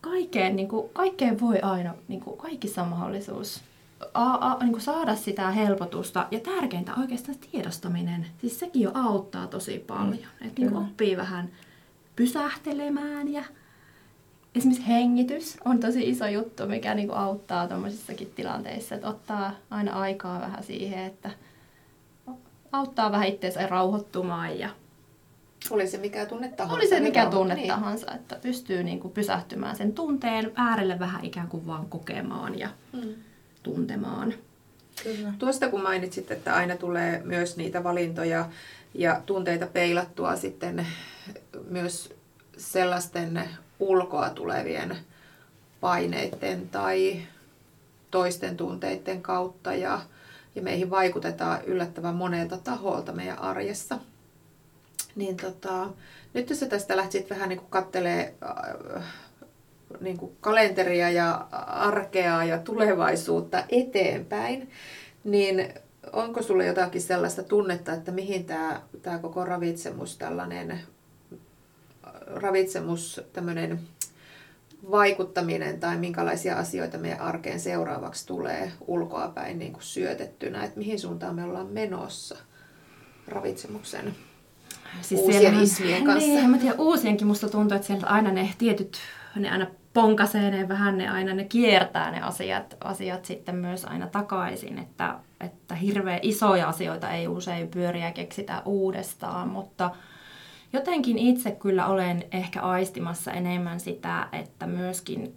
kaikkeen, 0.00 0.56
niin 0.56 0.68
kuin, 0.68 0.88
kaikkeen 0.92 1.40
voi 1.40 1.60
aina, 1.60 1.94
niin 2.08 2.20
kuin, 2.20 2.36
kaikissa 2.36 2.82
on 2.82 2.88
mahdollisuus 2.88 3.62
a, 4.14 4.32
a, 4.32 4.56
niin 4.60 4.72
kuin 4.72 4.82
saada 4.82 5.16
sitä 5.16 5.50
helpotusta. 5.50 6.26
Ja 6.30 6.40
tärkeintä 6.40 6.92
oikeastaan 7.00 7.38
tiedostaminen. 7.38 8.26
Siis 8.40 8.58
sekin 8.58 8.82
jo 8.82 8.90
auttaa 8.94 9.46
tosi 9.46 9.84
paljon. 9.86 10.28
Mm. 10.40 10.46
Että 10.46 10.62
niin 10.62 10.76
oppii 10.76 11.16
vähän 11.16 11.50
pysähtelemään 12.16 13.32
ja 13.32 13.44
esimerkiksi 14.54 14.88
hengitys 14.88 15.56
on 15.64 15.80
tosi 15.80 16.08
iso 16.08 16.26
juttu, 16.26 16.66
mikä 16.66 16.94
niin 16.94 17.08
kuin 17.08 17.18
auttaa 17.18 17.68
tuommoisissakin 17.68 18.32
tilanteissa. 18.36 18.94
Että 18.94 19.08
ottaa 19.08 19.52
aina 19.70 19.92
aikaa 19.92 20.40
vähän 20.40 20.64
siihen, 20.64 21.04
että 21.04 21.30
auttaa 22.72 23.12
vähän 23.12 23.28
itseensä 23.28 23.66
rauhoittumaan 23.66 24.58
ja 24.58 24.68
oli 25.70 25.86
se 25.86 25.98
mikä 25.98 26.26
tunne 26.26 26.48
tahansa. 26.48 26.76
Oli 26.76 26.88
se 26.88 27.00
mikä 27.00 27.26
tunne 27.26 27.54
niin. 27.54 27.68
tahansa, 27.68 28.12
että 28.14 28.36
pystyy 28.42 28.82
niin 28.82 29.00
kuin 29.00 29.14
pysähtymään 29.14 29.76
sen 29.76 29.92
tunteen 29.92 30.52
äärelle 30.54 30.98
vähän 30.98 31.24
ikään 31.24 31.48
kuin 31.48 31.66
vaan 31.66 31.86
kokemaan 31.86 32.58
ja 32.58 32.68
mm. 32.92 33.14
Tuntemaan. 33.62 34.34
Kyllä. 35.02 35.32
Tuosta 35.38 35.68
kun 35.68 35.82
mainitsit, 35.82 36.30
että 36.30 36.54
aina 36.54 36.76
tulee 36.76 37.22
myös 37.24 37.56
niitä 37.56 37.84
valintoja 37.84 38.48
ja 38.94 39.22
tunteita 39.26 39.66
peilattua 39.66 40.36
sitten 40.36 40.86
myös 41.70 42.14
sellaisten 42.56 43.48
ulkoa 43.78 44.30
tulevien 44.30 44.96
paineiden 45.80 46.68
tai 46.68 47.22
toisten 48.10 48.56
tunteiden 48.56 49.22
kautta 49.22 49.74
ja, 49.74 50.00
ja 50.54 50.62
meihin 50.62 50.90
vaikutetaan 50.90 51.64
yllättävän 51.64 52.14
monelta 52.14 52.58
taholta 52.58 53.12
meidän 53.12 53.38
arjessa. 53.38 53.98
Niin 55.16 55.36
tota, 55.36 55.88
nyt 56.34 56.50
jos 56.50 56.60
sä 56.60 56.66
tästä 56.66 56.96
lähtisit 56.96 57.30
vähän 57.30 57.48
niin 57.48 57.60
kattelee 57.70 58.34
äh, 58.96 59.02
niin 60.02 60.18
kuin 60.18 60.36
kalenteria 60.40 61.10
ja 61.10 61.46
arkea 61.66 62.44
ja 62.44 62.58
tulevaisuutta 62.58 63.64
eteenpäin, 63.68 64.70
niin 65.24 65.74
onko 66.12 66.42
sulle 66.42 66.66
jotakin 66.66 67.02
sellaista 67.02 67.42
tunnetta, 67.42 67.92
että 67.92 68.12
mihin 68.12 68.44
tämä, 68.44 68.82
tämä 69.02 69.18
koko 69.18 69.44
ravitsemus, 69.44 70.16
tällainen 70.16 70.80
ravitsemus, 72.26 73.20
tämmöinen 73.32 73.80
vaikuttaminen 74.90 75.80
tai 75.80 75.96
minkälaisia 75.96 76.56
asioita 76.56 76.98
meidän 76.98 77.20
arkeen 77.20 77.60
seuraavaksi 77.60 78.26
tulee 78.26 78.72
ulkoapäin 78.86 79.58
niin 79.58 79.72
kuin 79.72 79.82
syötettynä, 79.82 80.64
että 80.64 80.78
mihin 80.78 81.00
suuntaan 81.00 81.34
me 81.34 81.44
ollaan 81.44 81.66
menossa 81.66 82.36
ravitsemuksen 83.28 84.14
siis 85.00 85.20
uusien 85.20 85.62
ismien 85.62 86.04
kanssa. 86.04 86.28
Niin, 86.28 86.50
mä 86.50 86.58
tiedän, 86.58 86.80
uusienkin 86.80 87.26
musta 87.26 87.48
tuntuu, 87.48 87.76
että 87.76 87.86
sieltä 87.86 88.06
aina 88.06 88.30
ne 88.30 88.54
tietyt, 88.58 88.98
ne 89.36 89.50
aina 89.50 89.66
ponkasee 89.94 90.50
ne 90.50 90.68
vähän, 90.68 90.98
ne 90.98 91.08
aina 91.08 91.34
ne 91.34 91.44
kiertää 91.44 92.10
ne 92.10 92.20
asiat, 92.20 92.76
asiat 92.84 93.24
sitten 93.24 93.56
myös 93.56 93.84
aina 93.84 94.06
takaisin, 94.06 94.78
että, 94.78 95.18
että 95.40 95.74
hirveän 95.74 96.20
isoja 96.22 96.68
asioita 96.68 97.10
ei 97.10 97.28
usein 97.28 97.68
pyöriä 97.68 98.12
keksitä 98.12 98.62
uudestaan, 98.64 99.48
mutta 99.48 99.90
jotenkin 100.72 101.18
itse 101.18 101.50
kyllä 101.50 101.86
olen 101.86 102.24
ehkä 102.32 102.62
aistimassa 102.62 103.32
enemmän 103.32 103.80
sitä, 103.80 104.28
että 104.32 104.66
myöskin 104.66 105.34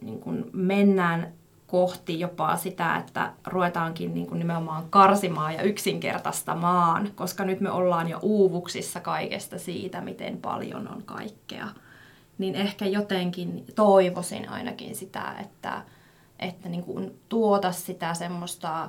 niin 0.00 0.20
kuin 0.20 0.44
mennään 0.52 1.32
kohti 1.66 2.20
jopa 2.20 2.56
sitä, 2.56 2.96
että 2.96 3.32
ruvetaankin 3.46 4.14
niin 4.14 4.26
kuin 4.26 4.38
nimenomaan 4.38 4.90
karsimaan 4.90 5.54
ja 5.54 5.62
yksinkertaistamaan, 5.62 7.10
koska 7.14 7.44
nyt 7.44 7.60
me 7.60 7.70
ollaan 7.70 8.08
jo 8.08 8.18
uuvuksissa 8.22 9.00
kaikesta 9.00 9.58
siitä, 9.58 10.00
miten 10.00 10.36
paljon 10.36 10.88
on 10.88 11.02
kaikkea. 11.02 11.68
Niin 12.38 12.54
ehkä 12.54 12.86
jotenkin 12.86 13.64
toivoisin 13.74 14.48
ainakin 14.48 14.96
sitä, 14.96 15.34
että, 15.40 15.82
että 16.38 16.68
niin 16.68 16.84
kuin 16.84 17.18
tuota 17.28 17.72
sitä 17.72 18.14
semmoista 18.14 18.84
ö, 18.84 18.88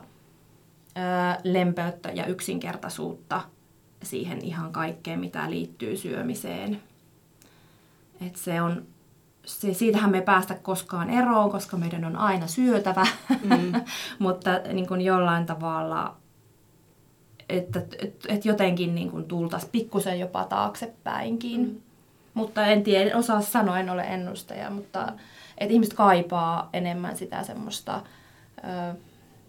lempeyttä 1.43 2.09
ja 2.09 2.25
yksinkertaisuutta 2.25 3.41
siihen 4.03 4.45
ihan 4.45 4.71
kaikkeen, 4.71 5.19
mitä 5.19 5.49
liittyy 5.49 5.97
syömiseen. 5.97 6.81
Et 8.21 8.35
se 8.35 8.61
on, 8.61 8.85
se, 9.45 9.73
siitähän 9.73 10.11
me 10.11 10.17
ei 10.17 10.23
päästä 10.23 10.53
koskaan 10.53 11.09
eroon, 11.09 11.51
koska 11.51 11.77
meidän 11.77 12.05
on 12.05 12.15
aina 12.15 12.47
syötävä, 12.47 13.07
mm. 13.43 13.73
mutta 14.19 14.51
niin 14.73 14.87
kuin 14.87 15.01
jollain 15.01 15.45
tavalla, 15.45 16.15
että 17.49 17.81
et, 17.99 18.25
et 18.27 18.45
jotenkin 18.45 18.95
niin 18.95 19.11
kuin 19.11 19.25
tultaisiin 19.25 19.71
pikkusen 19.71 20.19
jopa 20.19 20.45
taaksepäinkin. 20.45 21.61
Mm. 21.61 21.81
Mutta 22.37 22.65
en 22.65 22.83
tiedä, 22.83 23.09
en 23.09 23.15
osaa 23.15 23.41
sanoa, 23.41 23.79
en 23.79 23.89
ole 23.89 24.01
ennustaja, 24.01 24.69
mutta 24.69 25.13
että 25.57 25.73
ihmiset 25.73 25.93
kaipaa 25.93 26.69
enemmän 26.73 27.17
sitä 27.17 27.43
semmoista, 27.43 28.01
ö, 28.57 28.95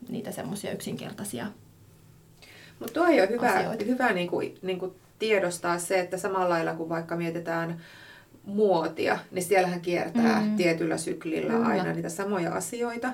niitä 0.08 0.30
semmoisia 0.30 0.72
yksinkertaisia 0.72 1.46
mutta 2.80 2.94
tuo 2.94 3.04
on 3.04 3.28
hyvä, 3.28 3.52
asioita. 3.52 3.84
hyvä 3.84 4.12
niin 4.12 4.28
kuin, 4.28 4.58
niin 4.62 4.78
kuin 4.78 4.92
tiedostaa 5.18 5.78
se, 5.78 6.00
että 6.00 6.18
samalla 6.18 6.48
lailla 6.48 6.74
kuin 6.74 6.88
vaikka 6.88 7.16
mietitään 7.16 7.80
muotia, 8.44 9.18
niin 9.30 9.42
siellähän 9.42 9.80
kiertää 9.80 10.40
mm. 10.40 10.56
tietyllä 10.56 10.96
syklillä 10.98 11.52
Kyllä. 11.52 11.66
aina 11.66 11.92
niitä 11.92 12.08
samoja 12.08 12.54
asioita 12.54 13.12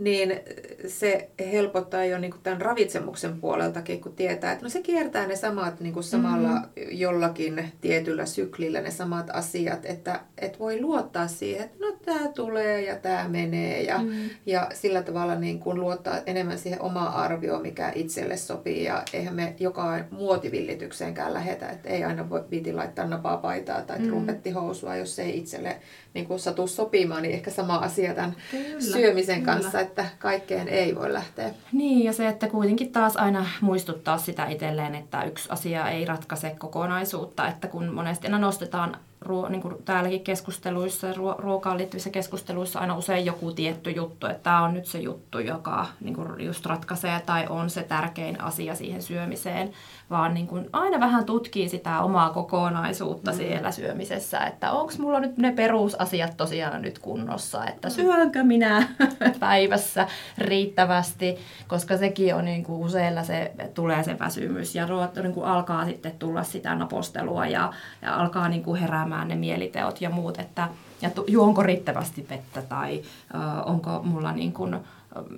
niin 0.00 0.40
se 0.86 1.30
helpottaa 1.52 2.04
jo 2.04 2.18
niin 2.18 2.30
kuin 2.30 2.42
tämän 2.42 2.60
ravitsemuksen 2.60 3.40
puoleltakin, 3.40 4.00
kun 4.00 4.12
tietää, 4.12 4.52
että 4.52 4.64
no 4.64 4.68
se 4.68 4.82
kiertää 4.82 5.26
ne 5.26 5.36
samat 5.36 5.80
niin 5.80 5.94
kuin 5.94 6.04
samalla 6.04 6.50
mm. 6.50 6.66
jollakin 6.90 7.72
tietyllä 7.80 8.26
syklillä 8.26 8.80
ne 8.80 8.90
samat 8.90 9.30
asiat, 9.32 9.86
että 9.86 10.20
et 10.38 10.58
voi 10.58 10.80
luottaa 10.80 11.28
siihen, 11.28 11.64
että 11.64 11.76
no 11.80 11.92
tämä 12.04 12.28
tulee 12.28 12.80
ja 12.80 12.96
tämä 12.96 13.28
menee 13.28 13.82
ja, 13.82 13.98
mm. 13.98 14.12
ja 14.46 14.68
sillä 14.74 15.02
tavalla 15.02 15.34
niin 15.34 15.60
kuin 15.60 15.80
luottaa 15.80 16.20
enemmän 16.26 16.58
siihen 16.58 16.82
omaan 16.82 17.14
arvioon, 17.14 17.62
mikä 17.62 17.92
itselle 17.94 18.36
sopii 18.36 18.84
ja 18.84 19.02
eihän 19.12 19.34
me 19.34 19.54
joka 19.58 19.98
muotivillitykseenkään 20.10 21.34
lähetä, 21.34 21.68
että 21.68 21.88
ei 21.88 22.04
aina 22.04 22.30
voi 22.30 22.44
viiti 22.50 22.72
laittaa 22.72 23.06
napaa 23.06 23.36
paitaa 23.36 23.82
tai 23.82 23.98
mm. 23.98 24.08
trumpettihousua, 24.08 24.96
jos 24.96 25.18
ei 25.18 25.38
itselle 25.38 25.76
niin 26.14 26.26
kuin 26.26 26.40
satu 26.40 26.66
sopimaan, 26.66 27.22
niin 27.22 27.34
ehkä 27.34 27.50
sama 27.50 27.76
asia 27.76 28.14
tämän 28.14 28.36
kyllä, 28.50 28.80
syömisen 28.80 29.40
kyllä. 29.40 29.52
kanssa, 29.52 29.80
että 29.80 30.06
kaikkeen 30.18 30.68
ei 30.68 30.96
voi 30.96 31.12
lähteä. 31.12 31.50
Niin, 31.72 32.04
ja 32.04 32.12
se, 32.12 32.28
että 32.28 32.48
kuitenkin 32.48 32.92
taas 32.92 33.16
aina 33.16 33.46
muistuttaa 33.60 34.18
sitä 34.18 34.46
itselleen, 34.46 34.94
että 34.94 35.24
yksi 35.24 35.48
asia 35.52 35.88
ei 35.88 36.04
ratkaise 36.04 36.54
kokonaisuutta, 36.58 37.48
että 37.48 37.68
kun 37.68 37.94
monesti 37.94 38.26
aina 38.26 38.38
nostetaan 38.38 38.96
ruo, 39.20 39.48
niin 39.48 39.62
kuin 39.62 39.74
täälläkin 39.84 40.24
keskusteluissa, 40.24 41.12
ruo, 41.12 41.34
ruokaan 41.38 41.78
liittyvissä 41.78 42.10
keskusteluissa 42.10 42.78
aina 42.80 42.96
usein 42.96 43.26
joku 43.26 43.52
tietty 43.52 43.90
juttu, 43.90 44.26
että 44.26 44.42
tämä 44.42 44.62
on 44.62 44.74
nyt 44.74 44.86
se 44.86 44.98
juttu, 44.98 45.38
joka 45.38 45.86
niin 46.00 46.14
kuin 46.14 46.44
just 46.44 46.66
ratkaisee 46.66 47.20
tai 47.26 47.46
on 47.48 47.70
se 47.70 47.82
tärkein 47.82 48.40
asia 48.40 48.74
siihen 48.74 49.02
syömiseen, 49.02 49.72
vaan 50.10 50.34
niin 50.34 50.46
kuin 50.46 50.68
aina 50.72 51.00
vähän 51.00 51.24
tutkii 51.24 51.68
sitä 51.68 52.00
omaa 52.00 52.30
kokonaisuutta 52.30 53.30
mm. 53.30 53.36
siellä 53.36 53.70
syömisessä, 53.70 54.38
että 54.38 54.72
onko 54.72 54.92
mulla 54.98 55.20
nyt 55.20 55.36
ne 55.36 55.52
perusasiat 55.52 56.36
tosiaan 56.36 56.82
nyt 56.82 56.98
kunnossa, 56.98 57.66
että 57.66 57.88
mm. 57.88 57.92
syönkö 57.92 58.42
minä 58.42 58.88
päivässä 59.40 60.06
riittävästi, 60.38 61.38
koska 61.68 61.96
sekin 61.96 62.34
on 62.34 62.44
niin 62.44 62.64
kuin 62.64 62.80
useilla 62.80 63.22
se, 63.22 63.52
tulee 63.74 64.02
se 64.02 64.18
väsymys 64.18 64.74
ja 64.74 64.86
ruoat, 64.86 65.16
niin 65.16 65.34
kuin 65.34 65.46
alkaa 65.46 65.84
sitten 65.84 66.12
tulla 66.18 66.42
sitä 66.42 66.74
napostelua 66.74 67.46
ja, 67.46 67.72
ja 68.02 68.16
alkaa 68.16 68.48
niin 68.48 68.62
kuin 68.62 68.80
heräämään 68.80 69.28
ne 69.28 69.36
mieliteot 69.36 70.00
ja 70.00 70.10
muut, 70.10 70.38
että 70.38 70.68
ja 71.02 71.10
juonko 71.26 71.62
riittävästi 71.62 72.26
vettä 72.30 72.62
tai 72.62 73.02
ö, 73.34 73.62
onko 73.64 74.00
mulla 74.02 74.32
niin 74.32 74.52
kuin, 74.52 74.76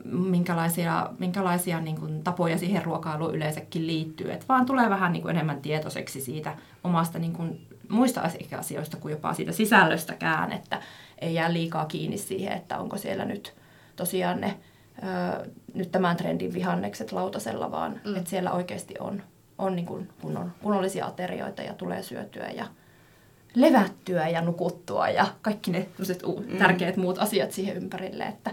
minkälaisia, 0.05 1.11
minkälaisia 1.19 1.81
niin 1.81 2.01
kuin, 2.01 2.23
tapoja 2.25 2.59
siihen 2.59 2.85
ruokailuun 2.85 3.35
yleensäkin 3.35 3.87
liittyy. 3.87 4.33
Et 4.33 4.49
vaan 4.49 4.67
tulee 4.67 4.91
vähän 4.91 5.13
niin 5.13 5.23
kuin, 5.23 5.35
enemmän 5.35 5.61
tietoiseksi 5.61 6.21
siitä 6.21 6.57
omasta 6.85 7.19
niin 7.19 7.33
kuin, 7.33 7.67
muista 7.89 8.23
asioista 8.59 8.97
kuin 8.97 9.13
jopa 9.13 9.35
siitä 9.35 9.53
sisällöstäkään, 9.53 10.53
että 10.53 10.81
ei 11.19 11.35
jää 11.35 11.53
liikaa 11.53 11.87
kiinni 11.87 12.19
siihen, 12.19 12.53
että 12.53 12.79
onko 12.79 12.99
siellä 12.99 13.25
nyt 13.25 13.55
tosiaan 13.97 14.41
ne 14.41 14.59
ö, 14.99 15.51
nyt 15.75 15.93
tämän 15.93 16.17
trendin 16.17 16.55
vihannekset 16.55 17.13
lautasella, 17.13 17.71
vaan 17.71 18.01
mm. 18.05 18.17
että 18.17 18.31
siellä 18.31 18.53
oikeasti 18.53 18.95
on, 19.01 19.23
on 19.59 19.77
niin 19.77 19.87
kuin 19.87 20.09
kunnon, 20.21 20.53
kunnollisia 20.63 21.07
aterioita 21.07 21.63
ja 21.63 21.75
tulee 21.75 22.03
syötyä 22.03 22.49
ja 22.49 22.67
levättyä 23.55 24.29
ja 24.29 24.41
nukuttua 24.41 25.09
ja 25.09 25.27
kaikki 25.43 25.71
ne 25.71 25.89
mm. 26.49 26.59
tärkeät 26.59 26.97
muut 26.97 27.19
asiat 27.19 27.53
siihen 27.53 27.77
ympärille, 27.77 28.25
että 28.25 28.51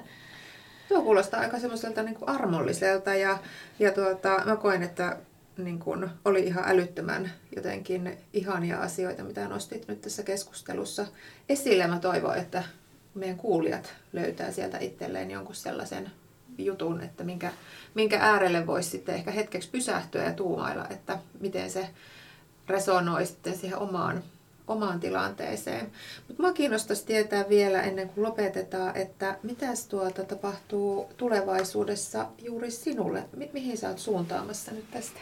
Tuo 0.90 1.02
kuulostaa 1.02 1.40
aika 1.40 1.60
semmoiselta 1.60 2.04
niin 2.04 2.16
kuin 2.16 2.30
armolliselta 2.30 3.16
ja, 3.16 3.38
ja 3.80 3.92
tuota, 3.92 4.42
mä 4.46 4.56
koen, 4.56 4.84
että 4.84 5.18
niin 5.58 5.80
kuin 5.80 6.10
oli 6.26 6.40
ihan 6.40 6.64
älyttömän 6.68 7.32
jotenkin 7.56 8.18
ihania 8.34 8.82
asioita, 8.82 9.24
mitä 9.24 9.48
nostit 9.48 9.88
nyt 9.88 10.02
tässä 10.02 10.24
keskustelussa 10.24 11.06
esille. 11.50 11.88
Mä 11.88 12.00
toivon, 12.00 12.38
että 12.38 12.64
meidän 13.16 13.38
kuulijat 13.38 13.94
löytää 14.14 14.52
sieltä 14.52 14.78
itselleen 14.78 15.32
jonkun 15.32 15.56
sellaisen 15.56 16.12
jutun, 16.58 17.02
että 17.02 17.24
minkä, 17.24 17.52
minkä 17.94 18.20
äärelle 18.22 18.68
voisi 18.68 18.90
sitten 18.90 19.16
ehkä 19.16 19.32
hetkeksi 19.32 19.70
pysähtyä 19.70 20.24
ja 20.24 20.34
tuumailla, 20.34 20.88
että 20.90 21.20
miten 21.40 21.72
se 21.72 21.90
resonoi 22.68 23.26
sitten 23.26 23.58
siihen 23.58 23.78
omaan 23.78 24.24
omaan 24.70 25.00
tilanteeseen. 25.00 25.92
Mutta 26.28 26.44
minua 26.44 26.54
kiinnostaisi 26.54 27.06
tietää 27.06 27.50
vielä 27.50 27.82
ennen 27.82 28.10
kuin 28.10 28.26
lopetetaan, 28.26 28.98
että 28.98 29.38
mitä 29.44 29.66
tuota 29.90 30.24
tapahtuu 30.24 31.10
tulevaisuudessa 31.18 32.26
juuri 32.44 32.72
sinulle? 32.72 33.24
Mi- 33.36 33.50
mihin 33.54 33.78
sä 33.78 33.90
oot 33.90 34.00
suuntaamassa 34.00 34.72
nyt 34.72 34.92
tästä? 34.92 35.20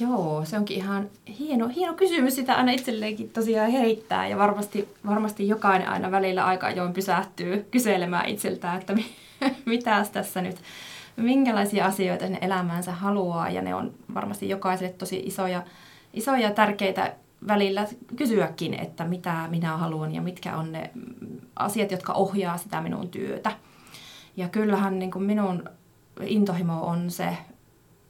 Joo, 0.00 0.44
se 0.44 0.56
onkin 0.56 0.76
ihan 0.76 1.10
hieno, 1.38 1.68
hieno 1.68 1.94
kysymys. 1.94 2.34
Sitä 2.34 2.54
aina 2.54 2.72
itselleenkin 2.72 3.30
tosiaan 3.30 3.70
heittää 3.70 4.28
ja 4.28 4.38
varmasti, 4.38 4.88
varmasti 5.06 5.48
jokainen 5.48 5.88
aina 5.88 6.10
välillä 6.10 6.44
aika 6.44 6.66
ajoin 6.66 6.92
pysähtyy 6.92 7.66
kyselemään 7.70 8.28
itseltään, 8.28 8.80
että 8.80 8.94
mitä 9.64 10.06
tässä 10.12 10.42
nyt, 10.42 10.56
minkälaisia 11.16 11.86
asioita 11.86 12.28
ne 12.28 12.38
elämäänsä 12.40 12.92
haluaa 12.92 13.50
ja 13.50 13.62
ne 13.62 13.74
on 13.74 13.94
varmasti 14.14 14.48
jokaiselle 14.48 14.92
tosi 14.92 15.22
isoja, 15.24 15.62
isoja 16.14 16.50
tärkeitä 16.50 17.12
välillä 17.46 17.86
kysyäkin, 18.16 18.74
että 18.74 19.04
mitä 19.04 19.48
minä 19.50 19.76
haluan 19.76 20.14
ja 20.14 20.22
mitkä 20.22 20.56
on 20.56 20.72
ne 20.72 20.90
asiat, 21.56 21.90
jotka 21.90 22.12
ohjaa 22.12 22.58
sitä 22.58 22.80
minun 22.80 23.08
työtä. 23.08 23.52
Ja 24.36 24.48
kyllähän 24.48 24.98
niin 24.98 25.10
kuin 25.10 25.24
minun 25.24 25.64
intohimo 26.20 26.86
on 26.86 27.10
se 27.10 27.36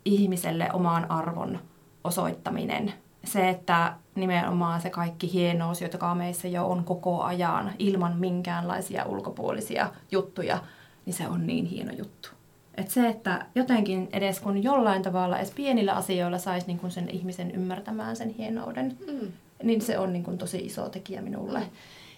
ihmiselle 0.05 0.72
oman 0.72 1.11
arvon 1.11 1.59
osoittaminen. 2.05 2.93
Se, 3.24 3.49
että 3.49 3.95
nimenomaan 4.14 4.81
se 4.81 4.91
kaikki 4.91 5.33
hienous, 5.33 5.81
joka 5.81 6.14
meissä 6.14 6.49
jo 6.49 6.66
on 6.66 6.85
koko 6.85 7.22
ajan 7.22 7.72
ilman 7.79 8.16
minkäänlaisia 8.16 9.05
ulkopuolisia 9.05 9.91
juttuja, 10.11 10.62
niin 11.07 11.14
se 11.14 11.29
on 11.29 11.47
niin 11.47 11.66
hieno 11.66 11.93
juttu. 11.93 12.38
Et 12.79 12.91
se, 12.91 13.09
että 13.09 13.47
jotenkin 13.55 14.09
edes 14.12 14.41
kun 14.41 14.62
jollain 14.62 15.03
tavalla, 15.03 15.39
edes 15.39 15.51
pienillä 15.51 15.93
asioilla 15.93 16.39
saisi 16.39 16.66
niin 16.66 16.91
sen 16.91 17.11
ihmisen 17.11 17.51
ymmärtämään 17.51 18.16
sen 18.16 18.31
hienouden, 18.31 18.97
mm. 19.07 19.33
niin 19.62 19.81
se 19.81 19.99
on 19.99 20.12
niin 20.12 20.22
kuin 20.24 20.39
tosi 20.39 20.59
iso 20.59 20.89
tekijä 20.89 21.22
minulle. 21.22 21.61
Mm. 21.61 21.66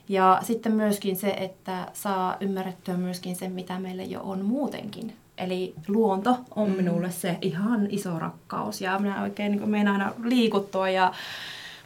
Ja 0.09 0.39
sitten 0.43 0.73
myöskin 0.73 1.17
se, 1.17 1.29
että 1.31 1.89
saa 1.93 2.37
ymmärrettyä 2.41 2.97
myöskin 2.97 3.37
sen, 3.37 3.53
mitä 3.53 3.79
meillä 3.79 4.03
jo 4.03 4.21
on 4.23 4.45
muutenkin. 4.45 5.15
Eli 5.39 5.75
luonto 5.89 6.37
on 6.57 6.71
mm. 6.71 6.77
minulle 6.77 7.11
se 7.11 7.39
ihan 7.43 7.87
iso 7.91 8.19
rakkaus 8.19 8.81
ja 8.81 8.99
minä 8.99 9.23
oikein 9.23 9.53
niin 9.53 9.69
menen 9.69 9.89
aina 9.89 10.13
liikuttua 10.25 10.91
ja 10.91 11.13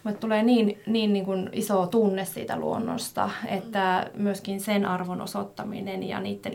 Mulle 0.04 0.18
tulee 0.18 0.42
niin, 0.42 0.78
niin, 0.86 1.12
niin 1.12 1.24
kuin 1.24 1.48
iso 1.52 1.86
tunne 1.86 2.24
siitä 2.24 2.56
luonnosta, 2.56 3.30
että 3.46 4.10
myöskin 4.14 4.60
sen 4.60 4.86
arvon 4.86 5.20
osoittaminen 5.20 6.02
ja 6.02 6.20
niiden 6.20 6.52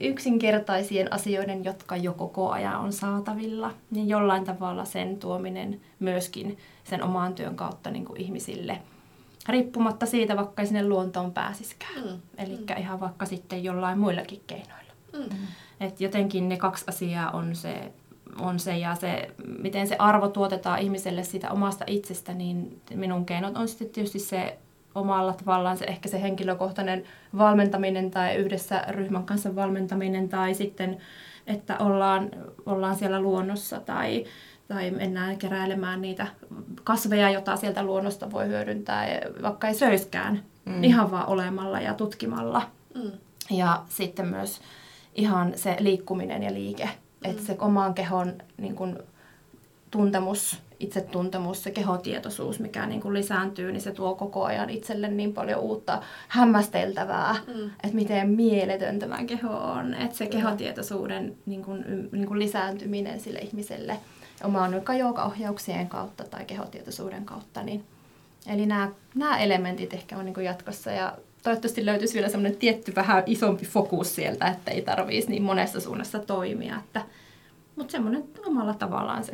yksinkertaisien 0.00 1.12
asioiden, 1.12 1.64
jotka 1.64 1.96
jo 1.96 2.12
koko 2.12 2.50
ajan 2.50 2.80
on 2.80 2.92
saatavilla, 2.92 3.70
niin 3.90 4.08
jollain 4.08 4.44
tavalla 4.44 4.84
sen 4.84 5.16
tuominen 5.16 5.80
myöskin 5.98 6.58
sen 6.84 7.02
oman 7.02 7.34
työn 7.34 7.56
kautta 7.56 7.90
niin 7.90 8.04
kuin 8.04 8.20
ihmisille– 8.20 8.78
riippumatta 9.48 10.06
siitä, 10.06 10.36
vaikka 10.36 10.62
ei 10.62 10.66
sinne 10.66 10.88
luontoon 10.88 11.32
pääsiskään. 11.32 12.04
Mm. 12.04 12.20
Eli 12.38 12.56
mm. 12.56 12.78
ihan 12.78 13.00
vaikka 13.00 13.26
sitten 13.26 13.64
jollain 13.64 13.98
muillakin 13.98 14.42
keinoilla. 14.46 14.92
Mm. 15.12 15.36
Et 15.80 16.00
jotenkin 16.00 16.48
ne 16.48 16.56
kaksi 16.56 16.84
asiaa 16.88 17.30
on 17.30 17.56
se, 17.56 17.92
on 18.38 18.58
se 18.58 18.78
ja 18.78 18.94
se, 18.94 19.30
miten 19.58 19.86
se 19.86 19.96
arvo 19.98 20.28
tuotetaan 20.28 20.78
ihmiselle 20.78 21.22
siitä 21.22 21.50
omasta 21.50 21.84
itsestä, 21.86 22.34
niin 22.34 22.80
minun 22.94 23.26
keinot 23.26 23.56
on 23.56 23.68
sitten 23.68 23.90
tietysti 23.90 24.18
se 24.18 24.58
omalla 24.94 25.32
tavallaan 25.32 25.76
se 25.76 25.84
ehkä 25.84 26.08
se 26.08 26.22
henkilökohtainen 26.22 27.04
valmentaminen 27.38 28.10
tai 28.10 28.34
yhdessä 28.34 28.84
ryhmän 28.88 29.24
kanssa 29.24 29.56
valmentaminen 29.56 30.28
tai 30.28 30.54
sitten, 30.54 30.98
että 31.46 31.78
ollaan, 31.78 32.30
ollaan 32.66 32.96
siellä 32.96 33.20
luonnossa 33.20 33.80
tai 33.80 34.24
tai 34.68 34.90
mennään 34.90 35.38
keräilemään 35.38 36.00
niitä 36.00 36.26
kasveja, 36.84 37.30
joita 37.30 37.56
sieltä 37.56 37.82
luonnosta 37.82 38.30
voi 38.30 38.48
hyödyntää, 38.48 39.06
vaikka 39.42 39.68
ei 39.68 39.74
söiskään, 39.74 40.42
mm. 40.64 40.84
ihan 40.84 41.10
vaan 41.10 41.28
olemalla 41.28 41.80
ja 41.80 41.94
tutkimalla. 41.94 42.62
Mm. 42.94 43.12
Ja 43.50 43.82
sitten 43.88 44.28
myös 44.28 44.60
ihan 45.14 45.52
se 45.56 45.76
liikkuminen 45.80 46.42
ja 46.42 46.54
liike, 46.54 46.88
mm. 47.24 47.30
että 47.30 47.42
se 47.42 47.56
oman 47.58 47.94
kehon 47.94 48.32
niin 48.58 48.74
kun, 48.74 48.98
tuntemus, 49.90 50.58
itsetuntemus, 50.80 51.62
se 51.62 51.70
kehotietoisuus, 51.70 52.60
mikä 52.60 52.86
niin 52.86 53.00
kun 53.00 53.14
lisääntyy, 53.14 53.72
niin 53.72 53.80
se 53.80 53.92
tuo 53.92 54.14
koko 54.14 54.44
ajan 54.44 54.70
itselle 54.70 55.08
niin 55.08 55.32
paljon 55.32 55.60
uutta 55.60 56.02
hämmästeltävää, 56.28 57.36
mm. 57.46 57.64
että 57.64 57.94
miten 57.94 58.28
mieletön 58.28 58.98
tämä 58.98 59.24
keho 59.24 59.54
on. 59.54 59.94
Että 59.94 60.16
se 60.16 60.26
kehotietoisuuden 60.26 61.36
niin 61.46 61.64
kun, 61.64 61.84
niin 62.12 62.26
kun 62.26 62.38
lisääntyminen 62.38 63.20
sille 63.20 63.38
ihmiselle– 63.38 63.98
omaan 64.44 64.82
joogaohjauksien 64.98 65.88
kautta 65.88 66.24
tai 66.24 66.44
kehotietoisuuden 66.44 67.24
kautta. 67.24 67.62
Niin, 67.62 67.84
eli 68.46 68.66
nämä, 68.66 68.88
nämä 69.14 69.38
elementit 69.38 69.94
ehkä 69.94 70.18
on 70.18 70.24
niin 70.24 70.44
jatkossa 70.44 70.90
ja 70.90 71.16
toivottavasti 71.42 71.86
löytyisi 71.86 72.14
vielä 72.14 72.28
semmoinen 72.28 72.58
tietty 72.58 72.94
vähän 72.94 73.22
isompi 73.26 73.66
fokus 73.66 74.14
sieltä, 74.14 74.46
että 74.46 74.70
ei 74.70 74.82
tarvitsisi 74.82 75.30
niin 75.30 75.42
monessa 75.42 75.80
suunnassa 75.80 76.18
toimia. 76.18 76.76
Että, 76.76 77.02
mutta 77.76 77.92
semmoinen 77.92 78.24
omalla 78.46 78.74
tavallaan 78.74 79.24
se, 79.24 79.32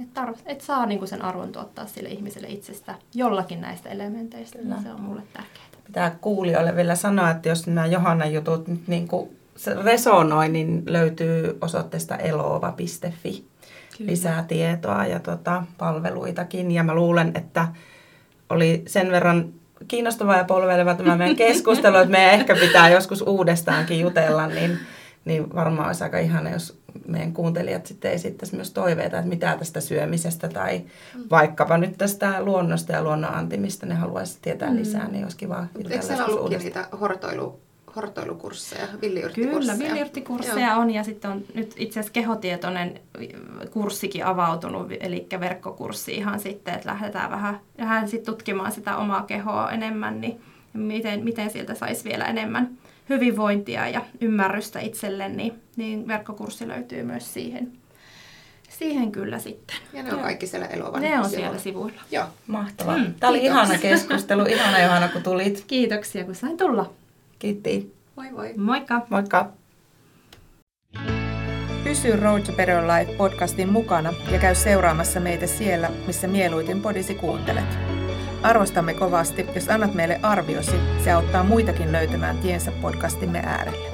että, 0.00 0.14
tarv, 0.14 0.34
että 0.46 0.64
saa 0.64 0.86
niin 0.86 1.08
sen 1.08 1.22
arvon 1.22 1.52
tuottaa 1.52 1.86
sille 1.86 2.08
ihmiselle 2.08 2.48
itsestä 2.48 2.94
jollakin 3.14 3.60
näistä 3.60 3.88
elementeistä, 3.88 4.58
niin 4.58 4.82
se 4.82 4.90
on 4.90 5.00
mulle 5.00 5.22
tärkeää. 5.32 5.64
Pitää 5.86 6.16
kuulijoille 6.20 6.76
vielä 6.76 6.94
sanoa, 6.94 7.30
että 7.30 7.48
jos 7.48 7.66
nämä 7.66 7.86
Johanna 7.86 8.26
jutut 8.26 8.68
nyt 8.68 8.88
niin 8.88 9.08
kuin 9.08 9.36
resonoi, 9.84 10.48
niin 10.48 10.82
löytyy 10.86 11.58
osoitteesta 11.60 12.16
eloova.fi 12.16 13.44
Kyllä. 13.98 14.10
lisää 14.10 14.44
tietoa 14.48 15.06
ja 15.06 15.20
tota, 15.20 15.64
palveluitakin. 15.78 16.70
Ja 16.70 16.82
mä 16.82 16.94
luulen, 16.94 17.32
että 17.34 17.68
oli 18.50 18.82
sen 18.86 19.10
verran 19.10 19.52
kiinnostava 19.88 20.36
ja 20.36 20.44
polveileva 20.44 20.94
tämä 20.94 21.16
meidän 21.16 21.36
keskustelu, 21.36 21.96
että 21.96 22.10
meidän 22.10 22.34
ehkä 22.34 22.56
pitää 22.56 22.90
joskus 22.90 23.22
uudestaankin 23.22 24.00
jutella, 24.00 24.46
niin, 24.46 24.78
niin 25.24 25.54
varmaan 25.54 25.86
olisi 25.86 26.04
aika 26.04 26.18
ihana, 26.18 26.50
jos 26.50 26.78
meidän 27.08 27.32
kuuntelijat 27.32 27.86
sitten 27.86 28.12
esittäisi 28.12 28.56
myös 28.56 28.70
toiveita, 28.70 29.18
että 29.18 29.28
mitä 29.28 29.56
tästä 29.58 29.80
syömisestä 29.80 30.48
tai 30.48 30.78
mm. 31.14 31.24
vaikkapa 31.30 31.78
nyt 31.78 31.98
tästä 31.98 32.42
luonnosta 32.44 32.92
ja 32.92 33.02
luonnon 33.02 33.34
antimista 33.34 33.86
ne 33.86 33.94
haluaisi 33.94 34.38
tietää 34.42 34.70
mm. 34.70 34.76
lisää, 34.76 35.08
niin 35.08 35.24
olisi 35.24 35.36
kiva 35.36 35.66
Eikö 35.90 36.02
siellä 36.02 36.24
ollutkin 36.24 36.58
niitä 36.58 36.88
hortoilu 37.00 37.60
hortoilukursseja, 37.96 38.86
villiyrttikursseja. 39.02 39.76
Kyllä, 39.76 39.88
villiyrttikursseja 39.88 40.76
on 40.76 40.90
ja 40.90 41.04
sitten 41.04 41.30
on 41.30 41.42
nyt 41.54 41.74
itse 41.76 42.00
asiassa 42.00 42.12
kehotietoinen 42.12 43.00
kurssikin 43.70 44.24
avautunut, 44.24 44.86
eli 45.00 45.26
verkkokurssi 45.40 46.14
ihan 46.14 46.40
sitten, 46.40 46.74
että 46.74 46.88
lähdetään 46.88 47.30
vähän, 47.30 47.60
vähän 47.78 48.08
sit 48.08 48.22
tutkimaan 48.22 48.72
sitä 48.72 48.96
omaa 48.96 49.22
kehoa 49.22 49.70
enemmän, 49.70 50.20
niin 50.20 50.40
miten, 50.72 51.24
miten 51.24 51.50
sieltä 51.50 51.74
saisi 51.74 52.04
vielä 52.04 52.24
enemmän 52.24 52.70
hyvinvointia 53.08 53.88
ja 53.88 54.04
ymmärrystä 54.20 54.80
itselle, 54.80 55.28
niin, 55.28 55.62
niin 55.76 56.08
verkkokurssi 56.08 56.68
löytyy 56.68 57.02
myös 57.02 57.34
siihen. 57.34 57.72
Siihen 58.68 59.12
kyllä 59.12 59.38
sitten. 59.38 59.76
Ja 59.92 60.02
ne 60.02 60.08
on 60.08 60.18
Joo. 60.18 60.24
kaikki 60.24 60.46
siellä 60.46 60.66
Elovan 60.66 61.02
Ne 61.02 61.18
on 61.18 61.30
siellä 61.30 61.58
sivuilla. 61.58 62.00
Joo. 62.10 62.24
Mahtavaa. 62.46 62.98
Mm, 62.98 63.14
Tämä 63.20 63.30
oli 63.30 63.44
ihana 63.44 63.78
keskustelu. 63.78 64.42
Ihana 64.42 64.80
Johanna, 64.80 65.08
kun 65.08 65.22
tulit. 65.22 65.64
Kiitoksia, 65.66 66.24
kun 66.24 66.34
sain 66.34 66.56
tulla. 66.56 66.92
Kiitti. 67.44 67.94
Moi 68.16 68.30
moi. 68.30 68.54
Moikka. 68.56 69.06
Moikka. 69.10 69.50
Pysy 71.84 72.16
Road 72.16 72.40
to 72.40 72.52
Better 72.52 72.82
Life 72.86 73.12
podcastin 73.12 73.72
mukana 73.72 74.12
ja 74.30 74.38
käy 74.38 74.54
seuraamassa 74.54 75.20
meitä 75.20 75.46
siellä, 75.46 75.90
missä 76.06 76.26
mieluiten 76.28 76.80
podisi 76.80 77.14
kuuntelet. 77.14 77.78
Arvostamme 78.42 78.94
kovasti, 78.94 79.46
jos 79.54 79.68
annat 79.68 79.94
meille 79.94 80.20
arviosi, 80.22 80.76
se 81.04 81.12
auttaa 81.12 81.44
muitakin 81.44 81.92
löytämään 81.92 82.38
tiensä 82.38 82.72
podcastimme 82.82 83.42
äärelle. 83.46 83.93